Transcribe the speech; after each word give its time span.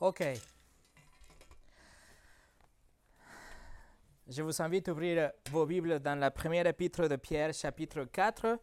OK. 0.00 0.22
Je 4.28 4.42
vous 4.42 4.62
invite 4.62 4.88
à 4.88 4.92
ouvrir 4.92 5.32
vos 5.50 5.66
Bibles 5.66 5.98
dans 5.98 6.16
la 6.16 6.30
première 6.30 6.68
épître 6.68 7.08
de 7.08 7.16
Pierre, 7.16 7.52
chapitre 7.52 8.04
4. 8.04 8.60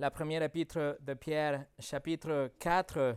La 0.00 0.10
première 0.10 0.42
épître 0.42 0.96
de 1.00 1.14
Pierre, 1.14 1.66
chapitre 1.78 2.50
4. 2.58 3.16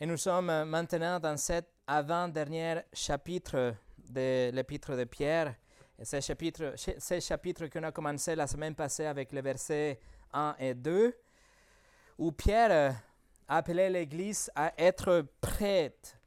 Et 0.00 0.04
nous 0.04 0.18
sommes 0.18 0.64
maintenant 0.64 1.18
dans 1.18 1.38
cet 1.38 1.70
avant-dernier 1.86 2.82
chapitre 2.92 3.76
de 4.10 4.50
l'épître 4.50 4.94
de 4.94 5.04
Pierre. 5.04 5.54
Et 5.98 6.04
ce 6.04 6.20
chapitre, 6.20 6.74
ce 6.76 7.18
chapitre 7.20 7.66
qu'on 7.68 7.82
a 7.82 7.92
commencé 7.92 8.34
la 8.36 8.46
semaine 8.46 8.74
passée 8.74 9.06
avec 9.06 9.32
les 9.32 9.40
versets 9.40 9.98
1 10.34 10.56
et 10.58 10.74
2, 10.74 11.16
où 12.20 12.30
Pierre 12.30 12.94
a 13.48 13.56
appelé 13.56 13.90
l'Église 13.90 14.50
à 14.54 14.72
être 14.78 15.26
prête 15.40 16.20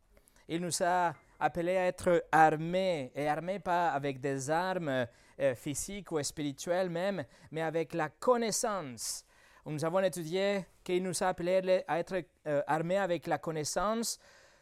il 0.47 0.61
nous 0.61 0.83
a 0.83 1.13
appelés 1.39 1.77
à 1.77 1.85
être 1.87 2.25
armés, 2.31 3.11
et 3.15 3.27
armés 3.27 3.59
pas 3.59 3.91
avec 3.91 4.19
des 4.19 4.49
armes 4.49 5.07
euh, 5.39 5.55
physiques 5.55 6.11
ou 6.11 6.21
spirituelles 6.21 6.89
même, 6.89 7.23
mais 7.51 7.61
avec 7.61 7.93
la 7.93 8.09
connaissance. 8.09 9.25
Nous 9.65 9.83
avons 9.85 10.01
étudié 10.01 10.65
qu'il 10.83 11.01
nous 11.03 11.23
a 11.23 11.27
appelés 11.27 11.83
à 11.87 11.99
être 11.99 12.21
euh, 12.45 12.61
armés 12.67 12.97
avec 12.97 13.25
la 13.27 13.37
connaissance 13.37 14.19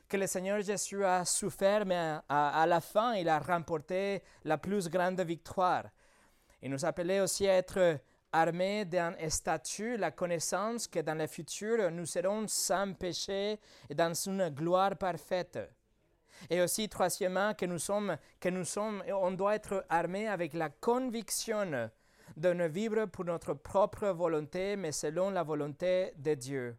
que 0.07 0.17
le 0.17 0.27
Seigneur 0.27 0.61
Jésus 0.61 1.03
a 1.03 1.25
souffert, 1.25 1.85
mais 1.85 2.17
à, 2.29 2.65
la 2.67 2.81
fin, 2.81 3.15
il 3.15 3.27
a 3.27 3.39
remporté 3.39 4.21
la 4.43 4.57
plus 4.57 4.89
grande 4.89 5.19
victoire. 5.21 5.85
Il 6.61 6.69
nous 6.69 6.85
a 6.85 6.89
appelés 6.89 7.21
aussi 7.21 7.47
à 7.47 7.53
être 7.53 7.97
armés 8.31 8.85
d'un 8.85 9.13
statut, 9.29 9.97
la 9.97 10.11
connaissance 10.11 10.87
que 10.87 10.99
dans 10.99 11.17
le 11.17 11.27
futur, 11.27 11.91
nous 11.91 12.05
serons 12.05 12.47
sans 12.47 12.93
péché 12.93 13.59
et 13.89 13.95
dans 13.95 14.13
une 14.13 14.49
gloire 14.49 14.95
parfaite. 14.97 15.59
Et 16.49 16.61
aussi, 16.61 16.89
troisièmement, 16.89 17.53
que 17.53 17.65
nous 17.65 17.79
sommes, 17.79 18.17
que 18.39 18.49
nous 18.49 18.65
sommes, 18.65 19.03
on 19.13 19.31
doit 19.31 19.55
être 19.55 19.85
armé 19.89 20.27
avec 20.27 20.53
la 20.53 20.69
conviction 20.69 21.89
de 22.37 22.53
ne 22.53 22.67
vivre 22.67 23.05
pour 23.05 23.25
notre 23.25 23.53
propre 23.53 24.07
volonté, 24.07 24.75
mais 24.75 24.91
selon 24.91 25.29
la 25.29 25.43
volonté 25.43 26.13
de 26.17 26.33
Dieu. 26.33 26.75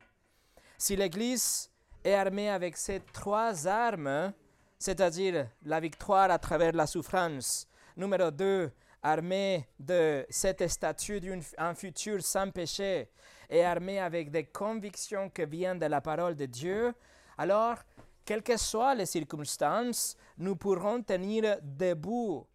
Si 0.78 0.97
l'Église 0.97 1.70
est 2.03 2.14
armée 2.14 2.50
avec 2.50 2.77
ces 2.77 3.00
trois 3.12 3.69
armes, 3.69 4.33
c'est-à-dire 4.78 5.47
la 5.64 5.78
victoire 5.78 6.30
à 6.30 6.39
travers 6.39 6.73
la 6.73 6.86
souffrance, 6.86 7.69
numéro 7.97 8.30
deux, 8.30 8.73
armée 9.03 9.67
de 9.78 10.25
cette 10.31 10.67
statut 10.69 11.20
d'un 11.20 11.75
futur 11.75 12.22
sans 12.22 12.50
péché, 12.50 13.08
et 13.50 13.64
armée 13.64 13.98
avec 13.98 14.31
des 14.31 14.45
convictions 14.45 15.28
qui 15.28 15.45
viennent 15.45 15.78
de 15.78 15.86
la 15.86 16.00
parole 16.00 16.34
de 16.34 16.47
Dieu, 16.47 16.95
alors 17.36 17.77
quelles 18.25 18.42
que 18.42 18.56
soient 18.56 18.95
les 18.95 19.06
circonstances, 19.06 20.17
nous 20.39 20.56
pourrons 20.56 21.03
tenir 21.03 21.58
debout 21.61 22.47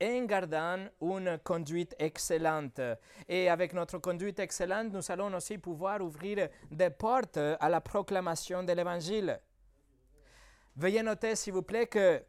en 0.00 0.24
gardant 0.24 0.86
une 1.00 1.38
conduite 1.42 1.94
excellente. 1.98 2.80
Et 3.28 3.48
avec 3.48 3.72
notre 3.72 3.98
conduite 3.98 4.38
excellente, 4.38 4.92
nous 4.92 5.10
allons 5.10 5.34
aussi 5.34 5.58
pouvoir 5.58 6.00
ouvrir 6.00 6.48
des 6.70 6.90
portes 6.90 7.38
à 7.38 7.68
la 7.68 7.80
proclamation 7.80 8.62
de 8.62 8.72
l'Évangile. 8.72 9.40
Veuillez 10.76 11.02
noter, 11.02 11.34
s'il 11.34 11.54
vous 11.54 11.62
plaît, 11.62 11.86
que 11.86 12.22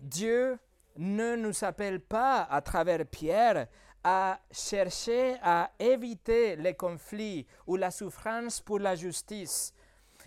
Dieu 0.00 0.58
ne 1.00 1.34
nous 1.34 1.64
appelle 1.64 2.00
pas, 2.00 2.42
à 2.42 2.60
travers 2.60 3.06
Pierre, 3.06 3.66
à 4.04 4.38
chercher 4.50 5.36
à 5.42 5.70
éviter 5.78 6.56
les 6.56 6.74
conflits 6.74 7.46
ou 7.66 7.76
la 7.76 7.90
souffrance 7.90 8.60
pour 8.60 8.78
la 8.78 8.94
justice, 8.94 9.72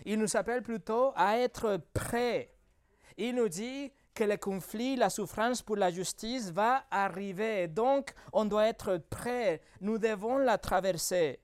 il 0.04 0.18
nous 0.18 0.36
appelle 0.36 0.62
plutôt 0.62 1.12
à 1.14 1.38
être 1.38 1.80
prêts. 1.92 2.50
Il 3.16 3.36
nous 3.36 3.48
dit 3.48 3.92
que 4.12 4.24
le 4.24 4.36
conflit, 4.36 4.96
la 4.96 5.10
souffrance 5.10 5.62
pour 5.62 5.76
la 5.76 5.90
justice 5.90 6.50
va 6.50 6.84
arriver. 6.90 7.68
Donc, 7.68 8.12
on 8.32 8.44
doit 8.44 8.66
être 8.66 8.98
prêt. 8.98 9.60
Nous 9.80 9.98
devons 9.98 10.38
la 10.38 10.58
traverser. 10.58 11.40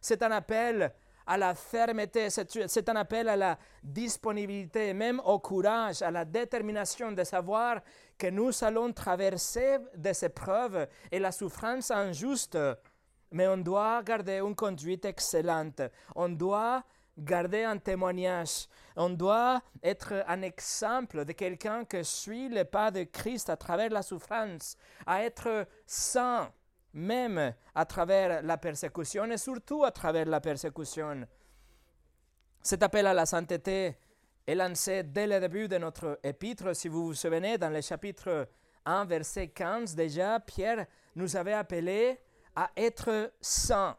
C'est 0.00 0.22
un 0.22 0.30
appel 0.30 0.92
à 1.26 1.38
la 1.38 1.54
fermeté, 1.54 2.28
c'est 2.30 2.88
un 2.88 2.96
appel 2.96 3.28
à 3.28 3.36
la 3.36 3.58
disponibilité, 3.82 4.92
même 4.92 5.20
au 5.24 5.38
courage, 5.38 6.02
à 6.02 6.10
la 6.10 6.24
détermination 6.24 7.12
de 7.12 7.22
savoir 7.24 7.80
que 8.22 8.28
nous 8.28 8.52
allons 8.62 8.92
traverser 8.92 9.78
des 9.96 10.24
épreuves 10.24 10.86
et 11.10 11.18
la 11.18 11.32
souffrance 11.32 11.90
injuste, 11.90 12.56
mais 13.32 13.48
on 13.48 13.56
doit 13.56 14.00
garder 14.04 14.38
une 14.38 14.54
conduite 14.54 15.04
excellente. 15.06 15.82
On 16.14 16.28
doit 16.28 16.84
garder 17.18 17.64
un 17.64 17.78
témoignage. 17.78 18.68
On 18.94 19.10
doit 19.10 19.60
être 19.82 20.22
un 20.28 20.40
exemple 20.42 21.24
de 21.24 21.32
quelqu'un 21.32 21.84
qui 21.84 22.04
suit 22.04 22.48
le 22.48 22.62
pas 22.64 22.92
de 22.92 23.02
Christ 23.02 23.50
à 23.50 23.56
travers 23.56 23.90
la 23.90 24.02
souffrance, 24.02 24.76
à 25.04 25.24
être 25.24 25.66
saint, 25.84 26.48
même 26.94 27.52
à 27.74 27.84
travers 27.84 28.40
la 28.40 28.56
persécution 28.56 29.24
et 29.32 29.36
surtout 29.36 29.82
à 29.82 29.90
travers 29.90 30.26
la 30.26 30.40
persécution. 30.40 31.26
Cet 32.62 32.84
appel 32.84 33.08
à 33.08 33.14
la 33.14 33.26
sainteté 33.26 33.96
est 34.46 34.54
lancé 34.54 35.02
dès 35.02 35.26
le 35.26 35.40
début 35.40 35.68
de 35.68 35.78
notre 35.78 36.18
épître. 36.22 36.74
Si 36.74 36.88
vous 36.88 37.06
vous 37.06 37.14
souvenez, 37.14 37.58
dans 37.58 37.70
le 37.70 37.80
chapitre 37.80 38.48
1, 38.84 39.04
verset 39.04 39.48
15, 39.48 39.94
déjà, 39.94 40.40
Pierre 40.40 40.86
nous 41.16 41.36
avait 41.36 41.52
appelés 41.52 42.18
à 42.54 42.70
être 42.76 43.32
saints. 43.40 43.96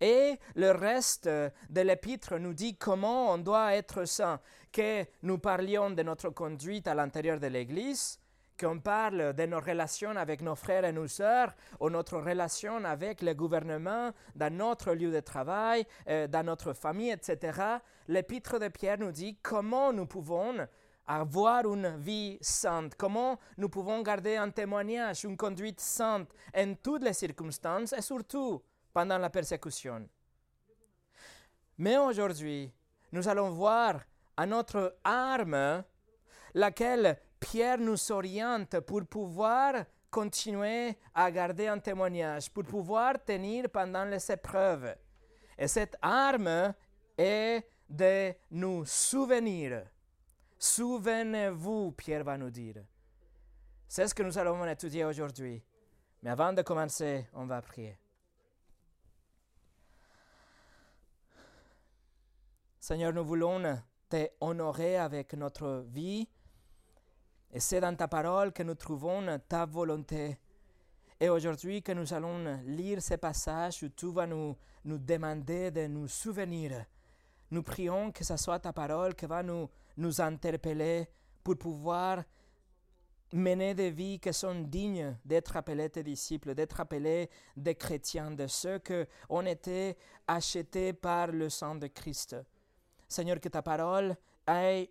Et 0.00 0.38
le 0.54 0.72
reste 0.72 1.28
de 1.28 1.80
l'épître 1.80 2.38
nous 2.38 2.54
dit 2.54 2.76
comment 2.76 3.32
on 3.32 3.38
doit 3.38 3.74
être 3.74 4.04
saint, 4.04 4.40
que 4.72 5.04
nous 5.22 5.38
parlions 5.38 5.90
de 5.90 6.02
notre 6.02 6.30
conduite 6.30 6.88
à 6.88 6.94
l'intérieur 6.94 7.38
de 7.38 7.46
l'Église, 7.46 8.18
qu'on 8.58 8.80
parle 8.80 9.34
de 9.34 9.46
nos 9.46 9.60
relations 9.60 10.16
avec 10.16 10.40
nos 10.40 10.54
frères 10.54 10.84
et 10.84 10.92
nos 10.92 11.08
sœurs, 11.08 11.54
ou 11.80 11.90
notre 11.90 12.18
relation 12.18 12.84
avec 12.84 13.22
le 13.22 13.34
gouvernement, 13.34 14.12
dans 14.34 14.52
notre 14.52 14.92
lieu 14.92 15.10
de 15.10 15.20
travail, 15.20 15.86
euh, 16.08 16.26
dans 16.26 16.44
notre 16.44 16.72
famille, 16.72 17.10
etc. 17.10 17.60
L'épître 18.08 18.58
de 18.58 18.68
Pierre 18.68 18.98
nous 18.98 19.12
dit 19.12 19.38
comment 19.42 19.92
nous 19.92 20.06
pouvons 20.06 20.66
avoir 21.06 21.72
une 21.72 21.96
vie 21.98 22.38
sainte, 22.40 22.94
comment 22.96 23.38
nous 23.56 23.68
pouvons 23.68 24.02
garder 24.02 24.36
un 24.36 24.50
témoignage, 24.50 25.24
une 25.24 25.36
conduite 25.36 25.80
sainte 25.80 26.28
en 26.56 26.74
toutes 26.74 27.04
les 27.04 27.12
circonstances 27.12 27.92
et 27.92 28.02
surtout 28.02 28.62
pendant 28.92 29.18
la 29.18 29.30
persécution. 29.30 30.08
Mais 31.78 31.96
aujourd'hui, 31.96 32.72
nous 33.12 33.28
allons 33.28 33.50
voir 33.50 34.00
à 34.36 34.46
notre 34.46 34.98
arme 35.04 35.84
laquelle 36.54 37.18
Pierre 37.48 37.78
nous 37.78 38.10
oriente 38.10 38.80
pour 38.80 39.06
pouvoir 39.06 39.84
continuer 40.10 40.98
à 41.14 41.30
garder 41.30 41.68
un 41.68 41.78
témoignage, 41.78 42.50
pour 42.50 42.64
pouvoir 42.64 43.24
tenir 43.24 43.70
pendant 43.70 44.04
les 44.04 44.32
épreuves. 44.32 44.96
Et 45.56 45.68
cette 45.68 45.96
arme 46.02 46.74
est 47.16 47.62
de 47.88 48.34
nous 48.50 48.84
souvenir. 48.84 49.84
Souvenez-vous, 50.58 51.92
Pierre 51.92 52.24
va 52.24 52.36
nous 52.36 52.50
dire. 52.50 52.82
C'est 53.86 54.08
ce 54.08 54.14
que 54.14 54.24
nous 54.24 54.36
allons 54.36 54.66
étudier 54.66 55.04
aujourd'hui. 55.04 55.62
Mais 56.24 56.30
avant 56.30 56.52
de 56.52 56.62
commencer, 56.62 57.28
on 57.32 57.46
va 57.46 57.62
prier. 57.62 57.96
Seigneur, 62.80 63.12
nous 63.12 63.24
voulons 63.24 63.80
te 64.08 64.30
honorer 64.40 64.96
avec 64.96 65.34
notre 65.34 65.84
vie. 65.86 66.28
Et 67.56 67.60
c'est 67.60 67.80
dans 67.80 67.96
ta 67.96 68.06
parole 68.06 68.52
que 68.52 68.62
nous 68.62 68.74
trouvons 68.74 69.24
ta 69.48 69.64
volonté. 69.64 70.36
Et 71.18 71.30
aujourd'hui 71.30 71.80
que 71.80 71.92
nous 71.92 72.12
allons 72.12 72.60
lire 72.66 73.00
ces 73.00 73.16
passages 73.16 73.82
où 73.82 73.88
tu 73.88 74.12
vas 74.12 74.26
nous, 74.26 74.54
demander 74.84 75.70
de 75.70 75.86
nous 75.86 76.06
souvenir. 76.06 76.84
Nous 77.50 77.62
prions 77.62 78.12
que 78.12 78.24
ce 78.24 78.36
soit 78.36 78.58
ta 78.58 78.74
parole 78.74 79.14
qui 79.14 79.24
va 79.24 79.42
nous, 79.42 79.70
interpeller 80.20 81.08
pour 81.42 81.56
pouvoir 81.56 82.24
mener 83.32 83.72
des 83.72 83.90
vies 83.90 84.20
qui 84.20 84.34
sont 84.34 84.60
dignes 84.60 85.16
d'être 85.24 85.56
appelés 85.56 85.88
tes 85.88 86.02
disciples, 86.02 86.54
d'être 86.54 86.78
appelés 86.78 87.30
des 87.56 87.74
chrétiens, 87.74 88.32
de 88.32 88.48
ceux 88.48 88.80
qui 88.80 89.02
ont 89.30 89.46
été 89.46 89.96
achetés 90.28 90.92
par 90.92 91.28
le 91.28 91.48
sang 91.48 91.76
de 91.76 91.86
Christ. 91.86 92.36
Seigneur, 93.08 93.40
que 93.40 93.48
ta 93.48 93.62
parole 93.62 94.14
ait 94.46 94.90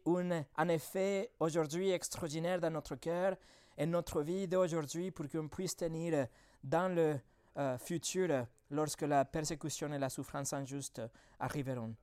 un 0.58 0.68
effet 0.70 1.32
aujourd'hui 1.40 1.92
extraordinaire 1.92 2.60
dans 2.60 2.72
notre 2.72 2.96
cœur 2.96 3.36
et 3.78 3.86
notre 3.86 4.22
vie 4.22 4.48
d'aujourd'hui 4.48 5.12
pour 5.12 5.28
qu'on 5.30 5.48
puisse 5.48 5.76
tenir 5.76 6.28
dans 6.64 6.94
le 6.94 7.20
euh, 7.58 7.78
futur 7.78 8.48
lorsque 8.70 9.02
la 9.02 9.26
persécution 9.26 9.92
et 9.94 10.00
la 10.00 10.10
souffrance 10.10 10.54
injuste 10.54 11.02
arriveront. 11.40 11.96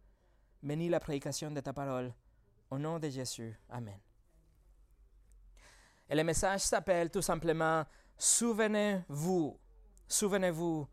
Bénis 0.63 0.89
la 0.89 1.01
prédication 1.01 1.51
de 1.51 1.61
ta 1.61 1.73
parole. 1.73 2.13
Au 2.71 2.79
nom 2.79 2.99
de 2.99 3.09
Jésus. 3.09 3.55
Amen. 3.69 3.99
Et 6.09 6.15
le 6.15 6.25
message 6.25 6.61
s'appelle 6.61 7.11
tout 7.11 7.23
simplement 7.23 7.85
Souvenez-vous. 8.17 9.59
Souvenez-vous. 10.07 10.87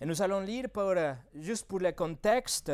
Et 0.00 0.06
nous 0.06 0.20
allons 0.20 0.40
lire 0.40 0.68
pour, 0.68 0.94
juste 1.34 1.66
pour 1.66 1.78
le 1.78 1.92
contexte 1.92 2.70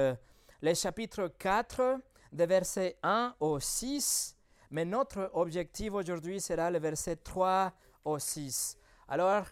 le 0.63 0.75
chapitre 0.75 1.27
4, 1.39 1.99
de 2.33 2.45
versets 2.45 2.97
1 3.03 3.37
au 3.41 3.61
6, 3.61 4.37
mais 4.71 4.85
notre 4.85 5.31
objectif 5.35 5.93
aujourd'hui 5.93 6.41
sera 6.41 6.71
le 6.71 6.79
verset 6.79 7.17
3 7.17 7.73
au 8.05 8.19
6. 8.19 8.77
Alors, 9.09 9.45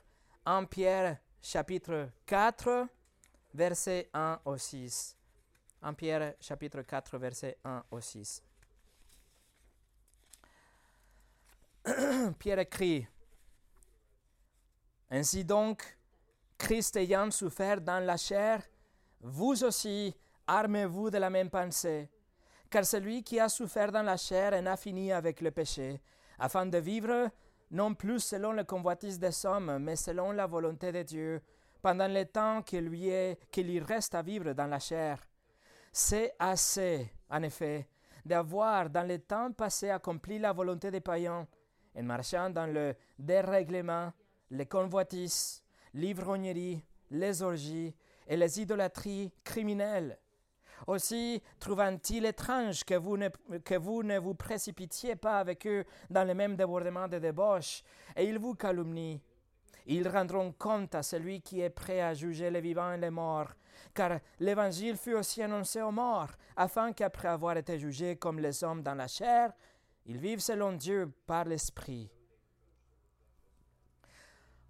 en 0.47 0.65
Pierre 0.65 1.19
chapitre 1.43 2.09
4, 2.27 2.89
verset 3.55 4.09
1 4.15 4.41
au 4.45 4.57
6. 4.57 5.17
En 5.83 5.95
Pierre 5.95 6.35
chapitre 6.41 6.83
4, 6.83 7.19
verset 7.19 7.59
1 7.65 7.85
au 7.91 8.01
6. 8.01 8.43
Pierre 12.39 12.59
écrit, 12.61 13.07
Ainsi 15.11 15.45
donc, 15.45 15.99
Christ 16.57 16.97
ayant 16.97 17.31
souffert 17.31 17.81
dans 17.81 18.05
la 18.05 18.17
chair, 18.17 18.63
vous 19.21 19.65
aussi 19.65 20.15
armez-vous 20.47 21.11
de 21.11 21.19
la 21.19 21.29
même 21.31 21.51
pensée, 21.51 22.09
car 22.71 22.87
celui 22.87 23.23
qui 23.23 23.41
a 23.41 23.49
souffert 23.49 23.91
dans 23.91 24.03
la 24.03 24.17
chair 24.17 24.53
en 24.55 24.67
a 24.67 24.77
fini 24.77 25.13
avec 25.13 25.41
le 25.41 25.51
péché, 25.51 26.01
afin 26.39 26.67
de 26.67 26.79
vivre 26.79 27.31
non 27.73 27.95
plus 27.95 28.21
selon 28.21 28.53
le 28.53 28.65
convoitise 28.65 29.19
des 29.19 29.45
hommes, 29.45 29.79
mais 29.79 29.97
selon 29.97 30.33
la 30.33 30.47
volonté 30.47 30.93
de 30.93 31.03
Dieu, 31.03 31.43
pendant 31.83 32.09
le 32.09 32.25
temps 32.25 32.63
qu'il 32.63 32.87
lui, 32.87 33.11
lui 33.57 33.81
reste 33.81 34.15
à 34.15 34.23
vivre 34.23 34.53
dans 34.53 34.67
la 34.67 34.79
chair. 34.79 35.19
C'est 35.93 36.35
assez, 36.39 37.11
en 37.29 37.43
effet, 37.43 37.89
d'avoir 38.25 38.91
dans 38.91 39.07
le 39.07 39.19
temps 39.19 39.53
passé 39.53 39.91
accompli 39.91 40.39
la 40.39 40.53
volonté 40.53 40.91
des 40.91 41.01
païens, 41.01 41.47
en 41.97 42.03
marchant 42.03 42.51
dans 42.51 42.67
le 42.67 42.95
dérèglement, 43.19 44.13
les 44.51 44.67
convoitises, 44.67 45.63
l'ivrognerie, 45.95 46.85
les 47.11 47.43
orgies 47.43 47.95
et 48.27 48.37
les 48.37 48.61
idolâtries 48.61 49.33
criminelles. 49.43 50.19
Aussi 50.87 51.43
trouvant-il 51.59 52.25
étrange 52.25 52.85
que 52.85 52.95
vous, 52.95 53.17
ne, 53.17 53.29
que 53.65 53.77
vous 53.77 54.03
ne 54.03 54.19
vous 54.19 54.35
précipitiez 54.35 55.17
pas 55.17 55.39
avec 55.39 55.67
eux 55.67 55.85
dans 56.09 56.25
le 56.25 56.35
même 56.35 56.57
débordement 56.57 57.09
de 57.09 57.19
débauche, 57.19 57.83
et 58.17 58.25
ils 58.25 58.39
vous 58.39 58.55
calomnient. 58.55 59.21
Ils 59.87 60.09
rendront 60.09 60.53
compte 60.53 60.95
à 60.95 61.03
celui 61.03 61.41
qui 61.41 61.61
est 61.61 61.71
prêt 61.71 62.01
à 62.01 62.15
juger 62.15 62.51
les 62.51 62.61
vivants 62.61 62.93
et 62.93 62.99
les 62.99 63.11
morts, 63.11 63.53
car 63.95 64.21
l'Évangile 64.39 64.97
fut 64.97 65.15
aussi 65.15 65.43
annoncé 65.43 65.83
aux 65.83 65.91
morts, 65.91 66.33
afin 66.57 66.93
qu'après 66.93 67.29
avoir 67.29 67.57
été 67.57 67.79
jugés 67.79 68.17
comme 68.17 68.39
les 68.39 68.63
hommes 68.63 68.83
dans 68.83 68.95
la 68.95 69.09
chair, 69.09 69.53
ils 70.07 70.19
vivent 70.19 70.41
selon 70.41 70.73
Dieu 70.73 71.13
par 71.27 71.45
l'Esprit. 71.45 72.11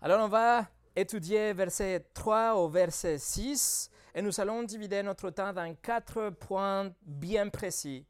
Alors 0.03 0.25
on 0.25 0.29
va 0.29 0.67
étudier 0.97 1.53
verset 1.53 2.06
3 2.15 2.55
au 2.55 2.69
verset 2.69 3.19
6 3.19 3.91
et 4.15 4.23
nous 4.23 4.41
allons 4.41 4.62
diviser 4.62 5.03
notre 5.03 5.31
temps 5.31 5.53
dans 5.53 5.75
quatre 5.77 6.31
points 6.31 6.93
bien 7.03 7.49
précis. 7.49 8.07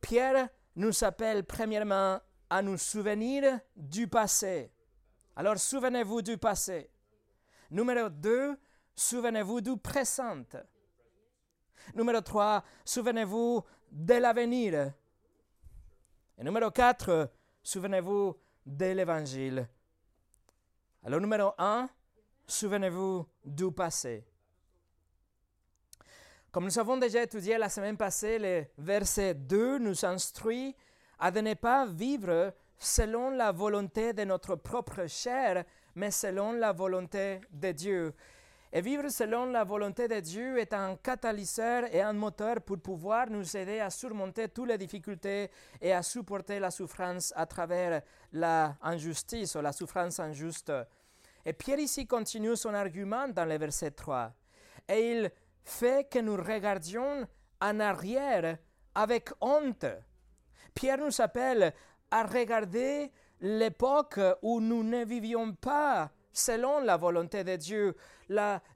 Pierre 0.00 0.48
nous 0.76 1.04
appelle 1.04 1.44
premièrement 1.44 2.20
à 2.50 2.62
nous 2.62 2.76
souvenir 2.76 3.60
du 3.76 4.08
passé. 4.08 4.70
Alors 5.36 5.58
souvenez-vous 5.58 6.22
du 6.22 6.38
passé. 6.38 6.90
Numéro 7.70 8.08
2, 8.08 8.56
souvenez-vous 8.94 9.60
du 9.60 9.76
présent. 9.76 10.44
Numéro 11.94 12.20
3, 12.20 12.62
souvenez-vous 12.84 13.62
de 13.90 14.14
l'avenir. 14.14 14.92
Et 16.38 16.44
numéro 16.44 16.70
4, 16.70 17.30
souvenez-vous 17.62 18.36
de 18.66 18.86
l'Évangile. 18.86 19.68
Alors 21.02 21.20
numéro 21.20 21.52
1, 21.58 21.88
souvenez-vous 22.46 23.26
du 23.44 23.70
passé. 23.72 24.24
Comme 26.54 26.66
nous 26.66 26.78
avons 26.78 26.96
déjà 26.96 27.20
étudié 27.20 27.58
la 27.58 27.68
semaine 27.68 27.96
passée, 27.96 28.38
le 28.38 28.64
verset 28.78 29.34
2 29.34 29.80
nous 29.80 30.04
instruit 30.04 30.76
à 31.18 31.32
ne 31.32 31.54
pas 31.54 31.84
vivre 31.84 32.54
selon 32.78 33.30
la 33.30 33.50
volonté 33.50 34.12
de 34.12 34.22
notre 34.22 34.54
propre 34.54 35.08
chair, 35.08 35.64
mais 35.96 36.12
selon 36.12 36.52
la 36.52 36.70
volonté 36.70 37.40
de 37.50 37.72
Dieu. 37.72 38.14
Et 38.72 38.80
vivre 38.80 39.08
selon 39.08 39.46
la 39.46 39.64
volonté 39.64 40.06
de 40.06 40.20
Dieu 40.20 40.56
est 40.60 40.72
un 40.72 40.94
catalyseur 40.94 41.92
et 41.92 42.00
un 42.00 42.12
moteur 42.12 42.60
pour 42.60 42.78
pouvoir 42.78 43.28
nous 43.28 43.56
aider 43.56 43.80
à 43.80 43.90
surmonter 43.90 44.48
toutes 44.48 44.68
les 44.68 44.78
difficultés 44.78 45.50
et 45.80 45.92
à 45.92 46.04
supporter 46.04 46.60
la 46.60 46.70
souffrance 46.70 47.32
à 47.34 47.46
travers 47.46 48.00
la 48.32 48.76
injustice 48.80 49.56
ou 49.56 49.60
la 49.60 49.72
souffrance 49.72 50.20
injuste. 50.20 50.72
Et 51.44 51.52
Pierre 51.52 51.80
ici 51.80 52.06
continue 52.06 52.54
son 52.54 52.74
argument 52.74 53.26
dans 53.26 53.44
le 53.44 53.58
verset 53.58 53.90
3. 53.90 54.32
Et 54.88 55.12
il 55.12 55.30
fait 55.64 56.08
que 56.10 56.18
nous 56.18 56.36
regardions 56.36 57.26
en 57.60 57.80
arrière 57.80 58.58
avec 58.94 59.30
honte. 59.40 59.86
Pierre 60.74 60.98
nous 60.98 61.20
appelle 61.20 61.72
à 62.10 62.24
regarder 62.24 63.10
l'époque 63.40 64.20
où 64.42 64.60
nous 64.60 64.82
ne 64.82 65.04
vivions 65.04 65.52
pas 65.54 66.10
selon 66.32 66.80
la 66.80 66.96
volonté 66.96 67.44
de 67.44 67.56
Dieu, 67.56 67.96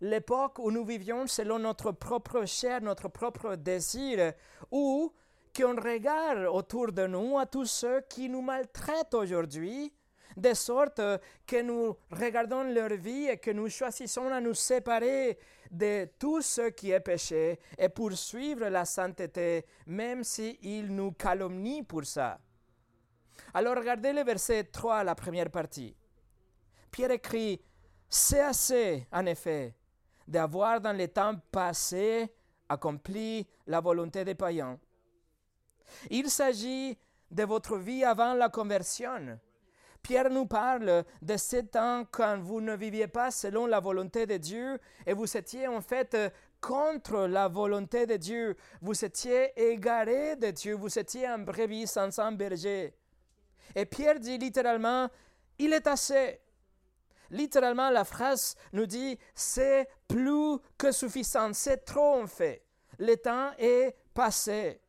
l'époque 0.00 0.58
où 0.58 0.70
nous 0.70 0.84
vivions 0.84 1.26
selon 1.26 1.58
notre 1.58 1.92
propre 1.92 2.44
chair, 2.44 2.80
notre 2.80 3.08
propre 3.08 3.56
désir, 3.56 4.32
ou 4.70 5.12
qu'on 5.56 5.76
regarde 5.76 6.46
autour 6.46 6.92
de 6.92 7.06
nous 7.06 7.38
à 7.38 7.46
tous 7.46 7.66
ceux 7.66 8.00
qui 8.08 8.28
nous 8.28 8.42
maltraitent 8.42 9.14
aujourd'hui, 9.14 9.92
de 10.36 10.54
sorte 10.54 11.00
que 11.46 11.62
nous 11.62 11.96
regardons 12.10 12.62
leur 12.64 12.90
vie 12.90 13.26
et 13.26 13.38
que 13.38 13.50
nous 13.50 13.68
choisissons 13.68 14.28
à 14.28 14.40
nous 14.40 14.54
séparer 14.54 15.38
de 15.70 16.08
tout 16.18 16.40
ce 16.40 16.70
qui 16.70 16.90
est 16.90 17.00
péché 17.00 17.58
et 17.76 17.88
poursuivre 17.88 18.68
la 18.68 18.84
sainteté, 18.84 19.64
même 19.86 20.24
s'ils 20.24 20.94
nous 20.94 21.12
calomnient 21.12 21.84
pour 21.84 22.04
ça. 22.04 22.38
Alors 23.54 23.76
regardez 23.76 24.12
le 24.12 24.22
verset 24.22 24.64
3, 24.64 25.04
la 25.04 25.14
première 25.14 25.50
partie. 25.50 25.94
Pierre 26.90 27.12
écrit, 27.12 27.60
C'est 28.08 28.40
assez, 28.40 29.06
en 29.12 29.26
effet, 29.26 29.74
d'avoir 30.26 30.80
dans 30.80 30.92
les 30.92 31.08
temps 31.08 31.36
passés 31.50 32.32
accompli 32.68 33.46
la 33.66 33.80
volonté 33.80 34.24
des 34.24 34.34
païens. 34.34 34.78
Il 36.10 36.30
s'agit 36.30 36.98
de 37.30 37.44
votre 37.44 37.76
vie 37.78 38.04
avant 38.04 38.34
la 38.34 38.48
conversion. 38.48 39.38
Pierre 40.02 40.30
nous 40.30 40.46
parle 40.46 41.04
de 41.20 41.36
ce 41.36 41.56
temps 41.56 42.04
quand 42.10 42.38
vous 42.38 42.60
ne 42.60 42.74
viviez 42.76 43.08
pas 43.08 43.30
selon 43.30 43.66
la 43.66 43.80
volonté 43.80 44.26
de 44.26 44.36
Dieu 44.36 44.78
et 45.06 45.12
vous 45.12 45.36
étiez 45.36 45.68
en 45.68 45.80
fait 45.80 46.16
contre 46.60 47.26
la 47.26 47.48
volonté 47.48 48.06
de 48.06 48.16
Dieu. 48.16 48.56
Vous 48.80 49.04
étiez 49.04 49.52
égaré 49.70 50.36
de 50.36 50.50
Dieu. 50.50 50.74
Vous 50.74 50.98
étiez 50.98 51.26
un 51.26 51.38
brebis 51.38 51.86
sans 51.86 52.18
un 52.18 52.32
berger. 52.32 52.94
Et 53.74 53.86
Pierre 53.86 54.18
dit 54.18 54.38
littéralement, 54.38 55.08
il 55.58 55.72
est 55.72 55.86
assez. 55.86 56.40
Littéralement, 57.30 57.90
la 57.90 58.04
phrase 58.04 58.56
nous 58.72 58.86
dit, 58.86 59.18
c'est 59.34 59.88
plus 60.06 60.58
que 60.78 60.92
suffisant, 60.92 61.52
c'est 61.52 61.84
trop 61.84 62.22
en 62.22 62.26
fait. 62.26 62.64
Le 62.98 63.14
temps 63.16 63.50
est 63.58 63.94
passé. 64.14 64.80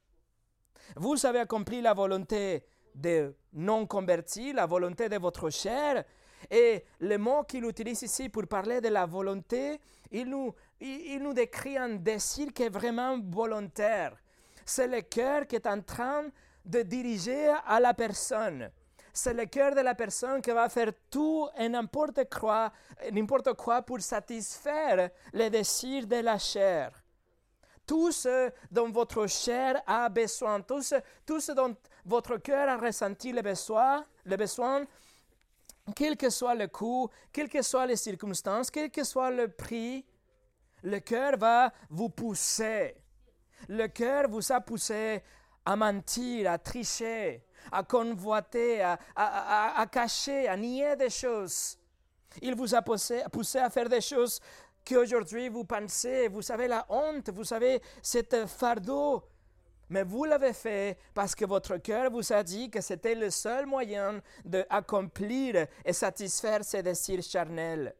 Vous 0.95 1.25
avez 1.25 1.39
accompli 1.39 1.81
la 1.81 1.93
volonté 1.93 2.63
de 2.99 3.35
non 3.53 3.85
convertis, 3.85 4.53
la 4.53 4.65
volonté 4.65 5.09
de 5.09 5.17
votre 5.17 5.49
chair. 5.49 6.03
Et 6.49 6.83
le 6.99 7.17
mot 7.17 7.43
qu'il 7.43 7.65
utilise 7.65 8.01
ici 8.01 8.29
pour 8.29 8.47
parler 8.47 8.81
de 8.81 8.87
la 8.89 9.05
volonté, 9.05 9.79
il 10.11 10.29
nous, 10.29 10.53
il 10.79 11.19
nous 11.21 11.33
décrit 11.33 11.77
un 11.77 11.89
désir 11.89 12.53
qui 12.53 12.63
est 12.63 12.69
vraiment 12.69 13.19
volontaire. 13.19 14.15
C'est 14.65 14.87
le 14.87 15.01
cœur 15.01 15.47
qui 15.47 15.55
est 15.55 15.67
en 15.67 15.81
train 15.81 16.25
de 16.65 16.81
diriger 16.81 17.51
à 17.65 17.79
la 17.79 17.93
personne. 17.93 18.69
C'est 19.11 19.33
le 19.33 19.45
cœur 19.45 19.75
de 19.75 19.81
la 19.81 19.95
personne 19.95 20.41
qui 20.41 20.51
va 20.51 20.69
faire 20.69 20.91
tout 21.09 21.49
et 21.57 21.67
n'importe 21.67 22.29
quoi, 22.29 22.71
n'importe 23.11 23.53
quoi 23.53 23.81
pour 23.81 23.99
satisfaire 23.99 25.09
les 25.33 25.49
désirs 25.49 26.05
de 26.07 26.17
la 26.17 26.37
chair. 26.37 26.91
Tout 27.89 28.11
ce 28.11 28.51
dont 28.69 28.91
votre 28.91 29.25
chair 29.25 29.81
a 29.87 30.09
besoin, 30.09 30.61
tout 30.61 30.83
ce, 30.83 31.51
dont 31.53 31.75
votre 32.05 32.37
cœur 32.37 32.69
a 32.69 32.77
ressenti 32.77 33.31
le 33.31 33.41
besoin, 33.41 34.05
le 34.25 34.37
besoin, 34.37 34.85
quel 35.95 36.15
que 36.15 36.29
soit 36.29 36.53
le 36.53 36.67
coût, 36.67 37.09
quelles 37.33 37.49
que 37.49 37.63
soient 37.63 37.87
les 37.87 37.95
circonstances, 37.95 38.69
quel 38.69 38.91
que 38.91 39.03
soit 39.03 39.31
le 39.31 39.47
prix, 39.47 40.05
le 40.83 40.99
cœur 40.99 41.35
va 41.39 41.73
vous 41.89 42.09
pousser. 42.09 42.95
Le 43.67 43.87
cœur 43.87 44.29
vous 44.29 44.51
a 44.51 44.61
poussé 44.61 45.23
à 45.65 45.75
mentir, 45.75 46.51
à 46.51 46.59
tricher, 46.59 47.43
à 47.71 47.81
convoiter, 47.81 48.83
à, 48.83 49.85
cacher, 49.91 50.47
à 50.47 50.55
nier 50.55 50.95
des 50.95 51.09
choses. 51.09 51.75
Il 52.39 52.53
vous 52.53 52.75
a 52.75 52.83
poussé 52.83 53.23
à 53.57 53.69
faire 53.71 53.89
des 53.89 54.01
choses 54.01 54.39
qu'aujourd'hui 54.89 55.49
vous 55.49 55.65
pensez, 55.65 56.27
vous 56.27 56.41
savez 56.41 56.67
la 56.67 56.85
honte, 56.89 57.29
vous 57.29 57.43
savez 57.43 57.81
cet 58.01 58.47
fardeau. 58.47 59.23
Mais 59.89 60.03
vous 60.03 60.25
l'avez 60.25 60.53
fait 60.53 60.97
parce 61.13 61.33
que 61.33 61.45
votre 61.45 61.77
cœur 61.77 62.11
vous 62.11 62.33
a 62.33 62.43
dit 62.43 62.69
que 62.69 62.81
c'était 62.81 63.15
le 63.15 63.29
seul 63.29 63.65
moyen 63.65 64.21
d'accomplir 64.45 65.67
et 65.83 65.93
satisfaire 65.93 66.63
ses 66.63 66.83
désirs 66.83 67.23
charnels. 67.23 67.95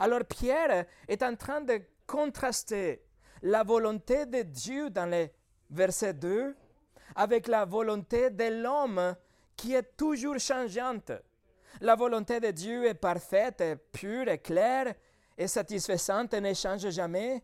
Alors 0.00 0.24
Pierre 0.24 0.86
est 1.06 1.22
en 1.22 1.36
train 1.36 1.60
de 1.60 1.80
contraster 2.06 3.04
la 3.42 3.62
volonté 3.62 4.26
de 4.26 4.42
Dieu 4.42 4.90
dans 4.90 5.06
le 5.06 5.28
verset 5.70 6.14
2 6.14 6.56
avec 7.14 7.46
la 7.46 7.64
volonté 7.64 8.30
de 8.30 8.62
l'homme 8.62 9.14
qui 9.56 9.74
est 9.74 9.96
toujours 9.96 10.38
changeante. 10.38 11.12
La 11.80 11.94
volonté 11.94 12.40
de 12.40 12.50
Dieu 12.50 12.86
est 12.86 12.94
parfaite, 12.94 13.62
pure, 13.92 14.28
et 14.28 14.38
claire 14.38 14.94
et 15.42 15.48
satisfaisante 15.48 16.34
et 16.34 16.40
ne 16.40 16.54
change 16.54 16.88
jamais. 16.90 17.42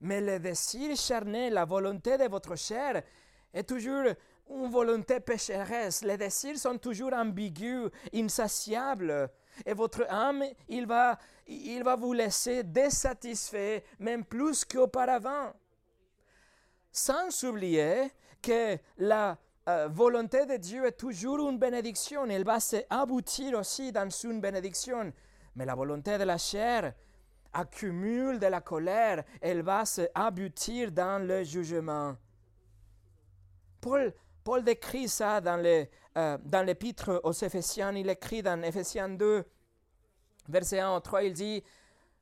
Mais 0.00 0.20
le 0.20 0.38
désir 0.38 0.96
charnel, 0.96 1.54
la 1.54 1.64
volonté 1.64 2.18
de 2.18 2.24
votre 2.28 2.56
chair, 2.56 3.02
est 3.52 3.64
toujours 3.64 4.04
une 4.50 4.70
volonté 4.70 5.20
pécheresse. 5.20 6.02
Les 6.02 6.16
désirs 6.16 6.58
sont 6.58 6.78
toujours 6.78 7.12
ambigus, 7.12 7.90
insatiables. 8.14 9.30
Et 9.64 9.72
votre 9.72 10.06
âme, 10.10 10.44
il 10.68 10.86
va, 10.86 11.18
il 11.46 11.82
va 11.82 11.96
vous 11.96 12.12
laisser 12.12 12.62
désatisfait, 12.62 13.84
même 13.98 14.24
plus 14.24 14.64
qu'auparavant. 14.64 15.52
Sans 16.92 17.44
oublier 17.44 18.10
que 18.42 18.78
la 18.98 19.38
euh, 19.68 19.88
volonté 19.88 20.46
de 20.46 20.56
Dieu 20.56 20.86
est 20.86 20.92
toujours 20.96 21.48
une 21.48 21.58
bénédiction. 21.58 22.26
Elle 22.26 22.44
va 22.44 22.60
s'aboutir 22.60 23.58
aussi 23.58 23.92
dans 23.92 24.08
une 24.08 24.40
bénédiction. 24.40 25.12
Mais 25.56 25.64
la 25.64 25.74
volonté 25.74 26.18
de 26.18 26.24
la 26.24 26.38
chair 26.38 26.92
accumule 27.56 28.38
de 28.38 28.46
la 28.46 28.60
colère. 28.60 29.24
Elle 29.40 29.62
va 29.62 29.84
s'aboutir 29.84 30.92
dans 30.92 31.24
le 31.26 31.42
jugement. 31.42 32.16
Paul, 33.80 34.12
Paul 34.44 34.62
décrit 34.62 35.08
ça 35.08 35.40
dans, 35.40 35.62
euh, 35.64 36.62
l'épître 36.64 37.20
aux 37.24 37.32
Éphésiens. 37.32 37.92
Il 37.96 38.08
écrit 38.08 38.42
dans 38.42 38.62
Éphésiens 38.62 39.08
2, 39.08 39.44
verset 40.48 40.80
1 40.80 40.94
au 40.94 41.00
3, 41.00 41.22
il 41.24 41.32
dit, 41.32 41.62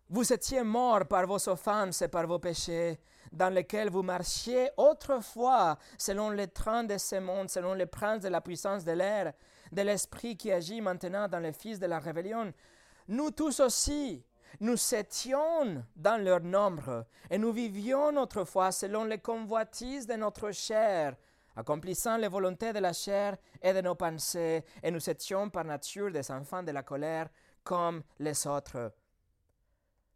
Vous 0.08 0.32
étiez 0.32 0.62
morts 0.62 1.06
par 1.06 1.26
vos 1.26 1.48
offenses 1.48 2.02
et 2.02 2.08
par 2.08 2.26
vos 2.26 2.38
péchés 2.38 2.98
dans 3.32 3.52
lequel 3.52 3.90
vous 3.90 4.02
marchiez 4.02 4.70
autrefois 4.76 5.76
selon 5.98 6.30
les 6.30 6.48
trains 6.48 6.84
de 6.84 6.96
ce 6.98 7.16
monde, 7.16 7.50
selon 7.50 7.74
les 7.74 7.86
princes 7.86 8.22
de 8.22 8.28
la 8.28 8.40
puissance 8.40 8.84
de 8.84 8.92
l'air, 8.92 9.32
de 9.72 9.82
l'esprit 9.82 10.36
qui 10.36 10.52
agit 10.52 10.80
maintenant 10.80 11.26
dans 11.26 11.40
les 11.40 11.52
fils 11.52 11.80
de 11.80 11.86
la 11.86 11.98
rébellion. 11.98 12.52
Nous 13.08 13.30
tous 13.32 13.60
aussi, 13.60 14.24
nous 14.60 14.94
étions 14.94 15.84
dans 15.96 16.22
leur 16.22 16.40
nombre, 16.40 17.06
et 17.30 17.38
nous 17.38 17.52
vivions 17.52 18.16
autrefois 18.16 18.72
selon 18.72 19.04
les 19.04 19.18
convoitises 19.18 20.06
de 20.06 20.14
notre 20.14 20.50
chair, 20.50 21.16
accomplissant 21.56 22.16
les 22.16 22.28
volontés 22.28 22.72
de 22.72 22.78
la 22.78 22.92
chair 22.92 23.36
et 23.62 23.72
de 23.72 23.80
nos 23.80 23.94
pensées, 23.94 24.64
et 24.82 24.90
nous 24.90 25.08
étions 25.08 25.50
par 25.50 25.64
nature 25.64 26.10
des 26.10 26.30
enfants 26.30 26.62
de 26.62 26.72
la 26.72 26.82
colère 26.82 27.28
comme 27.62 28.02
les 28.18 28.46
autres. 28.46 28.92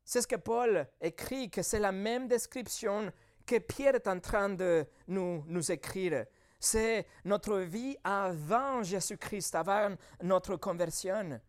C'est 0.05 0.23
ce 0.23 0.27
que 0.27 0.37
Paul 0.37 0.87
écrit, 1.01 1.51
que 1.51 1.63
c'est 1.63 1.79
la 1.79 1.93
même 1.93 2.29
description 2.29 3.13
que 3.45 3.59
Pierre 3.59 3.95
est 3.95 4.09
en 4.09 4.21
train 4.21 4.51
de 4.51 4.87
nous, 5.07 5.45
nous 5.47 5.73
écrire. 5.73 6.27
C'est 6.61 7.07
notre 7.25 7.59
vie 7.59 7.97
avant 8.03 8.83
Jésus-Christ, 8.83 9.55
avant 9.55 9.95
notre 10.23 10.57
conversion. 10.57 11.41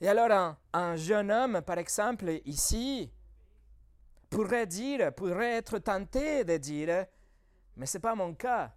Et 0.00 0.08
alors, 0.08 0.30
un, 0.30 0.56
un, 0.72 0.96
jeune 0.96 1.30
homme, 1.30 1.62
par 1.62 1.78
exemple, 1.78 2.40
ici, 2.44 3.10
pourrait 4.30 4.66
dire, 4.66 5.14
pourrait 5.14 5.56
être 5.56 5.78
tenté 5.78 6.44
de 6.44 6.56
dire, 6.56 7.06
mais 7.76 7.86
ce 7.86 7.98
n'est 7.98 8.02
pas 8.02 8.14
mon 8.14 8.34
cas 8.34 8.72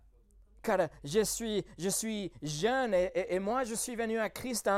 car 0.63 0.88
je 1.03 1.24
suis, 1.24 1.63
je 1.77 1.89
suis 1.89 2.32
jeune 2.42 2.94
et, 2.94 3.38
moi 3.39 3.65
je 3.65 3.75
suis 3.75 3.96
venu 3.96 4.18
à 4.18 4.30
Christ 4.30 4.70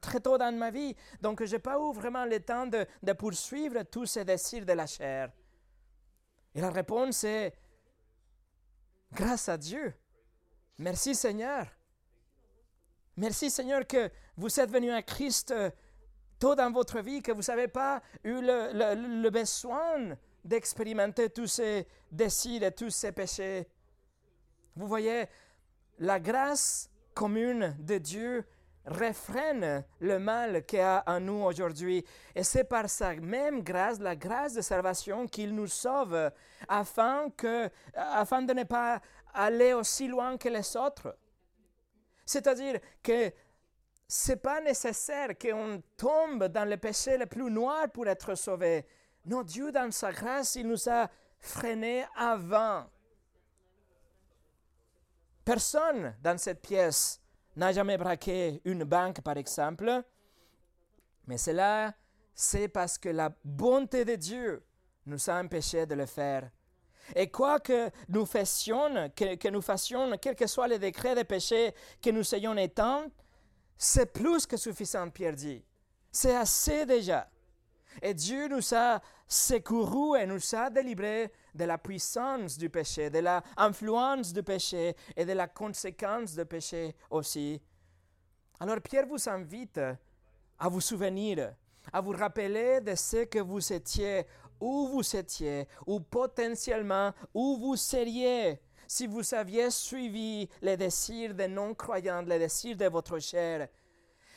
très 0.00 0.20
tôt 0.20 0.38
dans 0.38 0.56
ma 0.56 0.70
vie, 0.70 0.94
donc 1.20 1.44
je 1.44 1.56
n'ai 1.56 1.58
pas 1.58 1.76
eu 1.76 1.92
vraiment 1.92 2.24
le 2.24 2.40
temps 2.40 2.66
de, 2.66 2.86
de, 3.02 3.12
poursuivre 3.12 3.82
tous 3.82 4.06
ces 4.06 4.24
désirs 4.24 4.64
de 4.64 4.72
la 4.72 4.86
chair. 4.86 5.30
Et 6.54 6.60
la 6.60 6.70
réponse 6.70 7.24
est, 7.24 7.52
grâce 9.12 9.48
à 9.48 9.58
Dieu. 9.58 9.92
Merci 10.78 11.14
Seigneur. 11.14 11.66
Merci 13.16 13.50
Seigneur 13.50 13.86
que 13.86 14.10
vous 14.38 14.60
êtes 14.60 14.70
venu 14.70 14.92
à 14.92 15.02
Christ 15.02 15.50
euh, 15.50 15.68
tôt 16.38 16.54
dans 16.54 16.70
votre 16.70 17.00
vie, 17.00 17.20
que 17.22 17.32
vous 17.32 17.42
n'avez 17.48 17.66
pas 17.66 18.00
eu 18.22 18.40
le, 18.40 19.28
besoin 19.30 20.16
d'expérimenter 20.44 21.28
tous 21.28 21.48
ces 21.48 21.88
désirs 22.12 22.62
et 22.62 22.70
tous 22.70 22.90
ces 22.90 23.10
péchés. 23.10 23.66
Vous 24.76 24.86
voyez, 24.86 25.24
la 25.98 26.20
grâce 26.20 26.88
commune 27.14 27.74
de 27.80 27.98
Dieu 27.98 28.44
réfrène 28.84 29.84
le 29.98 30.20
mal 30.20 30.64
qu'il 30.64 30.78
y 30.78 30.82
a 30.82 31.02
en 31.08 31.18
nous 31.18 31.42
aujourd'hui. 31.42 32.04
Et 32.36 32.44
c'est 32.44 32.62
par 32.62 32.88
sa 32.88 33.16
même 33.16 33.64
grâce, 33.64 33.98
la 33.98 34.14
grâce 34.14 34.54
de 34.54 34.60
salvation, 34.60 35.26
qu'il 35.26 35.52
nous 35.52 35.66
sauve 35.66 36.30
afin, 36.68 37.28
que, 37.36 37.68
afin 37.92 38.42
de 38.42 38.52
ne 38.52 38.62
pas 38.62 39.00
aller 39.34 39.72
aussi 39.72 40.06
loin 40.06 40.38
que 40.38 40.48
les 40.48 40.76
autres. 40.76 41.16
C'est-à-dire 42.24 42.78
que 43.02 43.32
ce 44.08 44.32
n'est 44.32 44.36
pas 44.36 44.60
nécessaire 44.62 45.36
qu'on 45.38 45.82
tombe 45.96 46.44
dans 46.44 46.66
le 46.66 46.78
péché 46.78 47.18
le 47.18 47.26
plus 47.26 47.50
noir 47.50 47.90
pour 47.90 48.08
être 48.08 48.34
sauvé. 48.34 48.86
Non, 49.26 49.42
Dieu, 49.42 49.70
dans 49.70 49.90
sa 49.92 50.12
grâce, 50.12 50.54
il 50.54 50.66
nous 50.66 50.88
a 50.88 51.10
freinés 51.38 52.04
avant. 52.16 52.86
Personne 55.44 56.16
dans 56.22 56.38
cette 56.38 56.62
pièce 56.62 57.20
n'a 57.56 57.72
jamais 57.72 57.98
braqué 57.98 58.62
une 58.64 58.84
banque, 58.84 59.20
par 59.20 59.36
exemple, 59.36 60.02
mais 61.26 61.36
cela, 61.36 61.94
c'est 62.34 62.68
parce 62.68 62.96
que 62.96 63.10
la 63.10 63.30
bonté 63.44 64.06
de 64.06 64.14
Dieu 64.14 64.64
nous 65.04 65.28
a 65.28 65.38
empêchés 65.38 65.84
de 65.84 65.94
le 65.94 66.06
faire. 66.06 66.50
Et 67.14 67.30
quoi 67.30 67.60
que 67.60 67.90
nous 68.08 68.26
fassions, 68.26 69.10
que, 69.14 69.48
nous 69.48 69.62
fassions, 69.62 70.10
quel 70.18 70.34
que 70.34 70.46
soit 70.46 70.68
le 70.68 70.78
décret 70.78 71.14
de 71.14 71.22
péché 71.22 71.74
que 72.02 72.10
nous 72.10 72.34
ayons 72.34 72.56
éteint, 72.56 73.10
c'est 73.78 74.12
plus 74.12 74.44
que 74.44 74.56
suffisant, 74.56 75.08
Pierre 75.08 75.36
dit. 75.36 75.64
C'est 76.10 76.34
assez 76.34 76.84
déjà. 76.84 77.30
Et 78.02 78.12
Dieu 78.12 78.48
nous 78.48 78.74
a 78.74 79.00
secourus 79.26 80.18
et 80.18 80.26
nous 80.26 80.40
a 80.54 80.68
délivrés 80.68 81.32
de 81.54 81.64
la 81.64 81.78
puissance 81.78 82.58
du 82.58 82.68
péché, 82.68 83.08
de 83.08 83.18
l'influence 83.20 84.32
du 84.32 84.42
péché 84.42 84.96
et 85.16 85.24
de 85.24 85.32
la 85.32 85.46
conséquence 85.46 86.34
du 86.34 86.44
péché 86.44 86.94
aussi. 87.10 87.60
Alors 88.58 88.80
Pierre 88.80 89.06
vous 89.06 89.28
invite 89.28 89.80
à 90.58 90.68
vous 90.68 90.80
souvenir, 90.80 91.54
à 91.92 92.00
vous 92.00 92.12
rappeler 92.12 92.80
de 92.80 92.94
ce 92.96 93.24
que 93.24 93.38
vous 93.38 93.72
étiez, 93.72 94.26
où 94.60 94.88
vous 94.88 95.16
étiez, 95.16 95.68
ou 95.86 96.00
potentiellement 96.00 97.12
où 97.32 97.58
vous 97.58 97.76
seriez 97.76 98.60
si 98.88 99.06
vous 99.06 99.34
aviez 99.34 99.70
suivi 99.70 100.48
les 100.62 100.76
désirs 100.78 101.34
des 101.34 101.46
non-croyants, 101.46 102.22
les 102.22 102.38
désirs 102.38 102.76
de 102.76 102.86
votre 102.86 103.18
chair. 103.18 103.68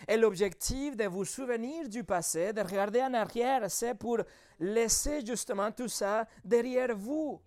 Et 0.07 0.17
l'objectif 0.17 0.97
de 0.97 1.05
vous 1.05 1.23
souvenir 1.23 1.87
du 1.87 2.03
passé, 2.03 2.51
de 2.51 2.61
regarder 2.61 3.01
en 3.01 3.13
arrière, 3.13 3.71
c'est 3.71 3.95
pour 3.95 4.17
laisser 4.59 5.25
justement 5.25 5.71
tout 5.71 5.87
ça 5.87 6.27
derrière 6.43 6.93
vous, 6.93 7.41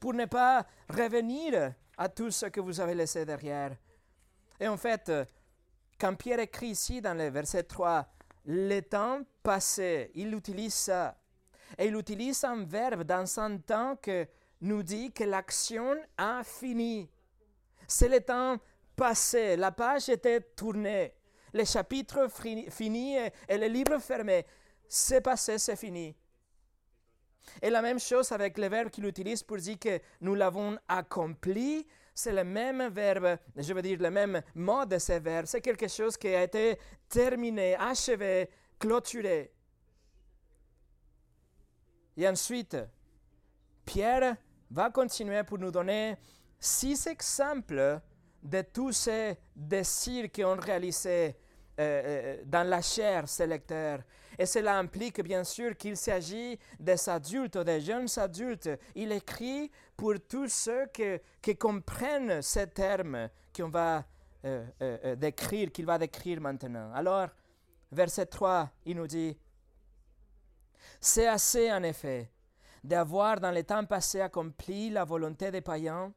pour 0.00 0.14
ne 0.14 0.24
pas 0.24 0.66
revenir 0.88 1.74
à 1.96 2.08
tout 2.08 2.32
ce 2.32 2.46
que 2.46 2.60
vous 2.60 2.80
avez 2.80 2.94
laissé 2.94 3.24
derrière. 3.24 3.76
Et 4.58 4.66
en 4.66 4.76
fait, 4.76 5.12
quand 6.00 6.16
Pierre 6.16 6.40
écrit 6.40 6.70
ici 6.70 7.00
dans 7.00 7.16
le 7.16 7.28
verset 7.30 7.62
3, 7.62 8.04
le 8.46 8.80
temps 8.80 9.20
passé, 9.44 10.10
il 10.14 10.34
utilise 10.34 10.74
ça. 10.74 11.16
Et 11.76 11.86
il 11.86 11.94
utilise 11.94 12.42
un 12.42 12.64
verbe 12.64 13.04
dans 13.04 13.38
un 13.38 13.58
temps 13.58 13.94
que 13.96 14.26
nous 14.60 14.82
dit 14.82 15.12
que 15.12 15.24
l'action 15.24 15.96
a 16.16 16.42
fini. 16.44 17.08
C'est 17.86 18.08
le 18.08 18.20
temps 18.20 18.58
passé, 18.96 19.56
la 19.56 19.72
page 19.72 20.08
était 20.08 20.40
tournée 20.40 21.14
le 21.52 21.64
chapitre 21.64 22.28
fini 22.70 23.16
et, 23.16 23.58
le 23.58 23.66
livre 23.66 23.98
fermé. 23.98 24.44
C'est 24.88 25.20
passé, 25.20 25.58
c'est 25.58 25.76
fini. 25.76 26.14
Et 27.62 27.70
la 27.70 27.82
même 27.82 27.98
chose 27.98 28.30
avec 28.32 28.58
le 28.58 28.68
verbe 28.68 28.90
qu'il 28.90 29.06
utilise 29.06 29.42
pour 29.42 29.56
dire 29.56 29.78
que 29.78 30.00
nous 30.20 30.34
l'avons 30.34 30.78
accompli, 30.86 31.86
c'est 32.14 32.32
le 32.32 32.44
même 32.44 32.88
verbe, 32.88 33.38
je 33.56 33.72
veux 33.72 33.82
dire 33.82 33.98
le 34.00 34.10
même 34.10 34.42
mot 34.54 34.84
de 34.84 34.98
ce 34.98 35.12
verbe. 35.12 35.46
C'est 35.46 35.60
quelque 35.60 35.88
chose 35.88 36.16
qui 36.16 36.28
a 36.28 36.42
été 36.42 36.78
terminé, 37.08 37.74
achevé, 37.76 38.50
clôturé. 38.78 39.52
Et 42.16 42.28
ensuite, 42.28 42.76
Pierre 43.84 44.36
va 44.70 44.90
continuer 44.90 45.42
pour 45.44 45.58
nous 45.58 45.70
donner 45.70 46.16
six 46.58 47.06
exemples 47.06 48.00
de 48.42 48.62
tous 48.62 48.92
ces 48.92 49.36
désirs 49.54 50.30
qui 50.30 50.44
ont 50.44 50.56
réalisé 50.56 51.36
euh, 51.78 52.36
euh, 52.38 52.42
dans 52.44 52.68
la 52.68 52.82
chair 52.82 53.28
ces 53.28 53.46
lecteurs. 53.46 54.00
Et 54.38 54.46
cela 54.46 54.78
implique 54.78 55.20
bien 55.22 55.42
sûr 55.42 55.76
qu'il 55.76 55.96
s'agit 55.96 56.58
des 56.78 57.08
adultes, 57.08 57.58
des 57.58 57.80
jeunes 57.80 58.08
adultes. 58.16 58.70
Il 58.94 59.10
écrit 59.12 59.70
pour 59.96 60.14
tous 60.28 60.48
ceux 60.48 60.86
qui, 61.42 61.56
comprennent 61.56 62.40
ces 62.42 62.68
termes 62.68 63.28
qu'on 63.56 63.68
va 63.68 64.04
euh, 64.44 65.16
décrire, 65.16 65.72
qu'il 65.72 65.86
va 65.86 65.98
décrire 65.98 66.40
maintenant. 66.40 66.92
Alors, 66.94 67.28
verset 67.90 68.26
3, 68.26 68.70
il 68.86 68.96
nous 68.96 69.08
dit, 69.08 69.36
C'est 71.00 71.26
assez 71.26 71.72
en 71.72 71.82
effet 71.82 72.30
d'avoir 72.88 73.38
dans 73.38 73.50
les 73.50 73.64
temps 73.64 73.84
passés 73.84 74.22
accompli 74.22 74.90
la 74.90 75.04
volonté 75.04 75.50
des 75.50 75.60
païens 75.60 76.12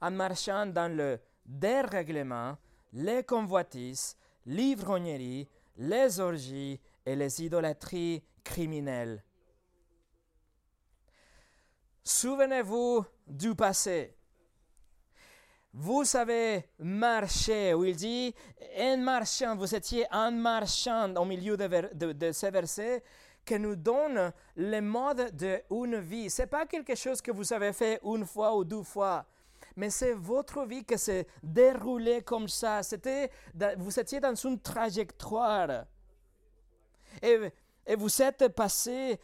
en 0.00 0.10
marchant 0.10 0.66
dans 0.66 0.94
le 0.94 1.20
dérèglement, 1.46 2.58
les 2.92 3.22
convoitises, 3.22 4.16
l'ivrognerie, 4.44 5.48
les 5.78 6.20
orgies 6.20 6.80
et 7.04 7.14
les 7.14 7.42
idolâtries 7.42 8.24
criminelles. 8.42 9.22
Souvenez-vous 12.02 13.04
du 13.26 13.54
passé. 13.54 14.16
Vous 15.72 16.04
avez 16.16 16.70
marché, 16.78 17.74
où 17.74 17.84
il 17.84 17.96
dit, 17.96 18.34
en 18.78 18.96
marchant, 18.96 19.54
vous 19.56 19.74
étiez 19.74 20.06
en 20.10 20.32
marchant 20.32 21.14
au 21.16 21.24
milieu 21.24 21.56
de, 21.56 22.12
de, 22.12 22.32
ces 22.32 22.50
versets 22.50 23.02
qui 23.46 23.58
nous 23.58 23.76
donne 23.76 24.32
le 24.56 24.80
mode 24.80 25.34
d'une 25.34 26.00
vie. 26.00 26.28
Ce 26.28 26.42
n'est 26.42 26.48
pas 26.48 26.66
quelque 26.66 26.94
chose 26.94 27.22
que 27.22 27.30
vous 27.30 27.52
avez 27.52 27.72
fait 27.72 28.00
une 28.04 28.26
fois 28.26 28.54
ou 28.56 28.64
deux 28.64 28.82
fois, 28.82 29.24
mais 29.76 29.88
c'est 29.88 30.12
votre 30.12 30.66
vie 30.66 30.84
qui 30.84 30.98
s'est 30.98 31.26
déroulée 31.42 32.22
comme 32.22 32.48
ça. 32.48 32.82
C'était, 32.82 33.30
vous 33.78 33.98
étiez 33.98 34.20
dans 34.20 34.34
une 34.34 34.60
trajectoire. 34.60 35.84
Et, 37.22 37.52
et 37.86 37.94
vous 37.94 38.20
êtes 38.20 38.48
passé 38.48 39.18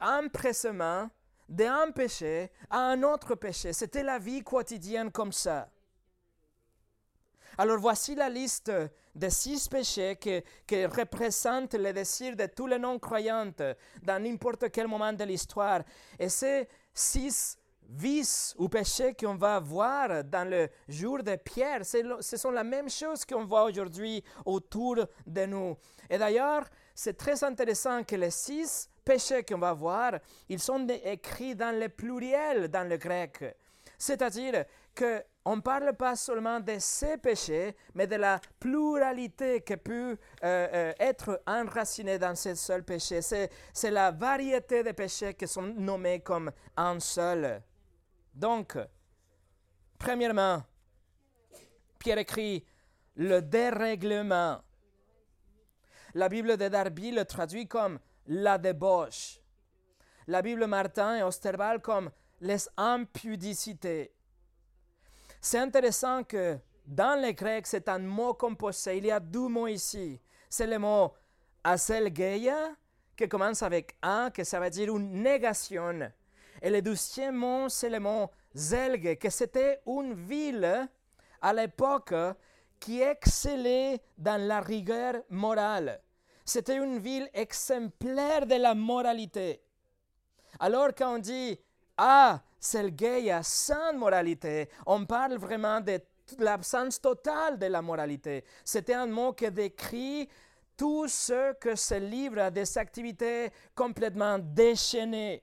empressement 0.00 1.08
d'un 1.48 1.90
péché 1.92 2.50
à 2.70 2.78
un 2.78 3.02
autre 3.02 3.34
péché. 3.34 3.72
C'était 3.72 4.02
la 4.02 4.18
vie 4.18 4.42
quotidienne 4.42 5.12
comme 5.12 5.32
ça. 5.32 5.68
Alors 7.58 7.78
voici 7.78 8.14
la 8.14 8.28
liste 8.28 8.70
des 9.14 9.30
six 9.30 9.66
péchés 9.68 10.16
qui, 10.16 10.86
représentent 10.86 11.74
les 11.74 11.94
désirs 11.94 12.36
de 12.36 12.46
tous 12.46 12.66
les 12.66 12.78
non-croyants 12.78 13.52
dans 14.02 14.22
n'importe 14.22 14.70
quel 14.70 14.86
moment 14.86 15.12
de 15.12 15.24
l'histoire. 15.24 15.80
Et 16.18 16.28
ces 16.28 16.68
six 16.92 17.58
vices 17.88 18.54
ou 18.58 18.68
péchés 18.68 19.14
qu'on 19.14 19.36
va 19.36 19.58
voir 19.58 20.22
dans 20.24 20.46
le 20.46 20.68
jour 20.86 21.22
de 21.22 21.36
Pierre, 21.36 21.80
ce 21.86 22.36
sont 22.36 22.50
la 22.50 22.64
même 22.64 22.90
chose 22.90 23.24
qu'on 23.24 23.46
voit 23.46 23.64
aujourd'hui 23.64 24.22
autour 24.44 24.96
de 25.26 25.46
nous. 25.46 25.76
Et 26.10 26.18
d'ailleurs, 26.18 26.64
c'est 26.94 27.16
très 27.16 27.42
intéressant 27.42 28.04
que 28.04 28.16
les 28.16 28.30
six 28.30 28.90
péchés 29.02 29.44
qu'on 29.44 29.58
va 29.58 29.72
voir, 29.72 30.12
ils 30.48 30.60
sont 30.60 30.86
écrits 30.88 31.54
dans 31.54 31.78
le 31.78 31.88
pluriel 31.88 32.68
dans 32.68 32.86
le 32.86 32.98
grec. 32.98 33.56
C'est-à-dire 33.98 34.64
qu'on 34.96 35.56
ne 35.56 35.60
parle 35.60 35.92
pas 35.94 36.16
seulement 36.16 36.58
de 36.58 36.76
ces 36.78 37.18
péchés, 37.18 37.76
mais 37.94 38.06
de 38.06 38.16
la 38.16 38.40
pluralité 38.58 39.60
qui 39.62 39.76
peut 39.76 40.16
euh, 40.42 40.68
euh, 40.72 40.92
être 40.98 41.42
enracinée 41.46 42.18
dans 42.18 42.34
ce 42.34 42.54
seul 42.54 42.82
péché. 42.82 43.20
C'est 43.22 43.90
la 43.90 44.10
variété 44.10 44.82
de 44.82 44.92
péchés 44.92 45.34
qui 45.34 45.46
sont 45.46 45.62
nommés 45.62 46.20
comme 46.20 46.50
un 46.76 46.98
seul. 46.98 47.62
Donc, 48.34 48.76
premièrement, 49.98 50.62
Pierre 51.98 52.18
écrit 52.18 52.64
le 53.16 53.40
dérèglement. 53.40 54.60
La 56.14 56.28
Bible 56.28 56.56
de 56.56 56.68
Darby 56.68 57.10
le 57.10 57.24
traduit 57.24 57.68
comme 57.68 57.98
la 58.26 58.58
débauche. 58.58 59.40
La 60.26 60.42
Bible 60.42 60.66
Martin 60.66 61.18
et 61.18 61.22
Osterval 61.22 61.80
comme 61.80 62.10
les 62.40 62.68
impudicités. 62.76 64.15
C'est 65.48 65.60
intéressant 65.60 66.24
que 66.24 66.58
dans 66.84 67.22
le 67.22 67.30
grec, 67.30 67.68
c'est 67.68 67.88
un 67.88 68.00
mot 68.00 68.34
composé. 68.34 68.96
Il 68.96 69.06
y 69.06 69.12
a 69.12 69.20
deux 69.20 69.46
mots 69.46 69.68
ici. 69.68 70.20
C'est 70.50 70.66
le 70.66 70.76
mot 70.76 71.14
aselgeia, 71.62 72.74
qui 73.16 73.28
commence 73.28 73.62
avec 73.62 73.96
un, 74.02 74.30
que 74.30 74.42
ça 74.42 74.58
veut 74.58 74.70
dire 74.70 74.96
une 74.96 75.22
négation. 75.22 76.10
Et 76.60 76.68
le 76.68 76.82
deuxième 76.82 77.36
mot, 77.36 77.68
c'est 77.68 77.88
le 77.88 78.00
mot 78.00 78.28
zelge, 78.56 79.16
que 79.20 79.30
c'était 79.30 79.82
une 79.86 80.14
ville 80.14 80.88
à 81.40 81.52
l'époque 81.52 82.12
qui 82.80 83.00
excellait 83.00 84.00
dans 84.18 84.44
la 84.44 84.60
rigueur 84.60 85.14
morale. 85.30 86.00
C'était 86.44 86.76
une 86.76 86.98
ville 86.98 87.30
exemplaire 87.32 88.46
de 88.46 88.56
la 88.56 88.74
moralité. 88.74 89.62
Alors 90.58 90.88
quand 90.88 91.14
on 91.14 91.18
dit 91.18 91.56
Ah, 91.96 92.42
Selgeia 92.66 93.42
sans 93.42 93.92
moralité, 93.94 94.68
on 94.86 95.06
parle 95.06 95.36
vraiment 95.36 95.80
de 95.80 96.00
l'absence 96.38 97.00
totale 97.00 97.58
de 97.58 97.66
la 97.66 97.80
moralité. 97.80 98.44
C'était 98.64 98.94
un 98.94 99.06
mot 99.06 99.32
qui 99.32 99.48
décrit 99.50 100.28
tout 100.76 101.06
ce 101.06 101.52
que 101.54 101.76
se 101.76 101.94
livre 101.94 102.40
à 102.40 102.50
des 102.50 102.76
activités 102.76 103.50
complètement 103.74 104.38
déchaînées. 104.38 105.42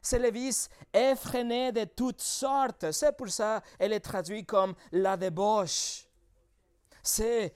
C'est 0.00 0.18
le 0.18 0.30
vice 0.30 0.70
effréné 0.92 1.70
de 1.70 1.84
toutes 1.84 2.22
sortes. 2.22 2.90
C'est 2.92 3.16
pour 3.16 3.28
ça 3.28 3.62
qu'elle 3.78 3.92
est 3.92 4.00
traduite 4.00 4.46
comme 4.46 4.74
la 4.92 5.16
débauche. 5.16 6.06
C'est 7.02 7.54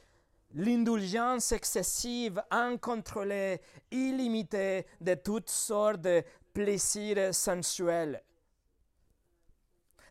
l'indulgence 0.55 1.52
excessive, 1.52 2.42
incontrôlée, 2.50 3.59
illimitée 3.90 4.87
de 5.00 5.14
toutes 5.14 5.48
sortes 5.48 6.02
de 6.02 6.22
plaisirs 6.52 7.35
sensuels. 7.35 8.22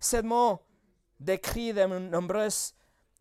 Ce 0.01 0.17
mot 0.17 0.59
décrit 1.19 1.73
de 1.73 1.83
nombreuses 1.85 2.73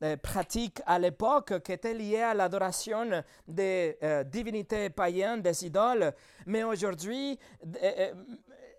euh, 0.02 0.16
pratiques 0.16 0.80
à 0.86 0.98
l'époque 0.98 1.60
qui 1.62 1.72
étaient 1.72 1.92
liées 1.92 2.22
à 2.22 2.32
l'adoration 2.32 3.22
des 3.46 3.98
euh, 4.02 4.24
divinités 4.24 4.88
païennes, 4.88 5.42
des 5.42 5.66
idoles, 5.66 6.14
mais 6.46 6.64
aujourd'hui, 6.64 7.38
euh, 7.82 8.14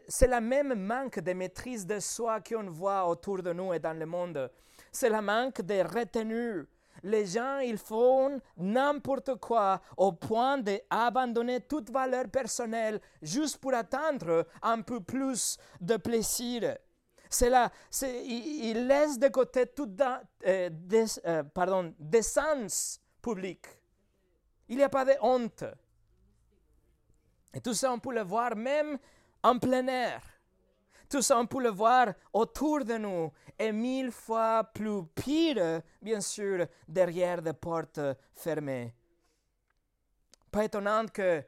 c'est 0.08 0.26
le 0.26 0.42
même 0.42 0.74
manque 0.74 1.20
de 1.20 1.34
maîtrise 1.34 1.86
de 1.86 2.00
soi 2.00 2.42
qu'on 2.42 2.72
voit 2.72 3.08
autour 3.08 3.44
de 3.44 3.54
nous 3.54 3.72
et 3.72 3.78
dans 3.78 3.98
le 3.98 4.08
monde. 4.08 4.50
C'est 4.92 5.12
le 5.12 5.22
manque 5.22 5.62
de 5.62 5.82
retenue 5.84 6.68
les 7.04 7.26
gens, 7.26 7.60
ils 7.60 7.78
font 7.78 8.40
n'importe 8.58 9.36
quoi 9.36 9.82
au 9.98 10.12
point 10.12 10.60
d'abandonner 10.60 11.62
toute 11.62 11.90
valeur 11.90 12.26
personnelle 12.28 13.00
juste 13.22 13.58
pour 13.58 13.74
atteindre 13.74 14.46
un 14.62 14.82
peu 14.82 15.00
plus 15.00 15.58
de 15.80 15.98
plaisir. 15.98 16.78
C'est 17.34 17.50
là, 17.50 17.72
ils 18.04 18.88
laissent 18.88 19.18
de 19.18 19.30
côté 19.30 19.66
toute 19.66 20.00
euh, 20.46 20.70
des, 20.70 21.06
euh, 21.26 21.44
pardon. 21.44 21.96
Il 24.68 24.76
n'y 24.76 24.84
a 24.84 24.90
pas 24.90 25.06
de 25.06 25.14
honte. 25.22 25.64
Et 27.54 27.62
tout 27.62 27.74
ça, 27.74 27.94
on 27.94 28.00
peut 28.00 28.14
le 28.14 28.24
voir 28.24 28.54
même 28.58 28.98
en 29.44 29.58
plein 29.58 29.88
air. 29.88 30.22
Tout 31.10 31.22
ça, 31.22 31.40
on 31.40 31.46
peut 31.46 31.64
le 31.64 31.70
voir 31.70 32.14
autour 32.34 32.84
de 32.84 32.98
nous 32.98 33.32
et 33.58 33.72
mille 33.72 34.12
fois 34.12 34.66
plus 34.66 35.06
pire, 35.16 35.82
bien 36.02 36.20
sûr, 36.20 36.68
derrière 36.86 37.42
des 37.42 37.54
portes 37.54 38.02
fermées. 38.36 38.94
Pas 40.52 40.66
étonnant 40.66 41.06
que 41.06 41.42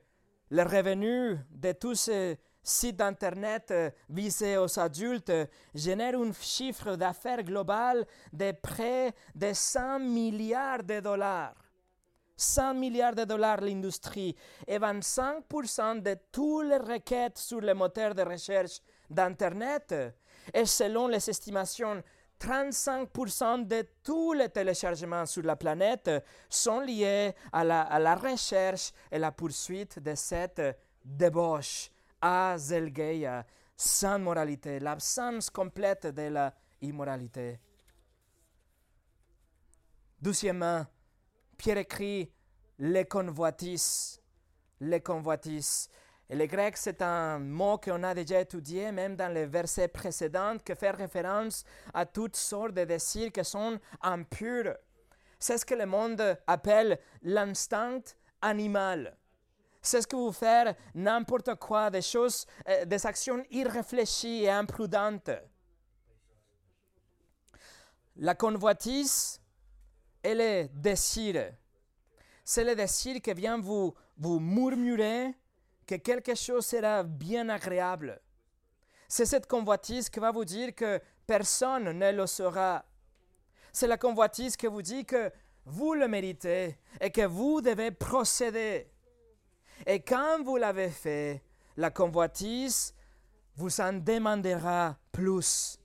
le 0.50 0.64
revenu 0.64 1.40
de 1.50 1.72
tous 1.74 1.96
ces 1.96 2.40
sites 2.64 3.02
Internet 3.02 3.74
visés 4.10 4.58
aux 4.58 4.80
adultes 4.80 5.32
génère 5.76 6.16
un 6.20 6.32
chiffre 6.34 6.96
d'affaires 6.96 7.44
global 7.44 8.06
de 8.32 8.54
près 8.54 9.14
de 9.36 9.52
100 9.54 10.00
milliards 10.00 10.84
de 10.84 11.02
dollars. 11.02 11.56
100 12.36 12.74
milliards 12.74 13.16
de 13.16 13.26
dollars 13.26 13.62
l'industrie 13.62 14.36
et 14.68 14.80
25% 14.80 16.02
de 16.02 16.18
toutes 16.32 16.66
les 16.66 16.78
requêtes 16.78 17.38
sur 17.38 17.62
les 17.62 17.74
moteurs 17.74 18.16
de 18.16 18.24
recherche 18.24 18.82
d'Internet. 19.10 19.94
Et 20.54 20.66
selon 20.66 21.08
les 21.08 21.30
estimations, 21.30 22.02
35% 22.40 23.68
de 23.68 23.88
tous 24.04 24.34
les 24.34 24.50
téléchargements 24.50 25.26
sur 25.26 25.44
la 25.44 25.56
planète 25.56 26.10
sont 26.50 26.82
liés 26.82 27.34
à 27.52 27.64
la, 27.64 27.82
à 27.82 28.00
la 28.00 28.16
recherche 28.16 28.92
et 29.12 29.20
la 29.20 29.32
poursuite 29.32 30.00
de 30.00 30.16
cette 30.16 30.62
débauche, 31.06 31.90
azelgeia, 32.24 33.46
sans 33.76 34.18
moralité, 34.20 34.80
l'absence 34.80 35.50
complète 35.50 36.08
de 36.08 36.30
la 36.30 36.54
immoralité. 36.82 37.60
Deuxièmement, 40.22 40.86
Pierre 41.58 41.80
écrit 41.80 42.32
les 42.80 43.06
convoitises. 43.06 44.22
Les 44.80 45.02
convoitises. 45.02 45.90
Et 46.30 46.36
le 46.36 46.46
grec, 46.46 46.78
c'est 46.78 47.02
un 47.02 47.40
mot 47.40 47.78
qu'on 47.78 48.04
a 48.04 48.14
déjà 48.14 48.40
étudié, 48.40 48.92
même 48.94 49.18
dans 49.18 49.32
les 49.32 49.46
versets 49.46 49.90
précédents, 49.90 50.58
qui 50.58 50.74
fait 50.76 50.92
référence 50.92 51.66
à 51.94 52.06
toutes 52.06 52.38
sortes 52.38 52.74
de 52.74 52.86
désirs 52.86 53.32
qui 53.32 53.44
sont 53.44 53.78
impurs. 54.02 54.78
C'est 55.38 55.58
ce 55.58 55.66
que 55.66 55.76
le 55.76 55.86
monde 55.86 56.38
appelle 56.48 57.00
l'instinct 57.22 58.02
animal. 58.42 59.18
C'est 59.86 60.02
ce 60.02 60.08
que 60.08 60.16
vous 60.16 60.32
faire 60.32 60.76
n'importe 60.96 61.56
quoi, 61.56 61.90
des 61.90 62.02
choses, 62.02 62.48
euh, 62.70 62.86
des 62.86 63.06
actions 63.06 63.44
irréfléchies 63.52 64.44
et 64.44 64.50
imprudentes. 64.50 65.30
La 68.16 68.34
convoitise 68.34 69.42
et 70.24 70.34
le 70.34 70.68
désir. 70.70 71.52
C'est 72.46 72.64
le 72.64 72.76
désir 72.76 73.22
qui 73.22 73.34
vient 73.34 73.60
vous, 73.60 73.94
vous 74.18 74.40
murmurer 74.40 75.36
que 75.86 75.96
quelque 75.96 76.34
chose 76.34 76.66
sera 76.66 77.04
bien 77.04 77.50
agréable. 77.50 78.22
C'est 79.10 79.26
cette 79.26 79.48
convoitise 79.48 80.10
qui 80.10 80.22
va 80.22 80.32
vous 80.32 80.46
dire 80.46 80.74
que 80.74 81.02
personne 81.28 81.92
ne 81.92 82.12
le 82.14 82.26
saura. 82.26 82.86
C'est 83.74 83.88
la 83.88 83.98
convoitise 83.98 84.56
qui 84.56 84.68
vous 84.68 84.82
dit 84.82 85.04
que 85.04 85.30
vous 85.66 85.94
le 85.94 86.08
méritez 86.08 86.78
et 87.02 87.12
que 87.12 87.26
vous 87.26 87.60
devez 87.60 87.92
procéder. 87.92 88.93
Et 89.86 90.00
quand 90.02 90.44
vous 90.44 90.58
l'avez 90.58 90.90
fait, 90.90 91.42
la 91.78 91.92
convoitise 91.92 92.94
vous 93.56 93.82
en 93.82 93.94
demandera 93.94 94.96
plus. 95.12 95.78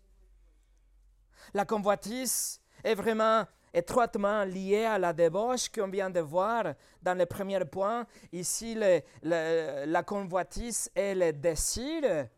La 1.54 1.64
convoitise 1.64 2.60
est 2.84 2.94
vraiment 2.94 3.46
étroitement 3.72 4.44
liée 4.44 4.84
à 4.84 4.98
la 4.98 5.12
débauche 5.12 5.68
qu'on 5.68 5.88
vient 5.88 6.10
de 6.10 6.20
voir 6.20 6.74
dans 7.02 7.16
le 7.16 7.26
premier 7.26 7.64
point. 7.64 8.06
Ici, 8.32 8.78
la 9.22 10.02
convoitise 10.02 10.90
est 10.94 11.14
le 11.14 11.32
désir. 11.32 12.28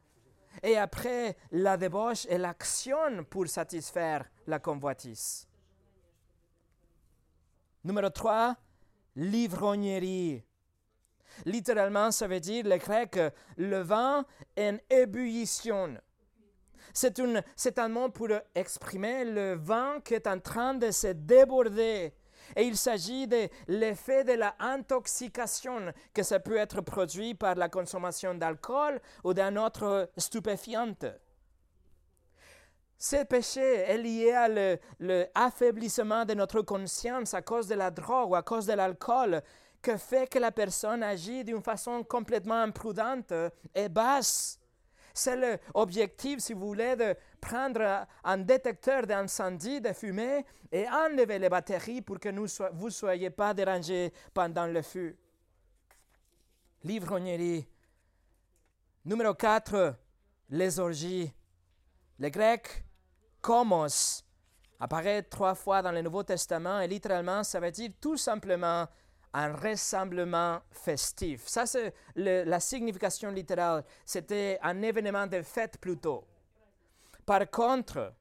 Et 0.62 0.76
après, 0.76 1.36
la 1.52 1.76
débauche 1.76 2.26
est 2.26 2.38
l'action 2.38 3.24
pour 3.28 3.46
satisfaire 3.46 4.24
la 4.46 4.58
convoitise. 4.58 5.46
Numéro 7.84 8.10
3, 8.10 8.56
l'ivrognerie. 9.16 10.44
Littéralement, 11.44 12.10
ça 12.10 12.26
veut 12.26 12.40
dire 12.40 12.64
le 12.66 12.76
grec 12.76 13.18
le 13.56 13.80
vin 13.80 14.24
en 14.58 14.76
ébullition. 14.88 15.96
C'est, 16.92 17.78
un 17.78 17.88
mot 17.88 18.08
pour 18.08 18.28
exprimer 18.54 19.24
le 19.24 19.54
vin 19.54 20.00
qui 20.04 20.14
est 20.14 20.26
en 20.26 20.40
train 20.40 20.74
de 20.74 20.90
se 20.90 21.08
déborder. 21.08 22.12
Et 22.56 22.64
il 22.64 22.76
s'agit 22.76 23.28
de 23.28 23.48
l'effet 23.68 24.24
de 24.24 24.32
la 24.32 24.54
intoxication 24.58 25.92
que 26.12 26.22
ça 26.22 26.40
peut 26.40 26.56
être 26.56 26.80
produit 26.80 27.34
par 27.34 27.54
la 27.54 27.68
consommation 27.68 28.34
d'alcool 28.34 29.00
ou 29.22 29.34
d'un 29.34 29.56
autre 29.56 30.10
stupéfiant. 30.16 30.94
Ce 32.98 33.24
péché 33.24 33.62
est 33.62 33.98
lié 33.98 34.32
à 34.32 34.48
l'affaiblissement 34.98 36.24
de 36.24 36.34
notre 36.34 36.60
conscience 36.62 37.34
à 37.34 37.42
cause 37.42 37.68
de 37.68 37.74
la 37.74 37.90
drogue 37.90 38.30
ou 38.30 38.34
à 38.34 38.42
cause 38.42 38.66
de 38.66 38.74
l'alcool, 38.74 39.42
que 39.82 39.96
fait 39.96 40.28
que 40.28 40.38
la 40.38 40.52
personne 40.52 41.02
agit 41.02 41.44
d'une 41.44 41.62
façon 41.62 42.02
complètement 42.04 42.62
imprudente 42.62 43.32
et 43.74 43.88
basse. 43.88 44.58
C'est 45.12 45.58
l'objectif, 45.74 46.38
si 46.38 46.52
vous 46.52 46.68
voulez, 46.68 46.96
de 46.96 47.16
prendre 47.40 48.06
un 48.22 48.38
détecteur 48.38 49.06
d'incendie, 49.06 49.80
de 49.80 49.92
fumée, 49.92 50.44
et 50.70 50.88
enlever 50.88 51.38
les 51.38 51.48
batteries 51.48 52.00
pour 52.00 52.20
que 52.20 52.28
vous 52.72 52.86
ne 52.86 52.90
soyez 52.90 53.30
pas 53.30 53.52
dérangés 53.52 54.12
pendant 54.32 54.66
le 54.66 54.82
feu. 54.82 55.16
L'ivrognerie. 56.84 57.66
Numéro 59.04 59.34
4, 59.34 59.96
les 60.50 60.78
orgies. 60.78 61.32
Le 62.18 62.28
grec 62.28 62.84
komos 63.40 64.22
apparaît 64.78 65.22
trois 65.22 65.54
fois 65.54 65.82
dans 65.82 65.92
le 65.92 66.02
Nouveau 66.02 66.22
Testament 66.22 66.80
et 66.80 66.86
littéralement, 66.88 67.42
ça 67.42 67.60
veut 67.60 67.70
dire 67.70 67.90
tout 68.00 68.16
simplement 68.16 68.86
un 69.32 69.52
rassemblement 69.52 70.60
festif. 70.70 71.46
Ça, 71.46 71.66
c'est 71.66 71.94
la 72.16 72.60
signification 72.60 73.30
littérale. 73.30 73.84
C'était 74.04 74.58
un 74.62 74.82
événement 74.82 75.26
de 75.26 75.42
fête 75.42 75.78
plutôt. 75.78 76.24
Par 77.24 77.48
contre, 77.50 78.12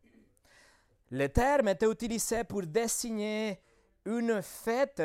le 1.11 1.27
terme 1.27 1.69
était 1.69 1.89
utilisé 1.89 2.43
pour 2.43 2.61
désigner 2.63 3.59
une 4.05 4.41
fête 4.41 5.01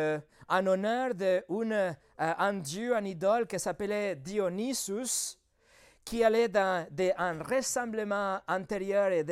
en 0.48 0.66
honneur 0.66 1.14
d'un 1.14 1.40
euh, 1.48 2.52
dieu, 2.60 2.94
un 2.94 3.04
idole 3.04 3.46
qui 3.46 3.58
s'appelait 3.58 4.14
Dionysus, 4.16 5.38
qui 6.04 6.22
allait 6.22 6.48
dans 6.48 6.86
un 7.16 7.42
rassemblement 7.42 8.38
antérieur 8.46 9.10
et 9.10 9.24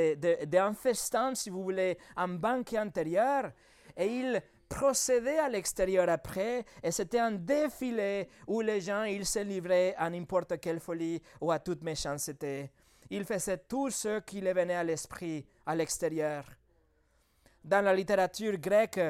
d'un 0.47 0.73
festin, 0.73 1.35
si 1.35 1.51
vous 1.51 1.63
voulez, 1.63 1.99
un 2.17 2.29
banquet 2.29 2.79
antérieur, 2.79 3.53
et 3.95 4.07
il 4.07 4.43
procédait 4.75 5.39
à 5.39 5.49
l'extérieur 5.49 6.09
après, 6.09 6.65
et 6.83 6.91
c'était 6.91 7.19
un 7.19 7.33
défilé 7.33 8.29
où 8.47 8.61
les 8.61 8.81
gens, 8.81 9.05
ils 9.05 9.27
se 9.27 9.41
livraient 9.41 9.95
à 9.97 10.09
n'importe 10.09 10.59
quelle 10.61 10.81
folie 10.81 11.21
ou 11.41 11.53
à 11.53 11.59
toute 11.59 11.83
méchanceté. 11.83 12.71
Il 13.11 13.25
faisait 13.25 13.59
tout 13.59 13.91
ce 13.91 14.21
qui 14.21 14.41
les 14.41 14.53
venait 14.53 14.75
à 14.75 14.85
l'esprit 14.85 15.45
à 15.67 15.75
l'extérieur. 15.75 16.45
Dans 17.63 17.85
la 17.85 17.95
littérature 17.95 18.57
grecque, 18.59 19.01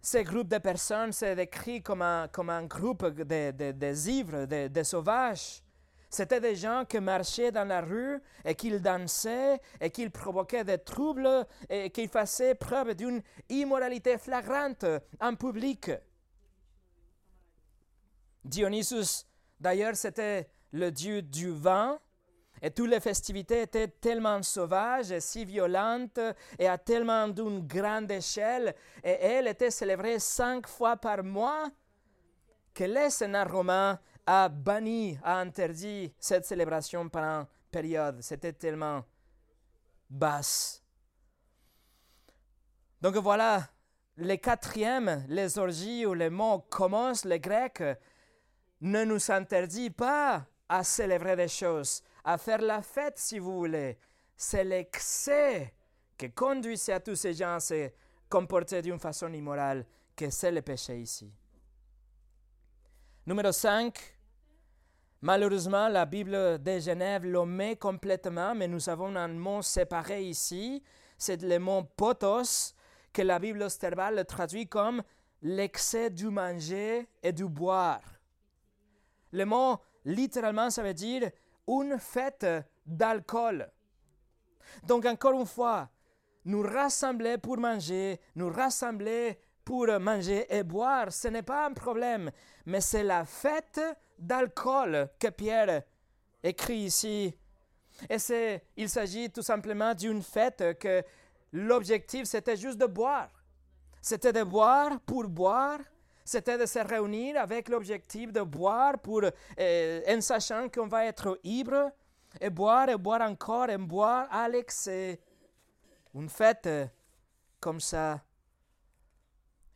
ce 0.00 0.18
groupe 0.18 0.48
de 0.48 0.58
personnes 0.58 1.12
s'est 1.12 1.36
décrit 1.36 1.80
comme 1.80 2.02
un, 2.02 2.28
comme 2.28 2.50
un 2.50 2.64
groupe 2.64 3.06
de, 3.06 3.52
de, 3.52 3.72
de 3.72 4.08
ivres, 4.08 4.46
de, 4.46 4.66
de 4.68 4.82
sauvages. 4.82 5.62
C'était 6.12 6.40
des 6.40 6.56
gens 6.56 6.84
qui 6.84 7.00
marchaient 7.00 7.50
dans 7.50 7.64
la 7.64 7.80
rue 7.80 8.20
et 8.44 8.54
qui 8.54 8.78
dansaient 8.78 9.58
et 9.80 9.88
qui 9.88 10.10
provoquaient 10.10 10.62
des 10.62 10.76
troubles 10.76 11.46
et 11.70 11.88
qui 11.88 12.06
faisaient 12.06 12.54
preuve 12.54 12.94
d'une 12.94 13.22
immoralité 13.48 14.18
flagrante 14.18 14.84
en 15.18 15.34
public. 15.36 15.90
Dionysus, 18.44 19.26
d'ailleurs, 19.58 19.96
c'était 19.96 20.50
le 20.72 20.90
dieu 20.90 21.22
du 21.22 21.50
vin. 21.50 21.98
Et 22.60 22.70
toutes 22.70 22.90
les 22.90 23.00
festivités 23.00 23.62
étaient 23.62 23.88
tellement 23.88 24.42
sauvages 24.42 25.10
et 25.10 25.20
si 25.20 25.46
violentes 25.46 26.20
et 26.58 26.68
à 26.68 26.76
tellement 26.76 27.26
d'une 27.26 27.66
grande 27.66 28.10
échelle. 28.10 28.74
Et 29.02 29.12
elles 29.12 29.48
étaient 29.48 29.70
célébrées 29.70 30.18
cinq 30.18 30.68
fois 30.68 30.98
par 30.98 31.24
mois 31.24 31.70
que 32.74 32.84
les 32.84 33.08
sénats 33.08 33.44
romains 33.44 33.98
a 34.26 34.48
banni, 34.48 35.18
a 35.22 35.38
interdit 35.38 36.12
cette 36.18 36.44
célébration 36.44 37.08
pendant 37.08 37.40
une 37.40 37.46
période. 37.70 38.20
C'était 38.22 38.52
tellement 38.52 39.04
basse. 40.08 40.82
Donc 43.00 43.16
voilà, 43.16 43.68
les 44.16 44.38
quatrièmes, 44.38 45.24
les 45.28 45.58
orgies 45.58 46.06
ou 46.06 46.14
les 46.14 46.30
mots 46.30 46.60
commencent, 46.70 47.24
les 47.24 47.40
grecs, 47.40 47.82
ne 48.80 49.04
nous 49.04 49.30
interdit 49.30 49.90
pas 49.90 50.46
à 50.68 50.84
célébrer 50.84 51.36
des 51.36 51.48
choses, 51.48 52.02
à 52.24 52.38
faire 52.38 52.60
la 52.60 52.82
fête 52.82 53.18
si 53.18 53.38
vous 53.38 53.56
voulez. 53.56 53.98
C'est 54.36 54.64
l'excès 54.64 55.74
qui 56.16 56.30
conduisait 56.32 56.92
à 56.92 57.00
tous 57.00 57.16
ces 57.16 57.34
gens 57.34 57.54
à 57.54 57.60
se 57.60 57.90
comporter 58.28 58.82
d'une 58.82 58.98
façon 58.98 59.32
immorale 59.32 59.84
que 60.16 60.30
c'est 60.30 60.52
le 60.52 60.62
péché 60.62 61.00
ici. 61.00 61.32
Numéro 63.24 63.52
5, 63.52 63.96
malheureusement, 65.20 65.86
la 65.86 66.04
Bible 66.06 66.60
de 66.60 66.78
Genève 66.80 67.24
l'omet 67.24 67.76
complètement, 67.76 68.52
mais 68.52 68.66
nous 68.66 68.88
avons 68.88 69.14
un 69.14 69.28
mot 69.28 69.62
séparé 69.62 70.24
ici. 70.24 70.82
C'est 71.16 71.40
le 71.40 71.60
mot 71.60 71.84
potos, 71.84 72.74
que 73.12 73.22
la 73.22 73.38
Bible 73.38 73.62
Osterval 73.62 74.24
traduit 74.24 74.66
comme 74.66 75.04
l'excès 75.40 76.10
du 76.10 76.30
manger 76.30 77.06
et 77.22 77.32
du 77.32 77.44
boire. 77.44 78.02
Le 79.30 79.44
mot, 79.44 79.78
littéralement, 80.04 80.68
ça 80.70 80.82
veut 80.82 80.92
dire 80.92 81.30
une 81.68 82.00
fête 82.00 82.46
d'alcool. 82.84 83.70
Donc, 84.82 85.06
encore 85.06 85.38
une 85.38 85.46
fois, 85.46 85.88
nous 86.44 86.62
rassembler 86.62 87.38
pour 87.38 87.56
manger, 87.56 88.20
nous 88.34 88.50
rassembler 88.50 89.38
pour 89.64 89.86
manger 90.00 90.46
et 90.48 90.62
boire, 90.62 91.12
ce 91.12 91.28
n'est 91.28 91.42
pas 91.42 91.66
un 91.66 91.72
problème, 91.72 92.30
mais 92.66 92.80
c'est 92.80 93.02
la 93.02 93.24
fête 93.24 93.80
d'alcool 94.18 95.08
que 95.18 95.28
Pierre 95.28 95.82
écrit 96.42 96.78
ici. 96.78 97.34
Et 98.08 98.18
c'est, 98.18 98.64
il 98.76 98.88
s'agit 98.88 99.30
tout 99.30 99.42
simplement 99.42 99.94
d'une 99.94 100.22
fête 100.22 100.78
que 100.78 101.02
l'objectif 101.52 102.24
c'était 102.24 102.56
juste 102.56 102.78
de 102.78 102.86
boire. 102.86 103.28
C'était 104.00 104.32
de 104.32 104.42
boire 104.42 104.98
pour 105.06 105.28
boire, 105.28 105.78
c'était 106.24 106.58
de 106.58 106.66
se 106.66 106.78
réunir 106.80 107.40
avec 107.40 107.68
l'objectif 107.68 108.32
de 108.32 108.40
boire 108.40 108.98
pour, 108.98 109.22
euh, 109.22 110.00
en 110.08 110.20
sachant 110.20 110.68
qu'on 110.68 110.88
va 110.88 111.06
être 111.06 111.38
ivre, 111.44 111.92
et 112.40 112.50
boire 112.50 112.88
et 112.88 112.96
boire 112.96 113.20
encore 113.22 113.68
et 113.68 113.78
boire 113.78 114.26
à 114.30 114.48
l'excès. 114.48 115.20
Une 116.14 116.28
fête 116.28 116.68
comme 117.60 117.80
ça 117.80 118.20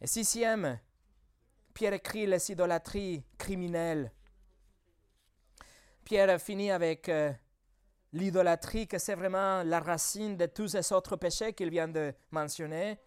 et 0.01 0.07
sixième, 0.07 0.79
Pierre 1.73 1.95
écrit 1.95 2.27
les 2.27 2.51
idolâtries 2.51 3.25
criminelles. 3.39 4.13
Pierre 6.05 6.41
finit 6.41 6.71
avec 6.71 7.09
euh, 7.09 7.33
l'idolâtrie, 8.13 8.87
que 8.87 8.99
c'est 8.99 9.15
vraiment 9.15 9.63
la 9.63 9.81
racine 9.81 10.37
de 10.37 10.47
tous 10.47 10.69
ces 10.69 10.93
autres 10.93 11.17
péchés 11.17 11.53
qu'il 11.53 11.71
vient 11.71 11.89
de 11.89 12.15
mentionner. 12.31 12.99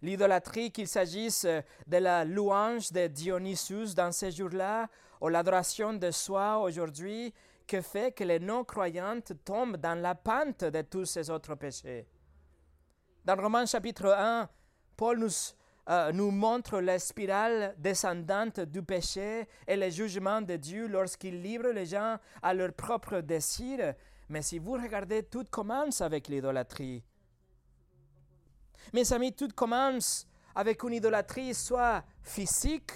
L'idolâtrie, 0.00 0.72
qu'il 0.72 0.88
s'agisse 0.88 1.44
de 1.44 1.96
la 1.96 2.24
louange 2.24 2.90
de 2.90 3.06
Dionysus 3.06 3.94
dans 3.94 4.10
ces 4.10 4.32
jours-là, 4.32 4.88
ou 5.20 5.28
l'adoration 5.28 5.92
de 5.92 6.10
soi 6.10 6.58
aujourd'hui, 6.58 7.32
que 7.66 7.80
fait 7.80 8.12
que 8.12 8.24
les 8.24 8.40
non-croyantes 8.40 9.32
tombent 9.44 9.76
dans 9.76 10.00
la 10.00 10.14
pente 10.14 10.64
de 10.64 10.82
tous 10.82 11.04
ces 11.04 11.30
autres 11.30 11.54
péchés. 11.54 12.08
Dans 13.24 13.36
Romains 13.36 13.66
chapitre 13.66 14.08
1, 14.08 14.48
Paul 14.96 15.20
nous 15.20 15.30
euh, 15.88 16.12
nous 16.12 16.30
montre 16.30 16.80
la 16.80 16.98
spirale 16.98 17.74
descendante 17.76 18.60
du 18.60 18.82
péché 18.82 19.48
et 19.66 19.76
le 19.76 19.90
jugement 19.90 20.40
de 20.40 20.56
Dieu 20.56 20.86
lorsqu'il 20.86 21.42
livre 21.42 21.70
les 21.70 21.86
gens 21.86 22.18
à 22.40 22.54
leurs 22.54 22.72
propres 22.72 23.20
désirs. 23.20 23.94
Mais 24.28 24.42
si 24.42 24.58
vous 24.58 24.72
regardez, 24.72 25.24
tout 25.24 25.44
commence 25.50 26.00
avec 26.00 26.28
l'idolâtrie. 26.28 27.02
Mes 28.92 29.12
amis, 29.12 29.32
tout 29.32 29.48
commence 29.54 30.26
avec 30.54 30.82
une 30.82 30.94
idolâtrie 30.94 31.54
soit 31.54 32.04
physique 32.22 32.92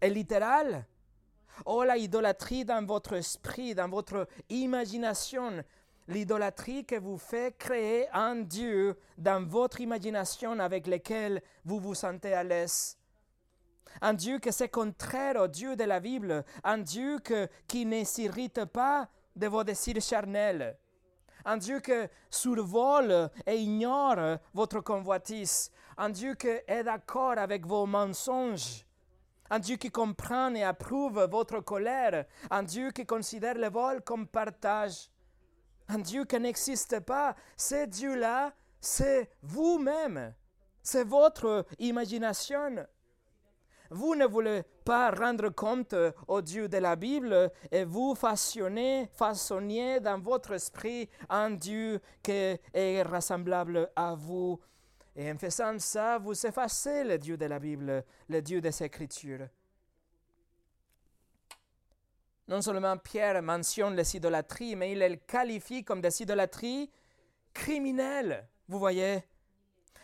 et 0.00 0.10
littérale, 0.10 0.86
ou 1.66 1.82
la 1.82 1.96
idolâtrie 1.96 2.64
dans 2.64 2.84
votre 2.84 3.14
esprit, 3.14 3.74
dans 3.74 3.88
votre 3.88 4.28
imagination, 4.48 5.64
l'idolâtrie 6.08 6.84
que 6.84 6.98
vous 6.98 7.18
fait 7.18 7.56
créer 7.56 8.08
un 8.12 8.36
Dieu 8.36 8.98
dans 9.16 9.46
votre 9.46 9.80
imagination 9.80 10.58
avec 10.58 10.86
lequel 10.86 11.42
vous 11.64 11.78
vous 11.78 11.94
sentez 11.94 12.32
à 12.32 12.42
l'aise. 12.42 12.96
Un 14.00 14.14
Dieu 14.14 14.38
que 14.38 14.50
c'est 14.50 14.68
contraire 14.68 15.36
au 15.36 15.48
Dieu 15.48 15.76
de 15.76 15.84
la 15.84 16.00
Bible, 16.00 16.44
un 16.64 16.78
Dieu 16.78 17.18
que, 17.20 17.48
qui 17.66 17.84
ne 17.84 18.04
s'irrite 18.04 18.64
pas 18.64 19.08
de 19.36 19.46
vos 19.46 19.64
désirs 19.64 20.00
charnels, 20.00 20.76
un 21.44 21.56
Dieu 21.56 21.80
qui 21.80 21.92
survole 22.30 23.30
et 23.46 23.56
ignore 23.56 24.38
votre 24.54 24.80
convoitise, 24.80 25.70
un 25.96 26.10
Dieu 26.10 26.34
qui 26.34 26.48
est 26.66 26.84
d'accord 26.84 27.38
avec 27.38 27.66
vos 27.66 27.86
mensonges, 27.86 28.86
un 29.50 29.58
Dieu 29.58 29.76
qui 29.76 29.90
comprend 29.90 30.54
et 30.54 30.62
approuve 30.62 31.26
votre 31.30 31.60
colère, 31.60 32.24
un 32.50 32.62
Dieu 32.62 32.90
qui 32.90 33.06
considère 33.06 33.54
le 33.54 33.68
vol 33.68 34.02
comme 34.02 34.26
partage, 34.26 35.10
un 35.88 35.98
Dieu 35.98 36.24
qui 36.24 36.38
n'existe 36.38 37.00
pas. 37.00 37.34
Ce 37.56 37.86
Dieu-là, 37.86 38.52
c'est 38.80 39.30
vous-même, 39.42 40.34
c'est 40.82 41.04
votre 41.04 41.66
imagination. 41.78 42.86
Vous 43.90 44.14
ne 44.14 44.26
voulez 44.26 44.62
pas 44.84 45.10
rendre 45.10 45.48
compte 45.48 45.94
au 46.26 46.42
Dieu 46.42 46.68
de 46.68 46.76
la 46.76 46.94
Bible 46.94 47.50
et 47.72 47.84
vous 47.84 48.14
façonnez, 48.14 49.08
façonniez 49.14 49.98
dans 49.98 50.20
votre 50.20 50.52
esprit 50.52 51.08
un 51.30 51.50
Dieu 51.50 52.00
qui 52.22 52.58
est 52.74 53.02
rassemblable 53.02 53.90
à 53.96 54.14
vous. 54.14 54.60
Et 55.16 55.32
en 55.32 55.38
faisant 55.38 55.78
ça, 55.78 56.18
vous 56.18 56.46
effacez 56.46 57.02
le 57.02 57.18
Dieu 57.18 57.36
de 57.38 57.46
la 57.46 57.58
Bible, 57.58 58.04
le 58.28 58.42
Dieu 58.42 58.60
des 58.60 58.82
Écritures. 58.82 59.48
Non 62.48 62.62
seulement 62.62 62.96
Pierre 62.96 63.42
mentionne 63.42 63.94
les 63.94 64.16
idolâtries, 64.16 64.74
mais 64.74 64.92
il 64.92 64.98
les 64.98 65.18
qualifie 65.18 65.84
comme 65.84 66.00
des 66.00 66.22
idolâtries 66.22 66.90
criminelles. 67.52 68.48
Vous 68.66 68.78
voyez? 68.78 69.22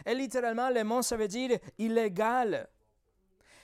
Et 0.05 0.15
littéralement, 0.15 0.69
le 0.69 0.85
mot, 0.85 1.01
ça 1.01 1.17
veut 1.17 1.29
dire 1.29 1.59
illégal. 1.79 2.69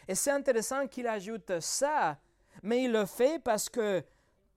Et 0.09 0.15
c'est 0.15 0.31
intéressant 0.31 0.87
qu'il 0.89 1.07
ajoute 1.07 1.61
ça, 1.61 2.19
mais 2.63 2.85
il 2.85 2.93
le 2.93 3.05
fait 3.05 3.39
parce 3.43 3.69
que 3.69 4.03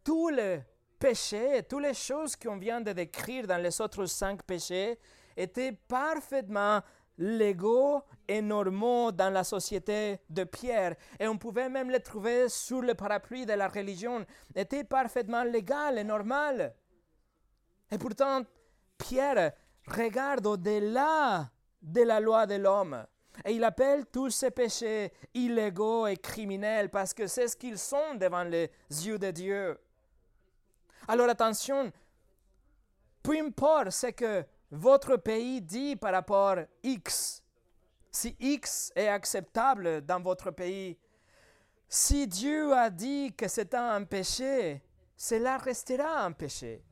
tous 0.05 0.29
les 0.29 0.61
péchés, 0.97 1.61
toutes 1.69 1.83
les 1.83 1.93
choses 1.93 2.37
qu'on 2.37 2.57
vient 2.57 2.79
de 2.79 2.93
décrire 2.93 3.45
dans 3.45 3.61
les 3.61 3.81
autres 3.81 4.05
cinq 4.05 4.41
péchés 4.43 4.97
étaient 5.35 5.73
parfaitement 5.73 6.81
légaux 7.17 8.01
et 8.27 8.41
normaux 8.41 9.11
dans 9.11 9.29
la 9.29 9.43
société 9.43 10.19
de 10.29 10.43
Pierre. 10.43 10.95
Et 11.19 11.27
on 11.27 11.37
pouvait 11.37 11.69
même 11.69 11.89
les 11.89 11.99
trouver 11.99 12.49
sous 12.49 12.81
le 12.81 12.93
parapluie 12.93 13.45
de 13.45 13.53
la 13.53 13.67
religion. 13.67 14.25
Étaient 14.55 14.83
parfaitement 14.83 15.43
légal 15.43 15.97
et 15.97 16.03
normal. 16.03 16.73
Et 17.91 17.97
pourtant, 17.97 18.41
Pierre 18.97 19.53
regarde 19.87 20.45
au-delà 20.45 21.49
de 21.81 22.01
la 22.01 22.19
loi 22.19 22.45
de 22.45 22.55
l'homme. 22.55 23.05
Et 23.45 23.53
il 23.53 23.63
appelle 23.63 24.05
tous 24.05 24.29
ces 24.29 24.51
péchés 24.51 25.11
illégaux 25.33 26.07
et 26.07 26.17
criminels 26.17 26.89
parce 26.89 27.13
que 27.13 27.27
c'est 27.27 27.47
ce 27.47 27.55
qu'ils 27.55 27.79
sont 27.79 28.15
devant 28.15 28.43
les 28.43 28.69
yeux 28.89 29.17
de 29.17 29.31
Dieu. 29.31 29.79
Alors 31.07 31.27
attention, 31.27 31.91
peu 33.21 33.37
importe 33.37 33.91
ce 33.91 34.07
que 34.07 34.45
votre 34.73 35.17
pays 35.17 35.61
dit 35.61 35.95
par 35.95 36.13
rapport 36.13 36.57
à 36.57 36.65
X, 36.81 37.43
si 38.11 38.35
X 38.39 38.91
est 38.95 39.07
acceptable 39.07 40.01
dans 40.01 40.19
votre 40.19 40.49
pays, 40.49 40.97
si 41.87 42.27
Dieu 42.27 42.73
a 42.73 42.89
dit 42.89 43.33
que 43.35 43.47
c'est 43.47 43.75
un 43.75 44.03
péché, 44.03 44.81
cela 45.15 45.57
restera 45.57 46.25
un 46.25 46.31
péché. 46.31 46.83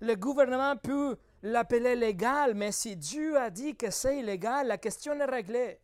Le 0.00 0.14
gouvernement 0.14 0.76
peut 0.76 1.16
l'appeler 1.42 1.96
légal, 1.96 2.54
mais 2.54 2.70
si 2.70 2.96
Dieu 2.96 3.38
a 3.38 3.48
dit 3.48 3.74
que 3.74 3.90
c'est 3.90 4.18
illégal, 4.18 4.66
la 4.66 4.76
question 4.76 5.14
est 5.14 5.24
réglée. 5.24 5.80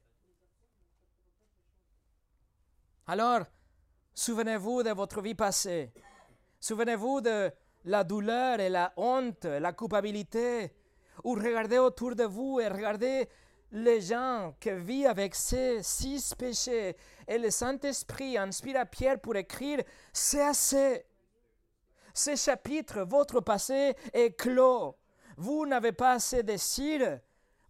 Alors, 3.06 3.46
souvenez-vous 4.12 4.82
de 4.82 4.90
votre 4.90 5.22
vie 5.22 5.34
passée. 5.34 5.94
Souvenez-vous 6.60 7.22
de 7.22 7.50
la 7.84 8.04
douleur 8.04 8.60
et 8.60 8.68
la 8.68 8.92
honte, 8.96 9.44
la 9.44 9.72
culpabilité. 9.72 10.72
Ou 11.24 11.34
regardez 11.34 11.78
autour 11.78 12.14
de 12.14 12.24
vous 12.24 12.60
et 12.60 12.68
regardez 12.68 13.28
les 13.72 14.00
gens 14.00 14.54
qui 14.60 14.70
vivent 14.70 15.06
avec 15.06 15.34
ces 15.34 15.82
six 15.82 16.34
péchés. 16.34 16.96
Et 17.26 17.38
le 17.38 17.50
Saint-Esprit 17.50 18.38
inspire 18.38 18.80
à 18.80 18.86
Pierre 18.86 19.20
pour 19.20 19.36
écrire, 19.36 19.82
c'est 20.12 20.42
assez. 20.42 21.04
Ce 22.14 22.34
chapitre, 22.34 23.02
votre 23.02 23.40
passé 23.40 23.94
est 24.12 24.32
clos. 24.36 24.96
Vous 25.36 25.66
n'avez 25.66 25.92
pas 25.92 26.12
assez 26.12 26.42
de 26.42 26.56
cire. 26.56 27.20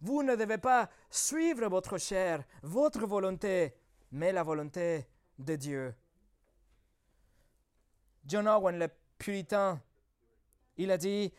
Vous 0.01 0.23
ne 0.23 0.35
devez 0.35 0.57
pas 0.57 0.89
suivre 1.09 1.67
votre 1.67 1.97
chair, 1.97 2.43
votre 2.63 3.05
volonté, 3.05 3.75
mais 4.11 4.31
la 4.31 4.43
volonté 4.43 5.05
de 5.37 5.55
Dieu. 5.55 5.93
John 8.25 8.47
Owen, 8.47 8.79
le 8.79 8.87
puritain, 9.17 9.81
il 10.79 10.91
a 10.91 10.97
dit, 10.97 11.31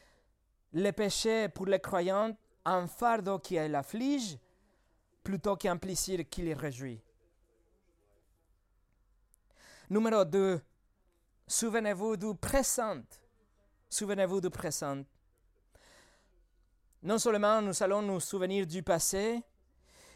le 0.75 0.91
péché 0.93 1.49
pour 1.49 1.67
les 1.67 1.81
croyants, 1.81 2.37
un 2.65 2.87
fardeau 2.87 3.39
qui 3.39 3.55
l'afflige, 3.55 4.39
plutôt 5.25 5.57
qu'un 5.57 5.79
plaisir 5.79 6.21
qui 6.29 6.43
les 6.43 6.55
réjouit. 6.55 7.01
Numéro 9.89 10.25
2. 10.25 10.61
Souvenez-vous 11.47 12.17
du 12.17 12.35
présent. 12.35 13.01
Souvenez-vous 13.89 14.43
du 14.43 14.51
présent. 14.51 15.03
Non 17.03 17.19
seulement 17.19 17.63
nous 17.63 17.83
allons 17.83 18.03
nous 18.03 18.21
souvenir 18.21 18.67
du 18.67 18.83
passé 18.83 19.43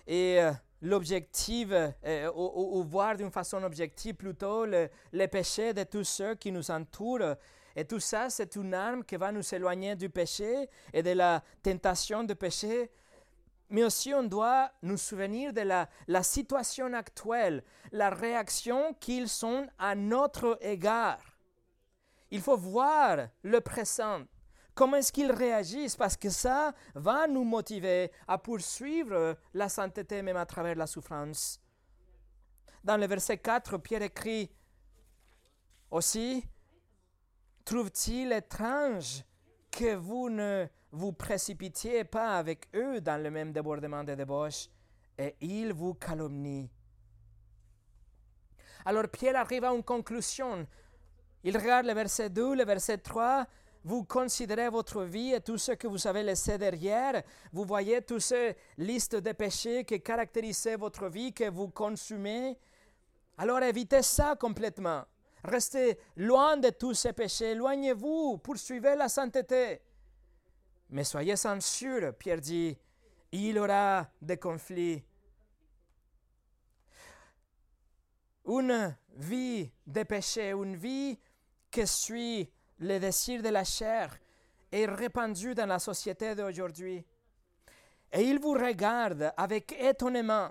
et 0.07 0.41
euh, 0.41 0.53
l'objectif, 0.83 1.69
euh, 1.73 2.31
ou, 2.37 2.85
voir 2.85 3.17
d'une 3.17 3.31
façon 3.31 3.63
objective 3.63 4.15
plutôt 4.15 4.67
le, 4.67 4.91
les 5.13 5.29
péchés 5.29 5.73
de 5.73 5.83
tous 5.85 6.05
ceux 6.05 6.35
qui 6.35 6.53
nous 6.53 6.71
entourent. 6.71 7.37
Et 7.77 7.85
tout 7.85 8.01
ça, 8.01 8.31
c'est 8.31 8.57
une 8.57 8.75
arme 8.75 9.05
qui 9.05 9.17
va 9.17 9.33
nous 9.33 9.55
éloigner 9.55 9.97
du 9.97 10.09
péché 10.09 10.69
et 10.93 11.03
de 11.03 11.11
la 11.11 11.43
tentation 11.63 12.23
de 12.23 12.35
péché. 12.35 12.91
Mais 13.71 13.83
aussi, 13.83 14.15
on 14.15 14.23
doit 14.23 14.71
nous 14.83 14.97
souvenir 14.97 15.53
de 15.53 15.63
la, 15.63 16.23
situation 16.23 16.93
actuelle, 16.93 17.65
la 17.91 18.11
réaction 18.11 18.95
qu'ils 19.01 19.29
sont 19.29 19.67
à 19.79 19.95
notre 19.95 20.59
égard. 20.61 21.39
Il 22.31 22.41
faut 22.41 22.57
voir 22.57 23.29
le 23.43 23.61
présent 23.61 24.23
Comment 24.75 24.97
est-ce 24.97 25.13
qu'ils 25.13 25.31
réagissent? 25.31 25.95
Parce 25.95 26.17
que 26.17 26.29
ça 26.29 26.75
va 26.97 27.29
nous 27.29 27.45
motiver 27.45 28.11
à 28.27 28.39
poursuivre 28.39 29.37
la 29.55 29.69
sainteté 29.69 30.21
même 30.21 30.37
à 30.37 30.47
travers 30.47 30.75
la 30.75 30.89
souffrance. 30.89 31.61
Dans 32.83 32.97
le 32.97 33.07
verset 33.07 33.39
4, 33.39 33.79
Pierre 33.79 34.03
écrit 34.03 34.51
aussi, 35.93 36.45
trouve-t-il 37.65 38.33
étrange 38.33 39.25
que 39.71 39.95
vous 39.95 40.29
ne 40.29 40.67
vous 40.93 41.13
précipitiez 41.13 42.05
pas 42.05 42.39
avec 42.39 42.69
eux 42.75 43.01
dans 43.01 43.23
le 43.23 43.31
même 43.31 43.53
débordement 43.53 44.05
de 44.05 44.15
débauche 44.15 44.69
et 45.19 45.35
ils 45.41 45.73
vous 45.73 45.95
calomnient? 45.95 46.69
Alors 48.85 49.09
Pierre 49.09 49.37
arrive 49.37 49.65
à 49.65 49.73
une 49.73 49.83
conclusion. 49.83 50.67
Il 51.43 51.57
regarde 51.57 51.87
le 51.87 51.95
verset 51.95 52.31
2, 52.31 52.55
le 52.55 52.65
verset 52.65 52.99
3, 52.99 53.47
vous 53.85 54.05
considérez 54.05 54.69
votre 54.71 55.03
vie 55.03 55.33
et 55.33 55.41
tout 55.41 55.59
ce 55.59 55.73
que 55.73 55.87
vous 55.87 56.07
avez 56.07 56.23
laissé 56.23 56.57
derrière, 56.57 57.23
vous 57.53 57.65
voyez 57.65 58.01
toutes 58.01 58.21
ces 58.21 58.57
listes 58.79 59.17
de 59.17 59.33
péchés 59.33 59.85
qui 59.85 60.01
caractérisaient 60.01 60.77
votre 60.77 61.09
vie, 61.09 61.35
que 61.35 61.51
vous 61.51 61.69
consumez, 61.69 62.59
alors 63.37 63.63
évitez 63.63 64.03
ça 64.03 64.37
complètement. 64.37 65.05
Restez 65.45 65.99
loin 66.17 66.57
de 66.57 66.71
tous 66.71 66.95
ces 66.95 67.13
péchés, 67.13 67.51
éloignez-vous, 67.51 68.39
poursuivez 68.39 68.97
la 68.97 69.11
sainteté. 69.11 69.83
Mais 70.89 71.05
soyez 71.05 71.37
sans 71.37 71.61
sûr, 71.61 72.15
Pierre 72.15 72.41
dit, 72.41 72.79
il 73.31 73.59
aura 73.59 74.09
des 74.23 74.39
conflits. 74.39 75.05
Une 78.47 78.97
vie 79.17 79.71
de 79.87 80.03
péché, 80.05 80.51
une 80.51 80.77
vie 80.77 81.19
qui 81.71 81.87
suit 81.87 82.51
le 82.79 82.99
désir 82.99 83.43
de 83.43 83.49
la 83.51 83.65
chair 83.65 84.19
est 84.73 84.87
répandu 84.87 85.55
dans 85.55 85.67
la 85.67 85.79
société 85.79 86.35
d'aujourd'hui. 86.35 87.05
Et 88.13 88.23
ils 88.23 88.39
vous 88.39 88.53
regardent 88.53 89.33
avec 89.37 89.73
étonnement 89.73 90.51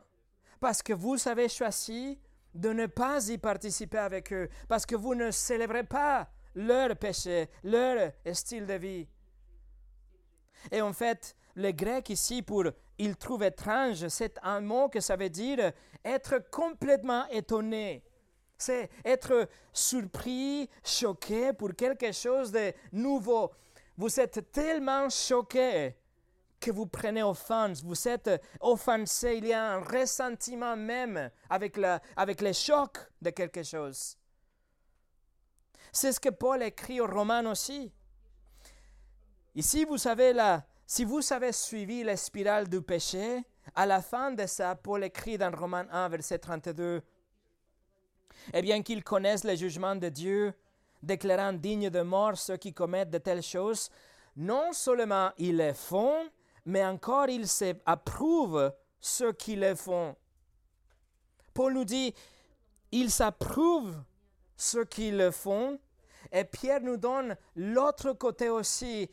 parce 0.59 0.83
que 0.83 0.93
vous 0.93 1.27
avez 1.27 1.49
choisi 1.49 2.19
de 2.53 2.69
ne 2.69 2.85
pas 2.85 3.27
y 3.29 3.37
participer 3.37 3.97
avec 3.97 4.31
eux, 4.33 4.49
parce 4.67 4.85
que 4.85 4.95
vous 4.95 5.15
ne 5.15 5.31
célébrez 5.31 5.83
pas 5.83 6.29
leur 6.55 6.95
péché, 6.95 7.49
leur 7.63 8.11
style 8.33 8.65
de 8.65 8.73
vie. 8.73 9.07
Et 10.71 10.81
en 10.81 10.93
fait, 10.93 11.35
le 11.55 11.71
grec 11.71 12.09
ici 12.09 12.41
pour 12.41 12.65
il 12.97 13.17
trouve 13.17 13.43
étrange, 13.43 14.07
c'est 14.07 14.37
un 14.43 14.61
mot 14.61 14.87
que 14.87 14.99
ça 14.99 15.15
veut 15.15 15.29
dire 15.29 15.71
être 16.05 16.49
complètement 16.51 17.27
étonné. 17.29 18.03
C'est 18.57 18.89
être 19.03 19.49
surpris, 19.73 20.69
choqué 20.83 21.53
pour 21.53 21.75
quelque 21.75 22.11
chose 22.11 22.51
de 22.51 22.71
nouveau. 22.91 23.51
Vous 23.97 24.19
êtes 24.19 24.51
tellement 24.51 25.09
choqué 25.09 25.95
que 26.63 26.71
vous 26.71 26.85
prenez 26.85 27.23
offense, 27.23 27.83
vous 27.83 28.07
êtes 28.07 28.29
offensé, 28.61 29.35
il 29.37 29.47
y 29.47 29.53
a 29.53 29.73
un 29.73 29.79
ressentiment 29.81 30.77
même 30.77 31.29
avec, 31.49 31.75
la, 31.77 32.01
avec 32.15 32.41
le 32.41 32.53
choc 32.53 32.97
de 33.21 33.31
quelque 33.31 33.63
chose. 33.63 34.17
C'est 35.91 36.13
ce 36.13 36.19
que 36.19 36.29
Paul 36.29 36.63
écrit 36.63 37.01
aux 37.01 37.07
Romains 37.07 37.45
aussi. 37.51 37.91
Ici, 39.55 39.83
vous 39.83 39.97
savez, 39.97 40.31
là, 40.33 40.65
si 40.87 41.03
vous 41.03 41.21
avez 41.33 41.51
suivi 41.51 42.03
la 42.03 42.15
spirale 42.15 42.69
du 42.69 42.81
péché, 42.81 43.43
à 43.75 43.85
la 43.85 44.01
fin 44.01 44.31
de 44.31 44.45
ça, 44.45 44.75
Paul 44.75 45.03
écrit 45.03 45.37
dans 45.37 45.51
Romains 45.51 45.87
1, 45.91 46.09
verset 46.09 46.39
32, 46.39 47.01
Eh 48.53 48.61
bien 48.61 48.81
qu'ils 48.81 49.03
connaissent 49.03 49.43
le 49.43 49.55
jugement 49.55 49.95
de 49.95 50.09
Dieu, 50.09 50.53
déclarant 51.01 51.53
dignes 51.53 51.89
de 51.89 52.01
mort 52.01 52.37
ceux 52.37 52.57
qui 52.57 52.73
commettent 52.73 53.11
de 53.11 53.17
telles 53.17 53.43
choses, 53.43 53.89
non 54.35 54.71
seulement 54.71 55.31
ils 55.37 55.57
les 55.57 55.73
font, 55.73 56.29
mais 56.65 56.85
encore 56.85 57.29
ils 57.29 57.47
approuvent 57.85 58.73
ceux 58.99 59.33
qui 59.33 59.55
le 59.55 59.75
font. 59.75 60.15
Paul 61.53 61.73
nous 61.73 61.85
dit, 61.85 62.13
ils 62.91 63.11
s'approuvent 63.11 64.01
ceux 64.55 64.85
qui 64.85 65.11
le 65.11 65.31
font, 65.31 65.79
et 66.31 66.45
Pierre 66.45 66.81
nous 66.81 66.97
donne 66.97 67.35
l'autre 67.55 68.13
côté 68.13 68.49
aussi. 68.49 69.09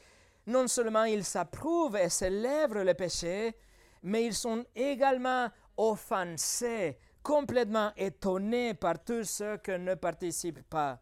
Non 0.47 0.69
seulement 0.69 1.05
ils 1.05 1.25
s'approuvent 1.25 1.97
et 1.97 2.09
célèbrent 2.09 2.83
le 2.83 2.95
péché, 2.95 3.57
mais 4.03 4.25
ils 4.25 4.35
sont 4.35 4.65
également 4.75 5.49
offensés, 5.77 6.99
complètement 7.23 7.93
étonnés 7.97 8.75
par 8.75 9.03
tous 9.05 9.25
ceux 9.25 9.59
qui 9.59 9.73
ne 9.73 9.95
participent 9.95 10.69
pas 10.69 11.01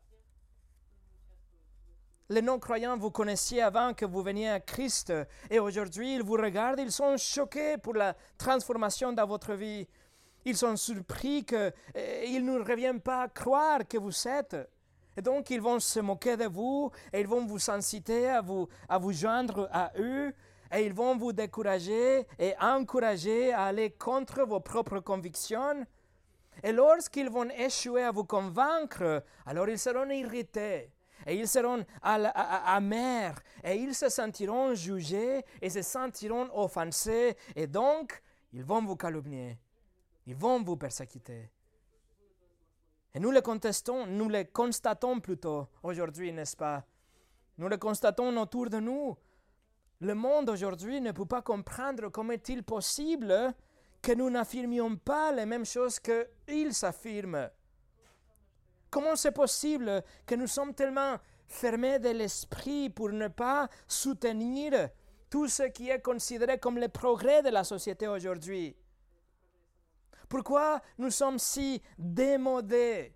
les 2.31 2.43
non-croyants 2.43 2.99
vous 2.99 3.11
connaissiez 3.11 3.63
avant 3.63 3.95
que 3.95 4.05
vous 4.05 4.23
veniez 4.23 4.51
à 4.51 4.61
Christ 4.61 5.13
et 5.51 5.59
aujourd'hui 5.59 6.17
ils 6.17 6.23
vous 6.23 6.35
regardent, 6.35 6.81
ils 6.81 6.93
sont 6.93 7.17
choqués 7.17 7.79
pour 7.79 7.95
la 7.95 8.15
transformation 8.37 9.13
dans 9.13 9.27
votre 9.27 9.55
vie. 9.55 9.89
Ils 10.45 10.57
sont 10.57 10.77
surpris 10.77 11.45
qu'ils 11.45 11.73
eh, 11.95 12.41
ne 12.41 12.59
reviennent 12.61 13.01
pas 13.01 13.23
à 13.23 13.29
croire 13.29 13.87
que 13.89 13.99
vous 13.99 14.29
êtes. 14.29 14.57
Et 15.17 15.23
donc 15.23 15.49
ils 15.51 15.61
vont 15.61 15.81
se 15.81 16.01
moquer 16.01 16.37
de 16.37 16.45
vous 16.45 16.91
et 17.13 17.21
ils 17.21 17.27
vont 17.27 17.47
vous 17.47 17.71
inciter 17.71 18.29
à 18.29 18.43
vous, 18.43 18.69
à 18.89 18.99
vous 18.99 19.13
joindre 19.13 19.69
à 19.73 19.91
eux 19.99 20.33
et 20.71 20.85
ils 20.85 20.93
vont 20.93 21.17
vous 21.17 21.33
décourager 21.33 22.27
et 22.39 22.55
encourager 22.61 23.55
à 23.55 23.65
aller 23.65 23.91
contre 23.91 24.43
vos 24.43 24.61
propres 24.61 25.01
convictions. 25.01 25.87
Et 26.63 26.73
lorsqu'ils 26.73 27.31
vont 27.31 27.49
échouer 27.51 28.03
à 28.03 28.11
vous 28.11 28.25
convaincre, 28.25 29.25
alors 29.47 29.69
ils 29.69 29.79
seront 29.79 30.11
irrités 30.11 30.91
et 31.27 31.37
ils 31.37 31.49
seront 31.49 31.85
amers, 32.03 33.39
et 33.65 33.77
ils 33.77 33.95
se 33.95 34.09
sentiront 34.09 34.75
jugés, 34.75 35.45
et 35.61 35.71
se 35.71 35.83
sentiront 35.83 36.49
offensés, 36.53 37.37
et 37.55 37.67
donc 37.67 38.23
ils 38.53 38.65
vont 38.65 38.83
vous 38.83 38.97
calomnier, 38.97 39.59
ils 40.27 40.37
vont 40.37 40.63
vous 40.63 40.77
persécuter. 40.77 41.51
Et 43.15 43.21
nous 43.21 43.31
le 43.31 43.41
contestons, 43.41 44.07
nous 44.07 44.29
le 44.29 44.45
constatons 44.45 45.21
plutôt 45.21 45.69
aujourd'hui, 45.83 46.33
n'est-ce 46.33 46.57
pas? 46.57 46.85
Nous 47.57 47.69
le 47.69 47.77
constatons 47.77 48.37
autour 48.37 48.71
de 48.71 48.79
nous. 48.79 49.17
Le 50.01 50.15
monde 50.15 50.51
aujourd'hui 50.51 51.01
ne 51.01 51.11
peut 51.11 51.27
pas 51.27 51.43
comprendre 51.43 52.09
comment 52.11 52.33
est-il 52.33 52.63
possible 52.63 53.53
que 54.01 54.13
nous 54.13 54.31
n'affirmions 54.31 54.95
pas 54.97 55.33
les 55.33 55.45
mêmes 55.45 55.67
choses 55.67 55.99
qu'ils 55.99 56.73
s'affirment. 56.73 57.51
Comment 58.91 59.17
c'est 59.17 59.33
possible 59.33 60.03
que 60.27 60.35
nous 60.35 60.47
sommes 60.47 60.75
tellement 60.75 61.17
fermés 61.47 61.99
de 61.99 62.11
l'esprit 62.11 62.91
pour 62.91 63.11
ne 63.11 63.29
pas 63.29 63.69
soutenir 63.87 64.89
tout 65.31 65.49
ce 65.49 65.65
qui 65.65 65.91
est 65.91 66.01
considéré 66.01 66.59
comme 66.59 66.79
le 66.79 66.89
progrès 66.89 67.43
de 67.43 67.51
la 67.51 67.65
société 67.65 68.09
aujourd'hui? 68.09 68.77
Pourquoi 70.29 70.81
nous 70.99 71.11
sommes 71.11 71.39
si 71.39 71.83
démodés 71.99 73.15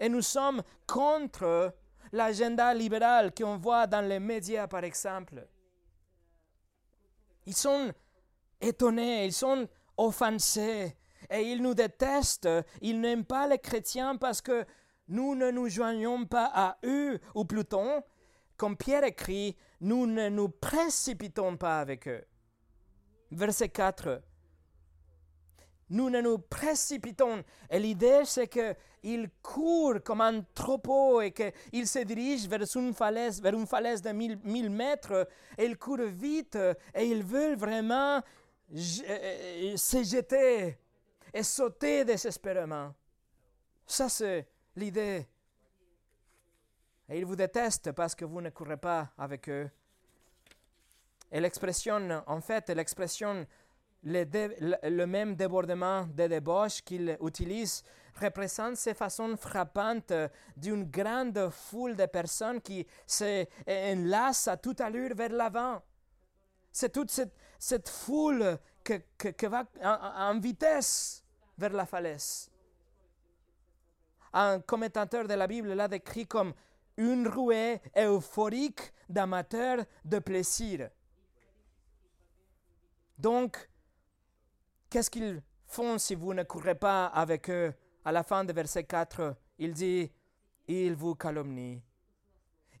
et 0.00 0.08
nous 0.08 0.22
sommes 0.22 0.62
contre 0.86 1.74
l'agenda 2.12 2.72
libéral 2.74 3.32
qu'on 3.34 3.58
voit 3.58 3.86
dans 3.86 4.06
les 4.06 4.20
médias, 4.20 4.66
par 4.66 4.84
exemple? 4.84 5.46
Ils 7.46 7.56
sont 7.56 7.92
étonnés, 8.60 9.26
ils 9.26 9.32
sont 9.32 9.68
offensés 9.96 10.96
et 11.30 11.42
ils 11.42 11.62
nous 11.62 11.74
détestent. 11.74 12.48
Ils 12.80 13.00
n'aiment 13.00 13.26
pas 13.26 13.46
les 13.46 13.58
chrétiens 13.58 14.16
parce 14.16 14.40
que 14.40 14.64
nous 15.08 15.34
ne 15.34 15.50
nous 15.50 15.68
joignons 15.68 16.24
pas 16.26 16.50
à 16.54 16.78
eux, 16.84 17.20
ou 17.34 17.44
plutôt, 17.44 18.00
comme 18.56 18.76
Pierre 18.76 19.04
écrit, 19.04 19.56
nous 19.80 20.06
ne 20.06 20.28
nous 20.28 20.48
précipitons 20.48 21.56
pas 21.56 21.80
avec 21.80 22.08
eux. 22.08 22.24
Verset 23.30 23.68
4. 23.68 24.22
Nous 25.90 26.08
ne 26.08 26.20
nous 26.20 26.38
précipitons. 26.38 27.44
Et 27.68 27.78
l'idée, 27.78 28.22
c'est 28.24 28.48
qu'ils 28.48 29.28
courent 29.42 30.02
comme 30.02 30.22
un 30.22 30.40
troupeau 30.54 31.20
et 31.20 31.32
qu'ils 31.32 31.86
se 31.86 31.98
dirigent 32.00 32.48
vers 32.48 32.64
une 32.76 32.94
falaise, 32.94 33.42
vers 33.42 33.54
une 33.54 33.66
falaise 33.66 34.00
de 34.00 34.10
1000 34.10 34.70
mètres. 34.70 35.28
Et 35.58 35.66
ils 35.66 35.76
courent 35.76 36.06
vite 36.06 36.56
et 36.94 37.04
ils 37.04 37.22
veulent 37.22 37.56
vraiment 37.56 38.22
euh, 38.72 38.78
euh, 39.08 39.76
se 39.76 40.02
jeter 40.02 40.78
et 41.32 41.42
sauter 41.42 42.04
désespérément. 42.04 42.94
Ça, 43.86 44.08
c'est 44.08 44.46
l'idée. 44.76 45.26
Et 47.08 47.18
ils 47.18 47.26
vous 47.26 47.36
détestent 47.36 47.92
parce 47.92 48.14
que 48.14 48.24
vous 48.24 48.40
ne 48.40 48.50
courez 48.50 48.76
pas 48.76 49.10
avec 49.18 49.48
eux. 49.48 49.70
Et 51.30 51.40
l'expression, 51.40 52.22
en 52.26 52.40
fait, 52.40 52.70
l'expression, 52.70 53.46
le, 54.04 55.04
même 55.04 55.34
débordement 55.34 56.06
de 56.06 56.26
débauche 56.26 56.82
qu'ils 56.82 57.18
utilisent 57.20 57.82
représente 58.20 58.76
ces 58.76 58.94
façons 58.94 59.36
frappantes 59.36 60.12
d'une 60.56 60.84
grande 60.84 61.50
foule 61.50 61.96
de 61.96 62.06
personnes 62.06 62.60
qui 62.60 62.86
s'enlacent 63.06 64.48
à 64.48 64.56
toute 64.56 64.80
allure 64.80 65.14
vers 65.14 65.32
l'avant. 65.32 65.82
C'est 66.70 66.92
toute 66.92 67.10
cette, 67.10 67.88
foule 67.88 68.58
qui 68.84 69.46
va 69.46 69.64
en 69.82 70.38
vitesse 70.38 71.24
vers 71.58 71.72
la 71.72 71.86
falaise 71.86 72.50
un 74.34 74.60
commentateur 74.60 75.26
de 75.26 75.34
la 75.34 75.46
Bible 75.46 75.72
l'a 75.72 75.88
décrit 75.88 76.26
comme 76.26 76.52
une 76.96 77.28
rouée 77.28 77.80
euphorique 77.96 78.92
d'amateurs 79.08 79.84
de 80.04 80.18
plaisir. 80.18 80.90
Donc, 83.16 83.70
qu'est-ce 84.90 85.10
qu'ils 85.10 85.42
font 85.66 85.98
si 85.98 86.14
vous 86.14 86.34
ne 86.34 86.42
courez 86.42 86.74
pas 86.74 87.06
avec 87.06 87.48
eux? 87.48 87.72
À 88.04 88.12
la 88.12 88.22
fin 88.22 88.44
de 88.44 88.52
verset 88.52 88.84
4, 88.84 89.36
il 89.58 89.72
dit, 89.72 90.10
ils 90.66 90.94
vous 90.94 91.14
calomnient. 91.14 91.80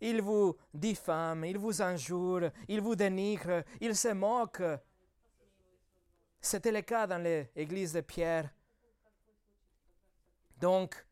Ils 0.00 0.20
vous 0.20 0.56
diffament, 0.72 1.44
ils 1.44 1.56
vous 1.56 1.80
injurent, 1.80 2.50
ils 2.68 2.80
vous 2.80 2.96
dénigrent, 2.96 3.62
ils 3.80 3.96
se 3.96 4.08
moquent. 4.08 4.80
C'était 6.40 6.72
le 6.72 6.82
cas 6.82 7.06
dans 7.06 7.22
l'église 7.22 7.92
de 7.94 8.00
Pierre. 8.00 8.50
Donc, 10.58 11.06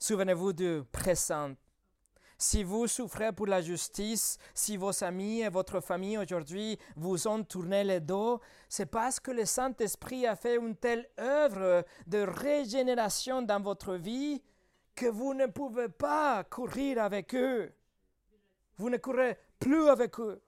Souvenez-vous 0.00 0.52
du 0.52 0.82
présent. 0.92 1.54
Si 2.38 2.62
vous 2.62 2.86
souffrez 2.86 3.32
pour 3.32 3.48
la 3.48 3.60
justice, 3.60 4.38
si 4.54 4.76
vos 4.76 5.02
amis 5.02 5.40
et 5.40 5.48
votre 5.48 5.80
famille 5.80 6.16
aujourd'hui 6.16 6.78
vous 6.94 7.26
ont 7.26 7.42
tourné 7.42 7.82
le 7.82 8.00
dos, 8.00 8.40
c'est 8.68 8.86
parce 8.86 9.18
que 9.18 9.32
le 9.32 9.44
Saint-Esprit 9.44 10.24
a 10.24 10.36
fait 10.36 10.54
une 10.54 10.76
telle 10.76 11.10
œuvre 11.18 11.84
de 12.06 12.18
régénération 12.18 13.42
dans 13.42 13.60
votre 13.60 13.94
vie 13.94 14.40
que 14.94 15.06
vous 15.06 15.34
ne 15.34 15.46
pouvez 15.46 15.88
pas 15.88 16.44
courir 16.44 17.02
avec 17.02 17.34
eux. 17.34 17.72
Vous 18.76 18.90
ne 18.90 18.98
courez 18.98 19.36
plus 19.58 19.88
avec 19.88 20.20
eux. 20.20 20.40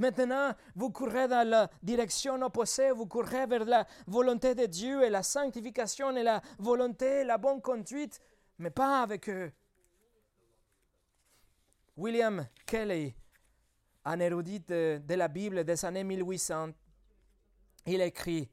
Maintenant, 0.00 0.54
vous 0.74 0.90
courez 0.90 1.28
dans 1.28 1.46
la 1.46 1.70
direction 1.82 2.40
opposée, 2.40 2.90
vous 2.90 3.04
courez 3.04 3.44
vers 3.44 3.66
la 3.66 3.86
volonté 4.06 4.54
de 4.54 4.64
Dieu 4.64 5.04
et 5.04 5.10
la 5.10 5.22
sanctification 5.22 6.16
et 6.16 6.22
la 6.22 6.40
volonté, 6.58 7.22
la 7.22 7.36
bonne 7.36 7.60
conduite, 7.60 8.18
mais 8.58 8.70
pas 8.70 9.02
avec 9.02 9.28
eux. 9.28 9.52
William 11.98 12.46
Kelly, 12.64 13.14
un 14.06 14.20
érudit 14.20 14.60
de, 14.60 15.02
de 15.06 15.14
la 15.16 15.28
Bible 15.28 15.64
des 15.64 15.84
années 15.84 16.04
1800, 16.04 16.70
il 17.84 18.00
écrit 18.00 18.48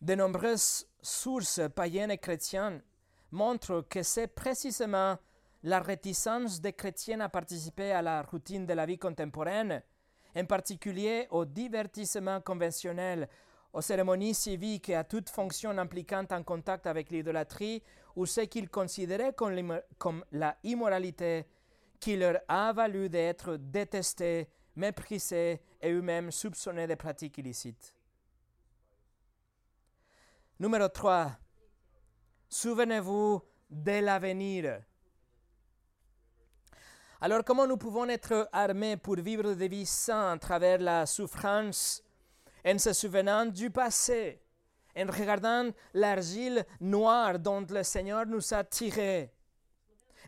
De 0.00 0.14
nombreuses 0.14 0.86
sources 1.02 1.60
païennes 1.76 2.12
et 2.12 2.18
chrétiennes 2.18 2.82
montrent 3.30 3.82
que 3.82 4.02
c'est 4.02 4.28
précisément 4.28 5.18
la 5.64 5.80
réticence 5.80 6.62
des 6.62 6.72
chrétiens 6.72 7.20
à 7.20 7.28
participer 7.28 7.92
à 7.92 8.00
la 8.00 8.22
routine 8.22 8.64
de 8.64 8.72
la 8.72 8.86
vie 8.86 8.98
contemporaine, 8.98 9.82
en 10.36 10.44
particulier 10.44 11.26
au 11.30 11.44
divertissement 11.44 12.40
conventionnel, 12.40 13.28
aux 13.72 13.80
cérémonies 13.80 14.34
civiques 14.34 14.88
et 14.88 14.96
à 14.96 15.04
toute 15.04 15.28
fonction 15.28 15.76
impliquant 15.76 16.24
un 16.30 16.42
contact 16.42 16.86
avec 16.86 17.10
l'idolâtrie 17.10 17.82
ou 18.16 18.26
ce 18.26 18.42
qu'ils 18.42 18.68
considéraient 18.68 19.34
comme, 19.34 20.24
la 20.32 20.56
immoralité 20.64 21.46
qui 22.00 22.16
leur 22.16 22.40
a 22.48 22.72
valu 22.72 23.08
d'être 23.08 23.56
détestés, 23.56 24.48
méprisés 24.76 25.60
et 25.80 25.92
eux-mêmes 25.92 26.30
soupçonnés 26.30 26.86
de 26.86 26.94
pratiques 26.94 27.38
illicites. 27.38 27.94
Numéro 30.58 30.88
3. 30.88 31.30
Souvenez-vous 32.48 33.42
de 33.70 34.00
l'avenir. 34.04 34.80
Alors 37.20 37.42
comment 37.44 37.66
nous 37.66 37.76
pouvons 37.76 38.08
être 38.08 38.48
armés 38.52 38.96
pour 38.96 39.16
vivre 39.16 39.52
des 39.54 39.66
vies 39.66 39.86
saines 39.86 40.34
à 40.34 40.38
travers 40.38 40.78
la 40.78 41.04
souffrance 41.04 42.04
en 42.64 42.78
se 42.78 42.92
souvenant 42.92 43.44
du 43.46 43.70
passé, 43.70 44.40
en 44.96 45.06
regardant 45.06 45.70
l'argile 45.94 46.64
noire 46.80 47.40
dont 47.40 47.66
le 47.68 47.82
Seigneur 47.82 48.24
nous 48.24 48.54
a 48.54 48.62
tirés, 48.62 49.32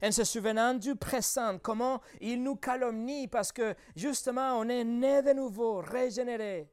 en 0.03 0.11
se 0.11 0.25
souvenant 0.25 0.75
du 0.75 0.97
présent, 0.97 1.59
comment 1.63 2.01
il 2.21 2.43
nous 2.43 2.57
calomnie 2.57 3.29
parce 3.29 3.53
que 3.53 3.77
justement 3.95 4.59
on 4.59 4.69
est 4.69 4.83
né 4.83 5.23
de 5.23 5.33
nouveau, 5.33 5.79
régénéré, 5.79 6.73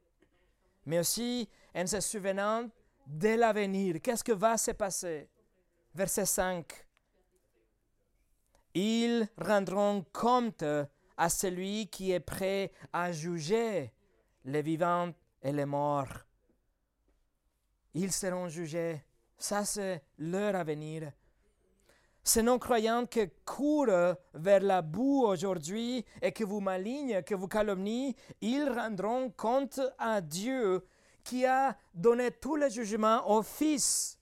mais 0.84 0.98
aussi 0.98 1.48
en 1.76 1.86
se 1.86 2.00
souvenant 2.00 2.68
de 3.06 3.36
l'avenir, 3.36 4.00
qu'est-ce 4.02 4.24
que 4.24 4.32
va 4.32 4.56
se 4.56 4.72
passer? 4.72 5.28
Verset 5.94 6.26
5. 6.26 6.87
Ils 8.74 9.28
rendront 9.36 10.04
compte 10.12 10.64
à 11.16 11.28
celui 11.28 11.88
qui 11.88 12.12
est 12.12 12.20
prêt 12.20 12.72
à 12.92 13.12
juger 13.12 13.92
les 14.44 14.62
vivants 14.62 15.12
et 15.42 15.52
les 15.52 15.66
morts. 15.66 16.24
Ils 17.94 18.12
seront 18.12 18.48
jugés. 18.48 19.02
Ça, 19.36 19.64
c'est 19.64 20.02
leur 20.18 20.54
avenir. 20.54 21.12
Ces 22.22 22.42
non-croyants 22.42 23.06
qui 23.06 23.28
courent 23.44 24.14
vers 24.34 24.60
la 24.60 24.82
boue 24.82 25.24
aujourd'hui 25.24 26.04
et 26.20 26.32
que 26.32 26.44
vous 26.44 26.60
malignent, 26.60 27.22
que 27.22 27.34
vous 27.34 27.48
calomnient, 27.48 28.14
ils 28.40 28.68
rendront 28.68 29.30
compte 29.30 29.80
à 29.98 30.20
Dieu 30.20 30.84
qui 31.24 31.46
a 31.46 31.76
donné 31.94 32.30
tous 32.30 32.56
les 32.56 32.70
jugements 32.70 33.30
au 33.30 33.42
Fils. 33.42 34.17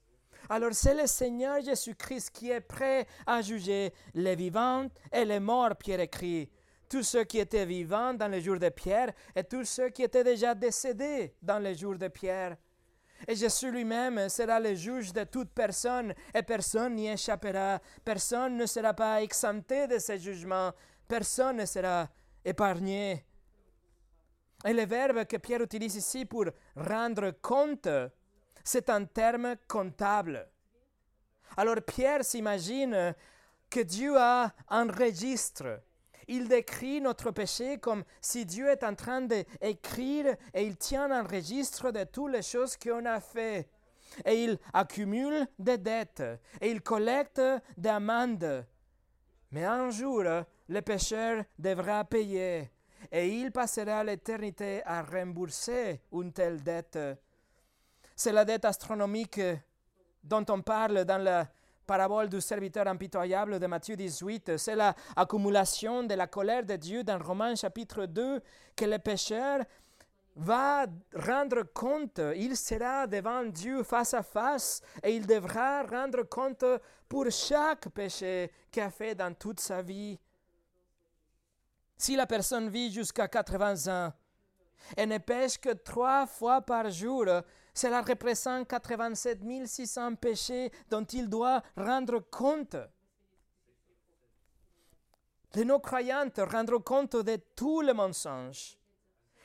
Alors 0.49 0.73
c'est 0.73 0.95
le 0.95 1.07
Seigneur 1.07 1.61
Jésus-Christ 1.61 2.31
qui 2.31 2.51
est 2.51 2.61
prêt 2.61 3.07
à 3.27 3.43
juger 3.43 3.93
les 4.15 4.37
vivants 4.37 4.87
et 5.13 5.25
les 5.25 5.41
morts, 5.41 5.77
Pierre 5.77 6.01
écrit 6.01 6.49
tous 6.89 7.03
ceux 7.03 7.25
qui 7.25 7.39
étaient 7.39 7.67
vivants 7.67 8.15
dans 8.15 8.29
les 8.29 8.41
jours 8.41 8.59
de 8.59 8.69
Pierre 8.69 9.13
et 9.35 9.45
tous 9.45 9.65
ceux 9.65 9.89
qui 9.89 10.03
étaient 10.03 10.25
déjà 10.25 10.55
décédés 10.55 11.35
dans 11.43 11.59
les 11.59 11.75
jours 11.75 11.99
de 11.99 12.09
Pierre. 12.09 12.57
Et 13.27 13.35
Jésus 13.35 13.71
lui-même 13.71 14.29
sera 14.29 14.61
le 14.61 14.75
juge 14.75 15.13
de 15.13 15.25
toute 15.25 15.51
personne 15.51 16.15
et 16.35 16.43
personne 16.43 16.95
n'y 16.95 17.09
échappera. 17.09 17.81
Personne 18.05 18.57
ne 18.57 18.67
sera 18.67 18.93
pas 18.95 19.23
exempté 19.23 19.87
de 19.87 19.99
ce 19.99 20.17
jugement. 20.19 20.73
Personne 21.09 21.57
ne 21.57 21.65
sera 21.65 22.09
épargné. 22.45 23.25
Et 24.65 24.73
le 24.73 24.85
verbe 24.85 25.25
que 25.25 25.39
Pierre 25.39 25.63
utilise 25.63 25.97
ici 25.97 26.25
pour 26.25 26.45
rendre 26.77 27.31
compte, 27.41 27.89
c'est 28.67 28.91
un 28.91 29.05
terme 29.05 29.57
comptable. 29.69 30.49
Alors 31.57 31.77
Pierre 31.87 32.25
s'imagine 32.25 33.15
que 33.71 33.81
Dieu 33.81 34.17
a 34.19 34.53
un 34.69 34.91
registre 34.91 35.81
il 36.29 36.49
décrit 36.49 37.01
notre 37.01 37.31
péché 37.31 37.79
comme 37.79 38.05
si 38.21 38.45
Dieu 38.45 38.69
est 38.69 38.83
en 38.83 38.95
train 38.95 39.23
d'écrire 39.23 40.37
et 40.53 40.65
il 40.65 40.77
tient 40.77 41.11
un 41.11 41.23
registre 41.23 41.91
de 41.91 42.05
toutes 42.05 42.33
les 42.33 42.43
choses 42.43 42.77
qu'on 42.77 43.05
a 43.05 43.21
fait. 43.21 43.69
Et 44.25 44.45
il 44.45 44.59
accumule 44.73 45.47
des 45.59 45.79
dettes 45.79 46.23
et 46.61 46.71
il 46.71 46.81
collecte 46.81 47.41
des 47.77 47.89
amendes. 47.89 48.67
Mais 49.53 49.65
un 49.65 49.91
jour, 49.91 50.25
le 50.69 50.81
pécheur 50.81 51.45
devra 51.59 52.05
payer 52.05 52.71
et 53.13 53.29
il 53.29 53.53
passera 53.53 54.03
l'éternité 54.03 54.83
à 54.85 55.03
rembourser 55.03 56.01
une 56.13 56.33
telle 56.33 56.63
dette. 56.63 56.99
C'est 58.19 58.33
la 58.33 58.47
dette 58.47 58.65
astronomique 58.65 59.43
dont 60.25 60.45
on 60.49 60.63
parle 60.63 61.05
dans 61.05 61.23
la 61.23 61.47
parabole 61.87 62.31
du 62.31 62.41
serviteur 62.41 62.89
impitoyable 62.89 63.61
de 63.61 63.67
Matthieu 63.67 63.95
18, 63.95 64.57
c'est 64.57 64.75
l'accumulation 64.75 66.03
de 66.03 66.15
la 66.15 66.27
colère 66.27 66.65
de 66.65 66.77
Dieu 66.77 67.05
dans 67.05 67.19
Romains 67.19 67.55
chapitre 67.55 68.07
2 68.07 68.41
que 68.75 68.85
le 68.87 68.99
pécheur 68.99 69.61
va 70.35 70.87
rendre 71.15 71.65
compte, 71.75 72.23
il 72.37 72.57
sera 72.57 73.07
devant 73.07 73.45
Dieu 73.45 73.83
face 73.83 74.15
à 74.15 74.23
face 74.23 74.81
et 75.03 75.15
il 75.15 75.27
devra 75.27 75.83
rendre 75.83 76.23
compte 76.23 76.65
pour 77.07 77.31
chaque 77.31 77.91
péché 77.91 78.51
qu'il 78.71 78.83
a 78.83 78.91
fait 78.91 79.15
dans 79.15 79.35
toute 79.35 79.61
sa 79.61 79.83
vie. 79.83 80.19
Si 81.99 82.17
la 82.17 82.27
personne 82.27 82.71
vit 82.71 82.91
jusqu'à 82.91 83.29
80 83.29 84.07
ans 84.07 84.13
et 84.97 85.05
ne 85.05 85.19
pêche 85.19 85.59
que 85.59 85.75
trois 85.75 86.27
fois 86.27 86.63
par 86.63 86.89
jour, 86.91 87.27
cela 87.77 88.01
représente 88.01 88.69
87 88.69 89.39
600 89.67 90.15
péchés 90.15 90.73
dont 90.89 91.05
il 91.05 91.29
doit 91.29 91.63
rendre 91.77 92.21
compte. 92.31 92.77
Les 95.55 95.65
non-croyants 95.65 96.31
rendront 96.39 96.81
compte 96.81 97.17
de 97.17 97.37
tous 97.55 97.83
les 97.83 97.93
mensonges. 97.93 98.79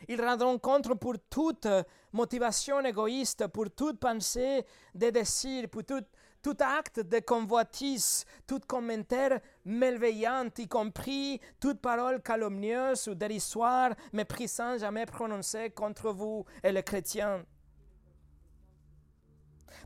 Ils 0.07 0.21
rendront 0.21 0.57
compte 0.59 0.97
pour 0.97 1.15
toute 1.29 1.67
motivation 2.13 2.79
égoïste, 2.85 3.47
pour 3.47 3.69
toute 3.69 3.99
pensée 3.99 4.65
de 4.95 5.09
désir, 5.09 5.69
pour 5.69 5.83
tout, 5.83 6.03
tout 6.41 6.57
acte 6.61 7.01
de 7.01 7.19
convoitise, 7.19 8.25
tout 8.47 8.61
commentaire 8.65 9.41
malveillant, 9.65 10.49
y 10.57 10.69
compris 10.69 11.41
toute 11.59 11.81
parole 11.81 12.21
calomnieuse 12.21 13.09
ou 13.09 13.13
dérisoire, 13.13 13.91
méprisant 14.13 14.77
jamais 14.77 15.05
prononcée 15.05 15.71
contre 15.71 16.13
vous 16.13 16.45
et 16.63 16.71
les 16.71 16.83
chrétiens 16.83 17.45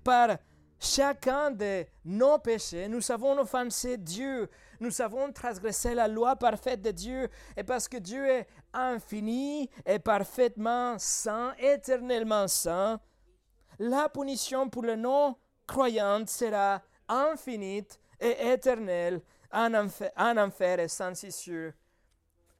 par 0.05 0.37
chacun 0.79 1.51
de 1.51 1.83
nos 2.05 2.37
péchés, 2.37 2.87
nous 2.87 3.11
avons 3.11 3.37
offensé 3.39 3.97
Dieu, 3.97 4.47
nous 4.79 5.01
avons 5.01 5.33
transgressé 5.33 5.95
la 5.95 6.07
loi 6.07 6.35
parfaite 6.35 6.81
de 6.81 6.91
Dieu, 6.91 7.27
et 7.57 7.63
parce 7.63 7.87
que 7.87 7.97
Dieu 7.97 8.23
est 8.25 8.47
infini 8.71 9.69
et 9.85 9.99
parfaitement 9.99 10.97
saint, 10.99 11.55
éternellement 11.57 12.47
saint, 12.47 13.01
la 13.79 14.07
punition 14.07 14.69
pour 14.69 14.83
le 14.83 14.95
non-croyant 14.95 16.25
sera 16.27 16.81
infinie 17.09 17.87
et 18.19 18.51
éternelle 18.51 19.21
en 19.51 19.73
enfer, 19.73 20.11
en 20.15 20.37
enfer 20.37 20.79
et 20.79 20.87
sans 20.87 21.23
issue. 21.23 21.73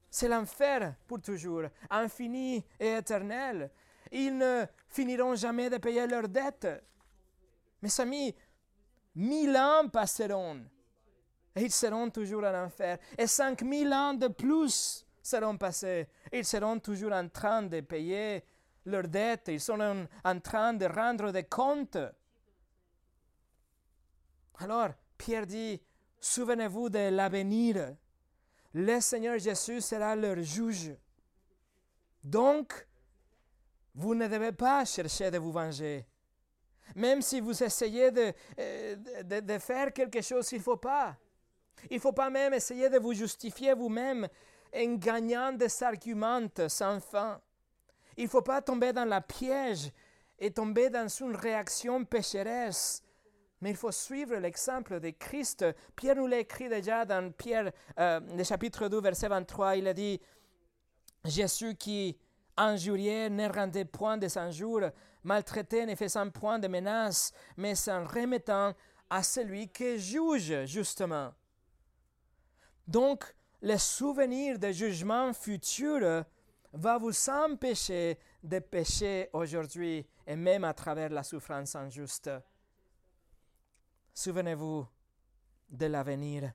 C'est 0.10 0.30
l'enfer 0.30 0.96
pour 1.08 1.22
toujours, 1.22 1.64
infini 1.90 2.66
et 2.80 2.94
éternel. 2.96 3.70
Ils 4.12 4.36
ne 4.36 4.66
finiront 4.88 5.36
jamais 5.36 5.70
de 5.70 5.78
payer 5.78 6.08
leurs 6.08 6.30
dettes. 6.30 6.68
Mes 7.86 8.02
amis, 8.02 8.36
mille 9.14 9.56
ans 9.56 9.88
passeront 9.90 10.66
et 11.56 11.62
ils 11.62 11.72
seront 11.72 12.10
toujours 12.10 12.44
en 12.44 12.66
enfer. 12.66 12.98
Et 13.16 13.28
cinq 13.28 13.62
mille 13.62 13.94
ans 13.94 14.16
de 14.16 14.28
plus 14.28 15.06
seront 15.22 15.56
passés. 15.56 16.08
Ils 16.34 16.46
seront 16.46 16.80
toujours 16.80 17.12
en 17.12 17.30
train 17.30 17.62
de 17.62 17.82
payer 17.82 18.44
leurs 18.86 19.08
dettes. 19.08 19.50
Ils 19.50 19.62
seront 19.62 20.08
en 20.24 20.40
train 20.40 20.74
de 20.74 20.86
rendre 20.88 21.32
des 21.32 21.44
comptes. 21.44 22.00
Alors, 24.58 24.90
Pierre 25.16 25.46
dit, 25.46 25.80
souvenez-vous 26.20 26.90
de 26.90 27.10
l'avenir. 27.10 27.96
Le 28.74 29.00
Seigneur 29.00 29.38
Jésus 29.38 29.80
sera 29.80 30.16
leur 30.16 30.42
juge. 30.42 30.96
Donc, 32.24 32.88
vous 33.94 34.16
ne 34.16 34.28
devez 34.28 34.54
pas 34.54 34.84
chercher 34.86 35.30
de 35.30 35.38
vous 35.38 35.52
venger. 35.52 36.08
Même 36.96 37.22
si 37.22 37.40
vous 37.40 37.64
essayez 37.64 38.12
euh, 38.60 38.96
de, 39.24 39.40
de, 39.40 39.58
faire 39.58 39.92
quelque 39.92 40.22
chose, 40.22 40.52
il 40.52 40.60
ne 40.60 40.64
faut 40.64 40.78
pas. 40.78 41.18
Il 41.90 41.96
ne 41.96 42.02
faut 42.02 42.14
pas 42.14 42.30
même 42.30 42.54
essayer 42.54 42.90
de 42.90 43.00
vous 43.00 43.14
justifier 43.14 43.74
vous-même 43.74 44.28
en 44.76 44.94
gagnant 44.96 45.52
des 45.52 45.84
arguments 45.84 46.48
sans 46.68 47.00
fin. 47.00 47.40
Il 48.18 48.26
ne 48.26 48.30
faut 48.30 48.42
pas 48.42 48.62
tomber 48.62 48.94
dans 48.94 49.06
la 49.06 49.22
piège 49.22 49.92
et 50.40 50.52
tomber 50.52 50.90
dans 50.90 51.08
une 51.08 51.36
réaction 51.36 52.04
pécheresse. 52.06 53.02
Mais 53.62 53.72
il 53.72 53.76
faut 53.76 53.92
suivre 53.92 54.36
l'exemple 54.36 55.00
de 55.00 55.10
Christ. 55.12 55.66
Pierre 55.96 56.16
nous 56.16 56.28
l'a 56.28 56.40
écrit 56.40 56.70
déjà 56.70 57.06
dans 57.06 57.32
Pierre, 57.32 57.72
euh, 58.00 58.20
le 58.36 58.44
chapitre 58.44 58.88
2, 58.88 59.00
verset 59.02 59.28
23. 59.28 59.78
Il 59.78 59.88
a 59.88 59.94
dit 59.94 60.20
Jésus 61.24 61.76
qui 61.76 62.18
injuriait 62.58 63.30
ne 63.30 63.48
rendait 63.50 63.86
point 63.86 64.18
des 64.18 64.38
injures, 64.38 64.92
maltraité 65.26 65.86
ne 65.86 65.96
faisant 65.96 66.30
point 66.30 66.60
de 66.60 66.68
menaces, 66.68 67.34
mais 67.58 67.76
s'en 67.76 68.06
remettant 68.06 68.74
à 69.10 69.24
celui 69.24 69.68
qui 69.68 70.00
juge 70.00 70.66
justement. 70.66 71.34
Donc, 72.88 73.36
le 73.62 73.78
souvenir 73.78 74.60
des 74.60 74.74
jugements 74.74 75.34
futurs 75.34 76.24
va 76.74 76.98
vous 76.98 77.30
empêcher 77.30 78.20
de 78.44 78.60
pécher 78.60 79.30
aujourd'hui 79.34 80.06
et 80.28 80.36
même 80.36 80.64
à 80.64 80.74
travers 80.74 81.10
la 81.10 81.24
souffrance 81.24 81.76
injuste. 81.76 82.30
Souvenez-vous 84.14 84.88
de 85.70 85.86
l'avenir. 85.88 86.54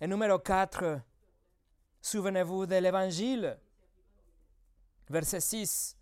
Et 0.00 0.06
numéro 0.06 0.38
4, 0.38 1.00
souvenez-vous 2.00 2.66
de 2.66 2.76
l'Évangile. 2.76 3.58
Verset 5.08 5.40
6. 5.40 5.99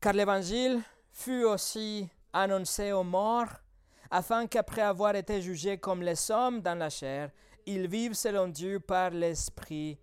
Car 0.00 0.14
l'Évangile 0.14 0.80
fut 1.12 1.44
aussi 1.44 2.08
annoncé 2.32 2.92
aux 2.92 3.04
morts, 3.04 3.52
afin 4.10 4.46
qu'après 4.46 4.82
avoir 4.82 5.14
été 5.14 5.42
jugés 5.42 5.78
comme 5.78 6.02
les 6.02 6.30
hommes 6.30 6.60
dans 6.60 6.78
la 6.78 6.88
chair, 6.88 7.30
ils 7.66 7.86
vivent 7.86 8.14
selon 8.14 8.48
Dieu 8.48 8.80
par 8.80 9.10
l'Esprit. 9.10 9.98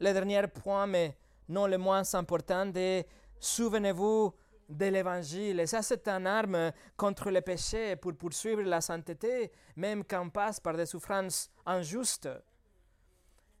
Le 0.00 0.12
dernier 0.12 0.46
point, 0.48 0.86
mais 0.86 1.16
non 1.48 1.66
le 1.66 1.78
moins 1.78 2.14
important, 2.14 2.70
est 2.74 3.06
souvenez-vous 3.38 4.34
de 4.68 4.86
l'Évangile. 4.86 5.60
Et 5.60 5.66
ça, 5.66 5.82
c'est 5.82 6.08
une 6.08 6.26
arme 6.26 6.72
contre 6.96 7.30
le 7.30 7.40
péché 7.40 7.96
pour 7.96 8.14
poursuivre 8.14 8.62
la 8.62 8.80
sainteté, 8.80 9.52
même 9.76 10.02
quand 10.04 10.22
on 10.22 10.30
passe 10.30 10.58
par 10.58 10.76
des 10.76 10.86
souffrances 10.86 11.50
injustes. 11.64 12.28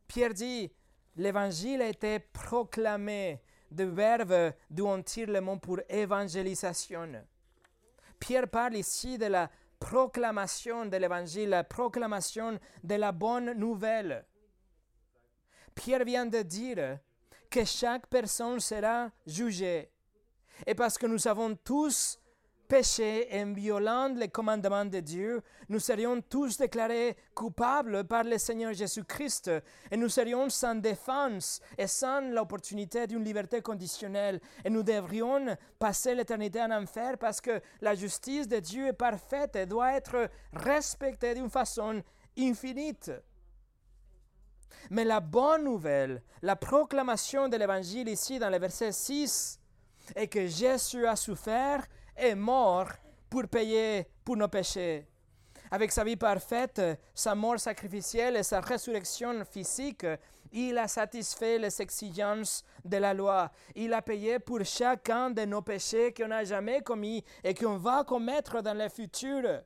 Pierre 0.08 0.34
dit, 0.34 0.72
l'Évangile 1.16 1.82
a 1.82 1.88
été 1.88 2.18
proclamé, 2.18 3.40
de 3.74 3.84
verbe 3.84 4.52
d'où 4.70 4.86
on 4.86 5.02
tire 5.02 5.28
le 5.28 5.40
mot 5.40 5.56
pour 5.56 5.80
évangélisation. 5.88 7.24
Pierre 8.18 8.48
parle 8.48 8.76
ici 8.76 9.18
de 9.18 9.26
la 9.26 9.50
proclamation 9.78 10.86
de 10.86 10.96
l'Évangile, 10.96 11.50
la 11.50 11.64
proclamation 11.64 12.58
de 12.82 12.94
la 12.94 13.12
bonne 13.12 13.52
nouvelle. 13.52 14.24
Pierre 15.74 16.04
vient 16.04 16.26
de 16.26 16.42
dire 16.42 16.98
que 17.50 17.64
chaque 17.64 18.06
personne 18.06 18.60
sera 18.60 19.10
jugée. 19.26 19.90
Et 20.66 20.74
parce 20.74 20.96
que 20.96 21.06
nous 21.06 21.26
avons 21.26 21.54
tous 21.56 22.18
péché 22.74 23.28
en 23.32 23.52
violant 23.52 24.08
les 24.16 24.26
commandements 24.26 24.84
de 24.84 24.98
Dieu, 24.98 25.40
nous 25.68 25.78
serions 25.78 26.20
tous 26.20 26.58
déclarés 26.58 27.16
coupables 27.32 28.02
par 28.02 28.24
le 28.24 28.36
Seigneur 28.36 28.72
Jésus-Christ 28.72 29.48
et 29.92 29.96
nous 29.96 30.08
serions 30.08 30.48
sans 30.48 30.74
défense 30.74 31.60
et 31.78 31.86
sans 31.86 32.20
l'opportunité 32.32 33.06
d'une 33.06 33.22
liberté 33.22 33.62
conditionnelle 33.62 34.40
et 34.64 34.70
nous 34.70 34.82
devrions 34.82 35.56
passer 35.78 36.16
l'éternité 36.16 36.60
en 36.62 36.72
enfer 36.72 37.16
parce 37.16 37.40
que 37.40 37.60
la 37.80 37.94
justice 37.94 38.48
de 38.48 38.58
Dieu 38.58 38.88
est 38.88 38.92
parfaite 38.92 39.54
et 39.54 39.66
doit 39.66 39.92
être 39.92 40.28
respectée 40.52 41.34
d'une 41.34 41.50
façon 41.50 42.02
infinite. 42.36 43.12
Mais 44.90 45.04
la 45.04 45.20
bonne 45.20 45.62
nouvelle, 45.62 46.22
la 46.42 46.56
proclamation 46.56 47.48
de 47.48 47.56
l'Évangile 47.56 48.08
ici 48.08 48.40
dans 48.40 48.50
le 48.50 48.58
verset 48.58 48.90
6, 48.90 49.60
est 50.16 50.26
que 50.26 50.48
Jésus 50.48 51.06
a 51.06 51.14
souffert 51.14 51.86
et 52.16 52.34
mort 52.34 52.88
pour 53.28 53.48
payer 53.48 54.06
pour 54.24 54.36
nos 54.36 54.48
péchés. 54.48 55.06
Avec 55.70 55.90
sa 55.90 56.04
vie 56.04 56.16
parfaite, 56.16 56.80
sa 57.14 57.34
mort 57.34 57.58
sacrificielle 57.58 58.36
et 58.36 58.42
sa 58.42 58.60
résurrection 58.60 59.44
physique, 59.44 60.06
il 60.52 60.78
a 60.78 60.86
satisfait 60.86 61.58
les 61.58 61.82
exigences 61.82 62.62
de 62.84 62.96
la 62.98 63.12
loi. 63.12 63.50
Il 63.74 63.92
a 63.92 64.00
payé 64.00 64.38
pour 64.38 64.64
chacun 64.64 65.30
de 65.30 65.44
nos 65.44 65.62
péchés 65.62 66.14
qu'on 66.14 66.28
n'a 66.28 66.44
jamais 66.44 66.80
commis 66.82 67.24
et 67.42 67.54
qu'on 67.54 67.76
va 67.76 68.04
commettre 68.04 68.62
dans 68.62 68.78
le 68.78 68.88
futur. 68.88 69.62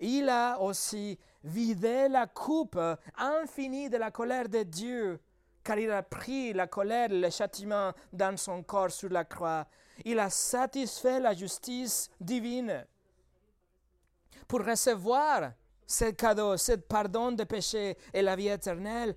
Il 0.00 0.28
a 0.30 0.58
aussi 0.58 1.18
vidé 1.44 2.08
la 2.08 2.26
coupe 2.26 2.80
infinie 3.18 3.90
de 3.90 3.98
la 3.98 4.10
colère 4.10 4.48
de 4.48 4.62
Dieu, 4.62 5.20
car 5.62 5.78
il 5.78 5.90
a 5.90 6.02
pris 6.02 6.52
la 6.54 6.66
colère, 6.66 7.08
le 7.10 7.28
châtiment 7.28 7.92
dans 8.12 8.36
son 8.38 8.62
corps 8.62 8.90
sur 8.90 9.10
la 9.10 9.24
croix. 9.24 9.66
Il 10.04 10.18
a 10.18 10.30
satisfait 10.30 11.20
la 11.20 11.34
justice 11.34 12.10
divine. 12.20 12.86
Pour 14.46 14.64
recevoir 14.64 15.52
ce 15.86 16.10
cadeau, 16.10 16.56
ce 16.56 16.72
pardon 16.72 17.32
de 17.32 17.44
péché 17.44 17.96
et 18.12 18.22
la 18.22 18.36
vie 18.36 18.48
éternelle, 18.48 19.16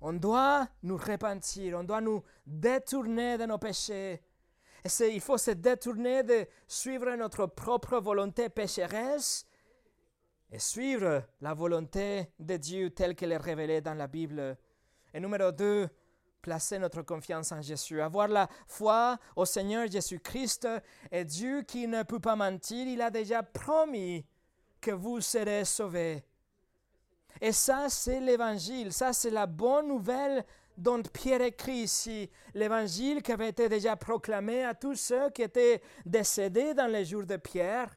on 0.00 0.12
doit 0.12 0.68
nous 0.82 0.96
repentir, 0.96 1.78
on 1.78 1.84
doit 1.84 2.00
nous 2.00 2.22
détourner 2.46 3.36
de 3.36 3.44
nos 3.44 3.58
péchés. 3.58 4.22
Et 4.84 5.14
il 5.14 5.20
faut 5.20 5.36
se 5.36 5.50
détourner 5.50 6.22
de 6.22 6.46
suivre 6.66 7.14
notre 7.14 7.46
propre 7.46 7.98
volonté 7.98 8.48
pécheresse 8.48 9.46
et 10.50 10.58
suivre 10.58 11.22
la 11.40 11.52
volonté 11.52 12.32
de 12.38 12.56
Dieu 12.56 12.90
telle 12.90 13.14
qu'elle 13.14 13.32
est 13.32 13.36
révélée 13.36 13.82
dans 13.82 13.94
la 13.94 14.06
Bible. 14.06 14.56
Et 15.12 15.20
numéro 15.20 15.52
2, 15.52 15.88
placer 16.40 16.78
notre 16.78 17.02
confiance 17.02 17.52
en 17.52 17.62
Jésus, 17.62 18.00
avoir 18.00 18.28
la 18.28 18.48
foi 18.66 19.18
au 19.36 19.44
Seigneur 19.44 19.90
Jésus-Christ 19.90 20.68
et 21.10 21.24
Dieu 21.24 21.62
qui 21.62 21.86
ne 21.86 22.02
peut 22.02 22.20
pas 22.20 22.36
mentir, 22.36 22.86
il 22.86 23.00
a 23.02 23.10
déjà 23.10 23.42
promis 23.42 24.24
que 24.80 24.90
vous 24.90 25.20
serez 25.20 25.64
sauvés. 25.64 26.24
Et 27.40 27.52
ça, 27.52 27.88
c'est 27.88 28.20
l'évangile, 28.20 28.92
ça, 28.92 29.12
c'est 29.12 29.30
la 29.30 29.46
bonne 29.46 29.88
nouvelle 29.88 30.44
dont 30.76 31.02
Pierre 31.02 31.42
écrit 31.42 31.82
ici, 31.82 32.30
l'évangile 32.54 33.22
qui 33.22 33.32
avait 33.32 33.50
été 33.50 33.68
déjà 33.68 33.96
proclamé 33.96 34.64
à 34.64 34.74
tous 34.74 34.94
ceux 34.94 35.30
qui 35.30 35.42
étaient 35.42 35.82
décédés 36.06 36.74
dans 36.74 36.86
les 36.86 37.04
jours 37.04 37.26
de 37.26 37.36
Pierre. 37.36 37.94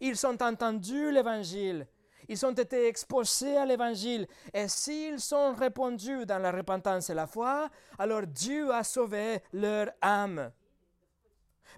Ils 0.00 0.26
ont 0.26 0.36
entendu 0.42 1.10
l'évangile. 1.10 1.86
Ils 2.28 2.44
ont 2.44 2.52
été 2.52 2.86
exposés 2.86 3.56
à 3.56 3.64
l'évangile. 3.64 4.26
Et 4.52 4.68
s'ils 4.68 5.34
ont 5.34 5.54
répondu 5.54 6.26
dans 6.26 6.38
la 6.38 6.52
repentance 6.52 7.08
et 7.08 7.14
la 7.14 7.26
foi, 7.26 7.70
alors 7.98 8.26
Dieu 8.26 8.72
a 8.72 8.84
sauvé 8.84 9.42
leur 9.52 9.90
âme. 10.02 10.52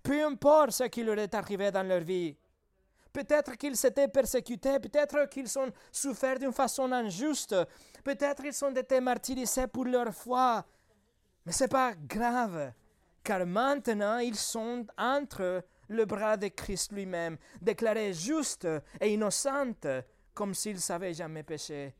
Peu 0.02 0.24
importe 0.24 0.72
ce 0.72 0.84
qui 0.84 1.04
leur 1.04 1.18
est 1.18 1.34
arrivé 1.34 1.70
dans 1.70 1.82
leur 1.86 2.00
vie. 2.00 2.36
Peut-être 3.12 3.56
qu'ils 3.56 3.76
s'étaient 3.76 4.08
persécutés, 4.08 4.78
peut-être 4.78 5.28
qu'ils 5.28 5.58
ont 5.58 5.70
souffert 5.90 6.38
d'une 6.38 6.52
façon 6.52 6.90
injuste, 6.92 7.56
peut-être 8.04 8.42
qu'ils 8.42 8.64
ont 8.64 8.74
été 8.74 9.00
martyrisés 9.00 9.66
pour 9.66 9.84
leur 9.84 10.14
foi. 10.14 10.64
Mais 11.44 11.52
ce 11.52 11.64
n'est 11.64 11.68
pas 11.68 11.94
grave, 11.94 12.72
car 13.24 13.44
maintenant 13.46 14.18
ils 14.18 14.36
sont 14.36 14.86
entre 14.96 15.64
le 15.88 16.04
bras 16.04 16.36
de 16.36 16.48
Christ 16.48 16.92
lui-même, 16.92 17.36
déclaré 17.60 18.12
juste 18.12 18.68
et 19.00 19.12
innocente, 19.12 19.88
comme 20.34 20.54
s'il 20.54 20.80
savait 20.80 21.14
jamais 21.14 21.42
péché. 21.42 21.94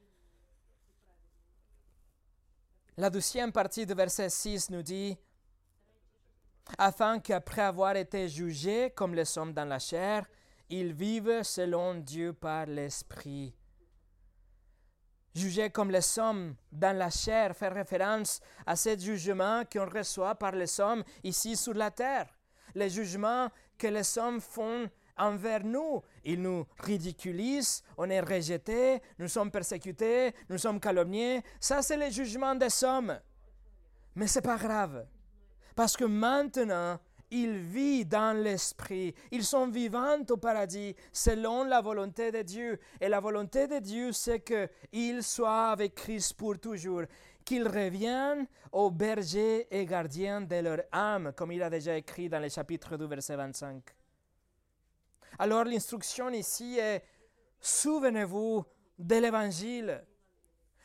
La 2.96 3.08
deuxième 3.08 3.52
partie 3.52 3.86
du 3.86 3.94
verset 3.94 4.28
6 4.28 4.70
nous 4.70 4.82
dit, 4.82 5.16
afin 6.78 7.18
qu'après 7.18 7.62
avoir 7.62 7.96
été 7.96 8.28
jugés 8.28 8.90
comme 8.90 9.14
les 9.14 9.24
sommes 9.24 9.52
dans 9.52 9.64
la 9.64 9.78
chair, 9.78 10.26
ils 10.68 10.92
vivent 10.92 11.42
selon 11.42 11.94
Dieu 11.94 12.32
par 12.32 12.66
l'Esprit. 12.66 13.54
Jugés 15.34 15.70
comme 15.70 15.90
les 15.90 16.00
sommes 16.00 16.56
dans 16.72 16.96
la 16.96 17.08
chair 17.08 17.56
fait 17.56 17.68
référence 17.68 18.40
à 18.66 18.74
ce 18.74 18.98
jugement 18.98 19.62
qu'on 19.64 19.88
reçoit 19.88 20.34
par 20.34 20.52
les 20.52 20.80
hommes 20.80 21.04
ici 21.22 21.56
sur 21.56 21.74
la 21.74 21.90
terre. 21.90 22.26
Les 22.74 22.90
jugements 22.90 23.48
que 23.78 23.86
les 23.86 24.18
hommes 24.18 24.40
font 24.40 24.90
envers 25.20 25.64
nous. 25.64 26.02
Ils 26.24 26.40
nous 26.40 26.66
ridiculisent, 26.78 27.82
on 27.96 28.08
est 28.10 28.20
rejetés, 28.20 29.00
nous 29.18 29.28
sommes 29.28 29.50
persécutés, 29.50 30.34
nous 30.48 30.58
sommes 30.58 30.80
calomniés. 30.80 31.42
Ça, 31.60 31.82
c'est 31.82 31.96
le 31.96 32.10
jugement 32.10 32.54
des 32.54 32.84
hommes. 32.84 33.18
Mais 34.14 34.26
ce 34.26 34.38
n'est 34.38 34.42
pas 34.42 34.56
grave. 34.56 35.06
Parce 35.74 35.96
que 35.96 36.04
maintenant, 36.04 36.98
ils 37.30 37.56
vivent 37.56 38.08
dans 38.08 38.36
l'esprit. 38.36 39.14
Ils 39.30 39.44
sont 39.44 39.68
vivants 39.68 40.18
au 40.28 40.36
paradis 40.36 40.96
selon 41.12 41.64
la 41.64 41.80
volonté 41.80 42.32
de 42.32 42.42
Dieu. 42.42 42.78
Et 43.00 43.08
la 43.08 43.20
volonté 43.20 43.68
de 43.68 43.78
Dieu, 43.78 44.12
c'est 44.12 44.40
qu'ils 44.40 45.22
soient 45.22 45.70
avec 45.70 45.94
Christ 45.94 46.34
pour 46.34 46.58
toujours. 46.58 47.02
Qu'ils 47.44 47.66
reviennent 47.66 48.46
aux 48.72 48.90
bergers 48.90 49.66
et 49.70 49.86
gardiens 49.86 50.40
de 50.40 50.56
leur 50.56 50.82
âme, 50.92 51.32
comme 51.36 51.52
il 51.52 51.62
a 51.62 51.70
déjà 51.70 51.96
écrit 51.96 52.28
dans 52.28 52.40
le 52.40 52.48
chapitre 52.48 52.96
2, 52.96 53.06
verset 53.06 53.36
25. 53.36 53.82
Alors 55.38 55.64
l'instruction 55.64 56.30
ici 56.30 56.78
est, 56.78 57.02
souvenez-vous 57.60 58.64
de 58.98 59.16
l'Évangile. 59.16 60.04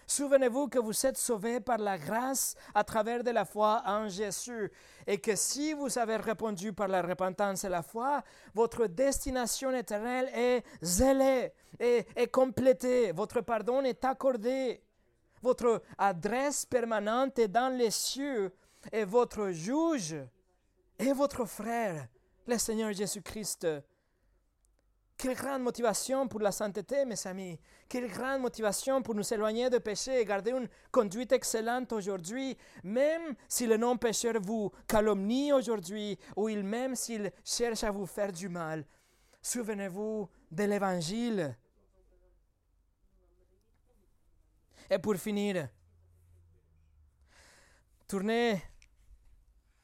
Souvenez-vous 0.08 0.68
que 0.68 0.78
vous 0.78 1.06
êtes 1.06 1.18
sauvés 1.18 1.60
par 1.60 1.80
la 1.80 1.98
grâce 1.98 2.56
à 2.76 2.84
travers 2.84 3.24
de 3.24 3.32
la 3.32 3.44
foi 3.44 3.82
en 3.86 4.08
Jésus 4.08 4.72
et 5.08 5.18
que 5.18 5.36
si 5.36 5.74
vous 5.74 5.98
avez 5.98 6.18
répondu 6.18 6.74
par 6.74 6.88
la 6.88 7.02
repentance 7.02 7.64
et 7.64 7.70
la 7.70 7.82
foi, 7.82 8.24
votre 8.54 8.86
destination 8.86 9.72
éternelle 9.72 10.30
est 10.34 10.64
zélée 10.82 11.52
et 11.80 12.06
est 12.16 12.28
complétée. 12.28 13.12
Votre 13.14 13.42
pardon 13.42 13.82
est 13.82 14.06
accordé. 14.06 14.84
Votre 15.42 15.82
adresse 15.98 16.66
permanente 16.66 17.40
est 17.40 17.48
dans 17.48 17.76
les 17.76 17.92
cieux 17.92 18.54
et 18.92 19.06
votre 19.06 19.50
juge 19.50 20.16
est 21.00 21.14
votre 21.14 21.46
frère, 21.46 22.08
le 22.48 22.58
Seigneur 22.58 22.94
Jésus-Christ. 22.94 23.68
Quelle 25.18 25.36
grande 25.36 25.62
motivation 25.62 26.28
pour 26.28 26.42
la 26.42 26.52
sainteté, 26.52 27.06
mes 27.06 27.16
amis. 27.26 27.58
Quelle 27.88 28.10
grande 28.10 28.42
motivation 28.42 29.02
pour 29.02 29.16
nous 29.16 29.34
éloigner 29.34 29.70
de 29.70 29.78
péché 29.78 30.20
et 30.20 30.26
garder 30.26 30.52
une 30.52 30.68
conduite 30.92 31.32
excellente 31.32 31.94
aujourd'hui, 31.94 32.58
même 32.84 33.34
si 33.48 33.66
le 33.66 33.78
non-pécheur 33.78 34.36
vous 34.42 34.72
calomnie 34.86 35.54
aujourd'hui, 35.54 36.20
ou 36.36 36.50
il 36.50 36.64
même 36.64 36.96
s'il 36.96 37.32
cherche 37.46 37.84
à 37.86 37.92
vous 37.92 38.06
faire 38.06 38.34
du 38.34 38.50
mal. 38.50 38.86
Souvenez-vous 39.42 40.30
de 40.52 40.64
l'Évangile. 40.64 41.58
Et 44.90 45.00
pour 45.00 45.16
finir, 45.16 45.70
tournez 48.08 48.62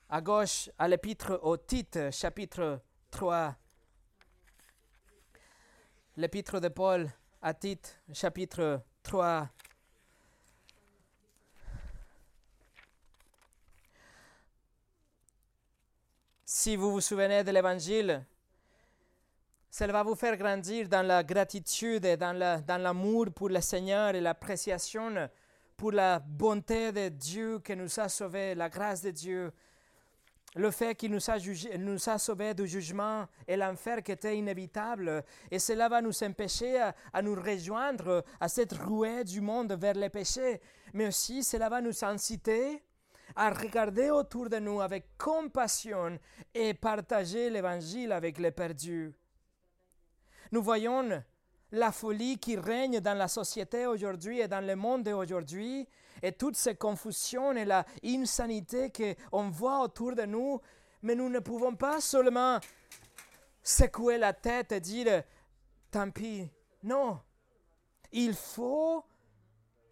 à 0.10 0.20
gauche 0.20 0.70
à 0.78 0.90
l'épître 0.90 1.40
au 1.42 1.56
titre, 1.56 2.10
chapitre 2.12 2.82
3. 3.10 3.56
L'épître 6.18 6.60
de 6.60 6.68
Paul 6.68 7.10
à 7.42 7.54
titre, 7.54 7.90
chapitre 8.12 8.82
3. 9.02 9.48
Si 16.44 16.76
vous 16.76 16.92
vous 16.92 17.00
souvenez 17.00 17.46
de 17.46 17.52
l'Évangile, 17.52 18.26
cela 19.70 19.94
va 19.94 20.04
vous 20.04 20.16
faire 20.16 20.36
grandir 20.36 20.90
dans 20.90 21.08
la 21.08 21.24
gratitude 21.24 22.04
et 22.04 22.18
dans 22.18 22.82
l'amour 22.82 23.28
pour 23.34 23.48
le 23.48 23.62
Seigneur 23.62 24.14
et 24.14 24.20
l'appréciation 24.20 25.30
pour 25.78 25.94
la 25.94 26.20
bonté 26.20 26.92
de 26.92 27.08
Dieu 27.08 27.60
qui 27.60 27.74
nous 27.74 28.00
a 28.02 28.10
sauvés, 28.10 28.54
la 28.54 28.68
grâce 28.68 29.02
de 29.02 29.12
Dieu, 29.12 29.54
le 30.56 30.70
fait 30.72 30.96
qu'il 30.96 31.12
nous 31.12 32.10
a, 32.10 32.18
sauvés 32.18 32.54
du 32.54 32.68
jugement 32.68 33.28
et 33.48 33.56
l'enfer 33.56 34.04
qui 34.04 34.12
était 34.12 34.38
inévitable. 34.38 35.24
Et 35.50 35.60
cela 35.60 35.88
va 35.88 36.02
nous 36.02 36.24
empêcher 36.24 36.80
à, 37.14 37.22
nous 37.22 37.36
rejoindre 37.36 38.24
à 38.40 38.50
cette 38.50 38.74
rouée 38.74 39.24
du 39.24 39.40
monde 39.40 39.74
vers 39.74 39.96
le 39.96 40.10
péché. 40.10 40.60
Mais 40.94 41.08
aussi, 41.08 41.44
cela 41.44 41.70
va 41.70 41.80
nous 41.80 42.04
inciter 42.04 42.84
à 43.36 43.50
regarder 43.50 44.10
autour 44.10 44.50
de 44.50 44.58
nous 44.58 44.82
avec 44.82 45.18
compassion 45.18 46.20
et 46.54 46.74
partager 46.74 47.50
l'évangile 47.50 48.12
avec 48.12 48.38
les 48.38 48.52
perdus. 48.52 49.14
Nous 50.52 50.62
voyons 50.62 51.24
la 51.72 51.92
folie 51.92 52.38
qui 52.38 52.58
règne 52.58 53.00
dans 53.00 53.18
la 53.18 53.28
société 53.28 53.86
aujourd'hui 53.86 54.40
et 54.40 54.48
dans 54.48 54.66
le 54.66 54.76
monde 54.76 55.04
d'aujourd'hui, 55.04 55.88
et 56.22 56.32
toutes 56.32 56.58
ces 56.58 56.76
confusions 56.76 57.54
et 57.54 57.66
la 57.66 57.86
insanité 58.04 58.92
qu'on 58.92 59.50
voit 59.50 59.82
autour 59.82 60.16
de 60.16 60.24
nous, 60.24 60.60
mais 61.02 61.16
nous 61.16 61.30
ne 61.30 61.40
pouvons 61.40 61.76
pas 61.76 62.02
seulement 62.02 62.60
secouer 63.64 64.18
la 64.18 64.34
tête 64.34 64.72
et 64.72 64.80
dire 64.80 65.24
tant 65.90 66.12
pis. 66.12 66.50
Non, 66.84 67.20
il 68.12 68.34
faut 68.34 69.04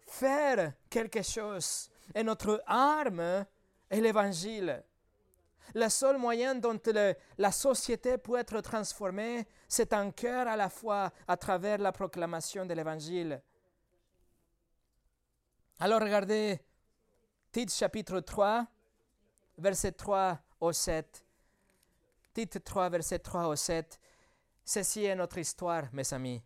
faire 0.06 0.72
quelque 0.88 1.22
chose. 1.22 1.90
Et 2.14 2.22
notre 2.22 2.62
arme 2.66 3.44
est 3.88 4.00
l'évangile. 4.00 4.82
Le 5.74 5.88
seul 5.88 6.18
moyen 6.18 6.54
dont 6.54 6.80
la 7.38 7.52
société 7.52 8.18
peut 8.18 8.38
être 8.38 8.60
transformée, 8.60 9.46
c'est 9.68 9.92
un 9.92 10.10
cœur 10.10 10.48
à 10.48 10.56
la 10.56 10.68
fois 10.68 11.12
à 11.28 11.36
travers 11.36 11.78
la 11.78 11.92
proclamation 11.92 12.66
de 12.66 12.74
l'Évangile. 12.74 13.40
Alors 15.78 16.00
regardez 16.00 16.60
Tite 17.52 17.72
chapitre 17.72 18.20
3, 18.20 18.64
verset 19.58 19.92
3 19.92 20.38
au 20.60 20.72
7. 20.72 21.24
Tite 22.32 22.62
3, 22.62 22.88
verset 22.90 23.18
3 23.18 23.48
au 23.48 23.56
7. 23.56 23.98
Ceci 24.64 25.04
est 25.04 25.16
notre 25.16 25.38
histoire, 25.38 25.88
mes 25.92 26.14
amis. 26.14 26.40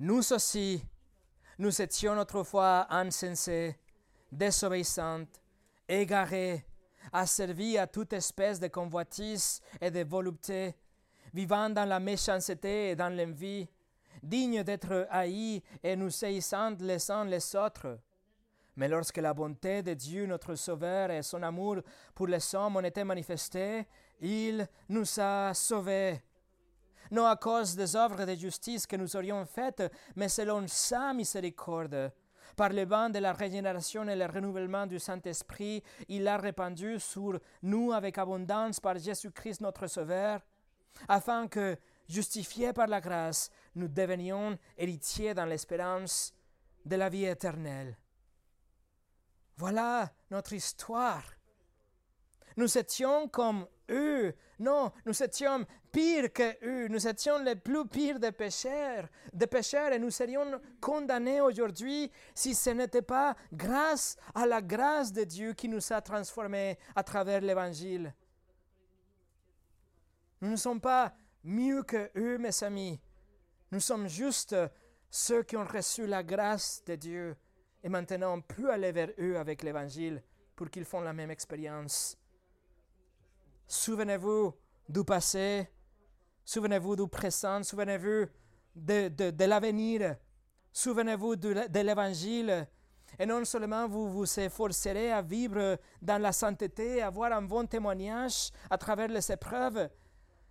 Nous 0.00 0.32
aussi, 0.32 0.84
nous 1.58 1.80
étions 1.80 2.18
autrefois 2.18 2.88
insensés, 2.90 3.78
désobéissants, 4.32 5.26
égarés, 5.88 6.64
asservis 7.12 7.78
à 7.78 7.86
toute 7.86 8.12
espèce 8.12 8.60
de 8.60 8.68
convoitise 8.68 9.60
et 9.80 9.90
de 9.90 10.04
volupté, 10.04 10.74
vivant 11.32 11.70
dans 11.70 11.88
la 11.88 12.00
méchanceté 12.00 12.90
et 12.90 12.96
dans 12.96 13.14
l'envie, 13.14 13.68
dignes 14.22 14.62
d'être 14.62 15.06
haïs 15.10 15.62
et 15.82 15.96
nous 15.96 16.10
saisissant 16.10 16.76
les 16.80 17.10
uns 17.10 17.24
les 17.24 17.56
autres. 17.56 17.98
Mais 18.76 18.88
lorsque 18.88 19.18
la 19.18 19.34
bonté 19.34 19.82
de 19.82 19.94
Dieu 19.94 20.26
notre 20.26 20.54
Sauveur 20.54 21.10
et 21.10 21.22
son 21.22 21.42
amour 21.42 21.78
pour 22.14 22.26
les 22.26 22.54
hommes 22.54 22.76
ont 22.76 22.84
été 22.84 23.04
manifestés, 23.04 23.86
il 24.20 24.66
nous 24.88 25.06
a 25.18 25.52
sauvés. 25.52 26.22
Non 27.10 27.26
à 27.26 27.36
cause 27.36 27.76
des 27.76 27.94
œuvres 27.94 28.24
de 28.24 28.34
justice 28.34 28.86
que 28.86 28.96
nous 28.96 29.14
aurions 29.16 29.44
faites, 29.44 29.82
mais 30.16 30.28
selon 30.28 30.66
sa 30.66 31.12
miséricorde 31.12 32.12
par 32.56 32.70
le 32.70 32.84
vent 32.84 33.10
de 33.10 33.18
la 33.18 33.32
régénération 33.32 34.08
et 34.08 34.16
le 34.16 34.26
renouvellement 34.26 34.86
du 34.86 34.98
Saint-Esprit, 34.98 35.82
il 36.08 36.24
l'a 36.24 36.36
répandu 36.36 36.98
sur 36.98 37.38
nous 37.62 37.92
avec 37.92 38.18
abondance 38.18 38.80
par 38.80 38.98
Jésus-Christ 38.98 39.60
notre 39.60 39.86
Sauveur, 39.86 40.40
afin 41.08 41.48
que, 41.48 41.76
justifiés 42.08 42.72
par 42.72 42.86
la 42.86 43.00
grâce, 43.00 43.50
nous 43.74 43.88
devenions 43.88 44.58
héritiers 44.76 45.34
dans 45.34 45.46
l'espérance 45.46 46.34
de 46.84 46.96
la 46.96 47.08
vie 47.08 47.24
éternelle. 47.24 47.96
Voilà 49.56 50.10
notre 50.30 50.52
histoire. 50.52 51.22
Nous 52.56 52.78
étions 52.78 53.28
comme 53.28 53.66
eux. 53.90 54.34
Non, 54.58 54.92
nous 55.04 55.22
étions 55.22 55.66
pires 55.90 56.32
que 56.32 56.56
eux. 56.64 56.88
Nous 56.88 57.06
étions 57.06 57.38
les 57.42 57.56
plus 57.56 57.86
pires 57.86 58.18
des 58.18 58.32
pécheurs, 58.32 59.08
des 59.32 59.46
pécheurs 59.46 59.92
et 59.92 59.98
nous 59.98 60.10
serions 60.10 60.60
condamnés 60.80 61.40
aujourd'hui 61.40 62.10
si 62.34 62.54
ce 62.54 62.70
n'était 62.70 63.02
pas 63.02 63.34
grâce 63.52 64.16
à 64.34 64.46
la 64.46 64.62
grâce 64.62 65.12
de 65.12 65.24
Dieu 65.24 65.52
qui 65.52 65.68
nous 65.68 65.92
a 65.92 66.00
transformés 66.00 66.78
à 66.94 67.02
travers 67.02 67.40
l'Évangile. 67.40 68.14
Nous 70.40 70.50
ne 70.50 70.56
sommes 70.56 70.80
pas 70.80 71.12
mieux 71.44 71.82
que 71.82 72.10
eux, 72.16 72.38
mes 72.38 72.62
amis. 72.64 73.00
Nous 73.70 73.80
sommes 73.80 74.08
juste 74.08 74.56
ceux 75.10 75.42
qui 75.42 75.56
ont 75.56 75.64
reçu 75.66 76.06
la 76.06 76.22
grâce 76.22 76.82
de 76.84 76.94
Dieu 76.94 77.36
et 77.82 77.88
maintenant 77.88 78.34
on 78.34 78.40
peut 78.40 78.70
aller 78.70 78.92
vers 78.92 79.10
eux 79.18 79.36
avec 79.36 79.62
l'Évangile 79.62 80.22
pour 80.54 80.70
qu'ils 80.70 80.84
font 80.84 81.00
la 81.00 81.12
même 81.12 81.30
expérience. 81.30 82.16
Souvenez-vous 83.74 84.52
du 84.86 85.02
passé, 85.02 85.66
souvenez-vous 86.44 86.94
du 86.94 87.08
présent, 87.08 87.62
souvenez-vous 87.62 88.26
de, 88.76 89.08
de, 89.30 89.44
l'avenir, 89.46 90.16
souvenez-vous 90.70 91.36
de, 91.36 91.66
de 91.68 91.80
l'Évangile. 91.80 92.68
Et 93.18 93.24
non 93.24 93.42
seulement 93.46 93.88
vous 93.88 94.10
vous 94.10 94.40
efforcerez 94.40 95.10
à 95.10 95.22
vivre 95.22 95.78
dans 96.02 96.20
la 96.20 96.32
sainteté, 96.32 97.00
à 97.00 97.06
avoir 97.06 97.32
un 97.32 97.40
bon 97.40 97.66
témoignage 97.66 98.50
à 98.68 98.76
travers 98.76 99.08
les 99.08 99.32
épreuves, 99.32 99.88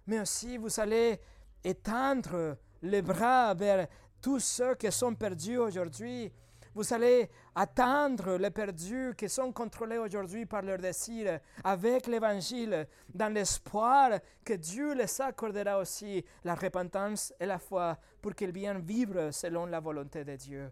mais 0.08 0.20
aussi 0.20 0.58
vous 0.58 0.80
allez 0.80 1.22
étendre 1.64 2.58
les 2.82 3.04
bras 3.04 3.54
vers 3.54 3.88
tous 4.20 4.40
ceux 4.40 4.74
qui 4.74 4.92
sont 4.92 5.14
perdus 5.14 5.60
aujourd'hui 5.60 6.34
vous 6.74 6.94
allez 6.94 7.30
attendre 7.54 8.38
les 8.38 8.50
perdus 8.50 9.14
qui 9.18 9.28
sont 9.28 9.52
contrôlés 9.52 9.98
aujourd'hui 9.98 10.46
par 10.46 10.62
leurs 10.62 10.78
désirs 10.78 11.40
avec 11.64 12.08
l'Évangile, 12.08 12.88
dans 13.14 13.34
l'espoir 13.34 14.20
que 14.44 14.54
Dieu 14.54 14.94
les 14.94 15.22
accordera 15.22 15.80
aussi 15.80 16.24
la 16.44 16.56
repentance 16.56 17.34
et 17.40 17.46
la 17.46 17.60
foi 17.60 17.98
pour 18.22 18.34
qu'ils 18.34 18.52
viennent 18.52 18.82
vivre 18.82 19.32
selon 19.32 19.66
la 19.66 19.80
volonté 19.80 20.24
de 20.24 20.36
Dieu. 20.36 20.72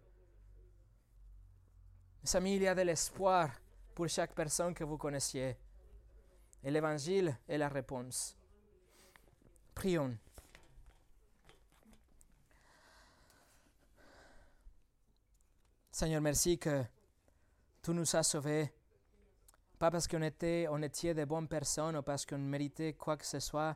Mes 2.24 2.36
amis, 2.36 2.56
il 2.56 2.62
y 2.64 2.68
a 2.68 2.76
de 2.76 2.82
l'espoir 2.82 3.50
pour 3.94 4.08
chaque 4.08 4.34
personne 4.34 4.74
que 4.74 4.84
vous 4.84 4.98
connaissiez. 4.98 5.58
Et 6.64 6.72
l'Évangile 6.72 7.38
est 7.48 7.58
la 7.58 7.70
réponse. 7.70 8.38
Prions. 9.74 10.18
Seigneur, 16.00 16.22
merci 16.22 16.58
que 16.58 16.82
tu 17.84 17.92
nous 17.92 18.16
as 18.16 18.24
sauvés. 18.24 18.72
Pas 19.78 19.92
parce 19.92 20.08
qu'on 20.08 20.22
était, 20.22 20.66
on 20.70 20.82
était 20.82 21.14
de 21.14 21.26
bonnes 21.26 21.50
personnes 21.50 21.98
ou 21.98 22.02
parce 22.02 22.26
qu'on 22.26 22.38
méritait 22.38 22.94
quoi 22.94 23.18
que 23.18 23.26
ce 23.26 23.42
soit, 23.42 23.76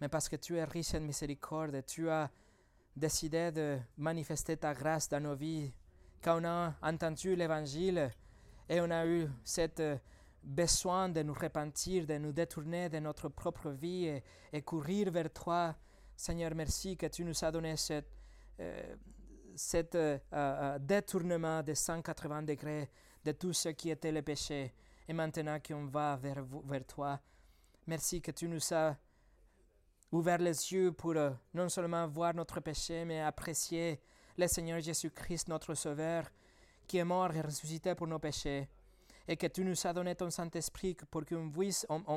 mais 0.00 0.08
parce 0.08 0.26
que 0.26 0.36
tu 0.36 0.56
es 0.56 0.64
riche 0.64 0.94
en 0.94 1.00
miséricorde 1.00 1.74
et 1.74 1.82
tu 1.82 2.08
as 2.08 2.30
décidé 2.96 3.52
de 3.52 3.78
manifester 3.98 4.56
ta 4.56 4.72
grâce 4.72 5.10
dans 5.10 5.22
nos 5.22 5.34
vies. 5.34 5.70
Quand 6.24 6.40
on 6.40 6.46
a 6.46 6.74
entendu 6.80 7.36
l'Évangile 7.36 8.10
et 8.66 8.80
on 8.80 8.90
a 8.90 9.04
eu 9.04 9.28
cette 9.44 9.82
besoin 10.42 11.10
de 11.10 11.22
nous 11.22 11.34
repentir, 11.34 12.06
de 12.06 12.16
nous 12.16 12.32
détourner 12.32 12.88
de 12.88 13.00
notre 13.00 13.28
propre 13.28 13.68
vie 13.68 14.22
et, 14.50 14.62
courir 14.62 15.10
vers 15.10 15.30
toi, 15.30 15.76
Seigneur, 16.16 16.54
merci 16.54 16.96
que 16.96 17.08
tu 17.08 17.22
nous 17.22 17.44
as 17.44 17.52
donné 17.52 17.76
cette, 17.76 18.08
euh, 18.60 18.96
cet 19.60 19.94
euh, 19.94 20.18
euh, 20.32 20.78
détournement 20.78 21.62
de 21.62 21.74
180 21.74 22.42
degrés 22.42 22.88
de 23.22 23.32
tout 23.32 23.52
ce 23.52 23.68
qui 23.68 23.90
était 23.90 24.10
le 24.10 24.22
péché. 24.22 24.72
Et 25.06 25.12
maintenant 25.12 25.58
qu'on 25.60 25.86
va 25.86 26.16
vers, 26.16 26.42
vers 26.64 26.86
toi, 26.86 27.20
merci 27.86 28.22
que 28.22 28.30
tu 28.30 28.48
nous 28.48 28.72
as 28.72 28.96
ouvert 30.10 30.38
les 30.38 30.72
yeux 30.72 30.92
pour 30.92 31.14
euh, 31.14 31.30
non 31.52 31.68
seulement 31.68 32.08
voir 32.08 32.32
notre 32.34 32.60
péché, 32.60 33.04
mais 33.04 33.20
apprécier 33.20 34.00
le 34.38 34.46
Seigneur 34.48 34.80
Jésus-Christ, 34.80 35.48
notre 35.48 35.74
Sauveur, 35.74 36.24
qui 36.86 36.96
est 36.96 37.04
mort 37.04 37.32
et 37.34 37.42
ressuscité 37.42 37.94
pour 37.94 38.06
nos 38.06 38.18
péchés. 38.18 38.66
Et 39.28 39.36
que 39.36 39.46
tu 39.46 39.64
nous 39.64 39.86
as 39.86 39.92
donné 39.92 40.14
ton 40.14 40.30
Saint-Esprit 40.30 40.96
pour 41.10 41.24
qu'on 41.24 41.50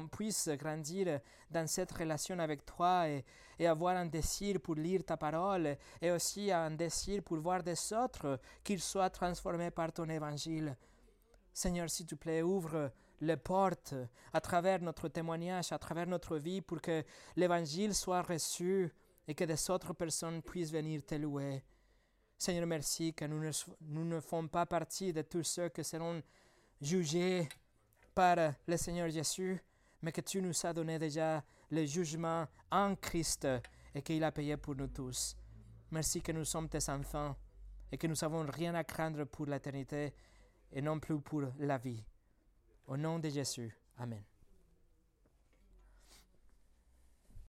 puisse, 0.08 0.50
grandir 0.50 1.20
dans 1.50 1.68
cette 1.68 1.92
relation 1.92 2.40
avec 2.40 2.66
toi 2.66 3.08
et, 3.08 3.24
avoir 3.66 3.96
un 3.96 4.08
désir 4.08 4.60
pour 4.60 4.76
lire 4.76 5.06
ta 5.06 5.16
parole 5.16 5.78
et 6.02 6.12
aussi 6.12 6.52
un 6.52 6.72
désir 6.72 7.24
pour 7.24 7.38
voir 7.38 7.64
des 7.64 7.94
autres 7.94 8.40
qu'ils 8.64 8.82
soient 8.82 9.10
transformés 9.10 9.72
par 9.72 9.94
ton 9.94 10.10
évangile. 10.10 10.76
Seigneur, 11.54 11.90
s'il 11.90 12.08
te 12.08 12.16
plaît, 12.16 12.42
ouvre 12.42 12.92
les 13.22 13.38
portes 13.38 13.94
à 14.34 14.42
travers 14.42 14.82
notre 14.82 15.08
témoignage, 15.08 15.72
à 15.72 15.80
travers 15.80 16.08
notre 16.08 16.38
vie, 16.38 16.62
pour 16.62 16.82
que 16.82 17.04
l'évangile 17.36 17.96
soit 17.96 18.22
reçu 18.22 18.92
et 19.28 19.34
que 19.34 19.46
des 19.46 19.70
autres 19.70 19.94
personnes 19.94 20.42
puissent 20.42 20.72
venir 20.72 21.06
te 21.06 21.16
louer. 21.16 21.64
Seigneur, 22.38 22.68
merci 22.68 23.14
que 23.14 23.26
nous 23.26 23.40
ne, 23.40 23.52
nous 23.82 24.48
pas 24.50 24.66
partie 24.66 25.14
de 25.14 25.22
tous 25.22 25.44
ceux 25.44 25.70
qui 25.70 25.84
seront 25.84 26.22
jugés 26.82 27.48
par 28.14 28.38
le 28.68 28.78
Seigneur 28.78 29.10
Jésus, 29.10 29.60
mais 30.02 30.12
que 30.12 30.22
tu 30.22 30.42
nous 30.42 30.54
as 30.66 30.74
donné 30.74 31.00
déjà 31.00 31.44
le 31.70 31.86
jugement 31.86 32.48
en 32.72 32.96
Christ 32.96 33.48
et 33.96 34.02
qu'il 34.02 34.24
a 34.24 34.32
payé 34.32 34.58
pour 34.58 34.76
nous 34.76 34.88
tous. 34.88 35.36
Merci 35.92 36.22
que 36.22 36.32
nous 36.32 36.46
sommes 36.46 36.70
tes 36.70 36.90
enfants 36.90 37.36
et 37.92 37.98
que 37.98 38.08
nous 38.08 38.16
n'avons 38.22 38.46
rien 38.50 38.74
à 38.76 38.84
craindre 38.84 39.26
pour 39.26 39.46
l'éternité 39.46 40.14
et 40.72 40.82
non 40.82 41.00
plus 41.00 41.20
pour 41.22 41.44
la 41.60 41.78
vie. 41.78 42.04
Au 42.88 42.98
nom 42.98 43.20
de 43.20 43.30
Jésus. 43.30 43.76
Amen. 43.98 44.24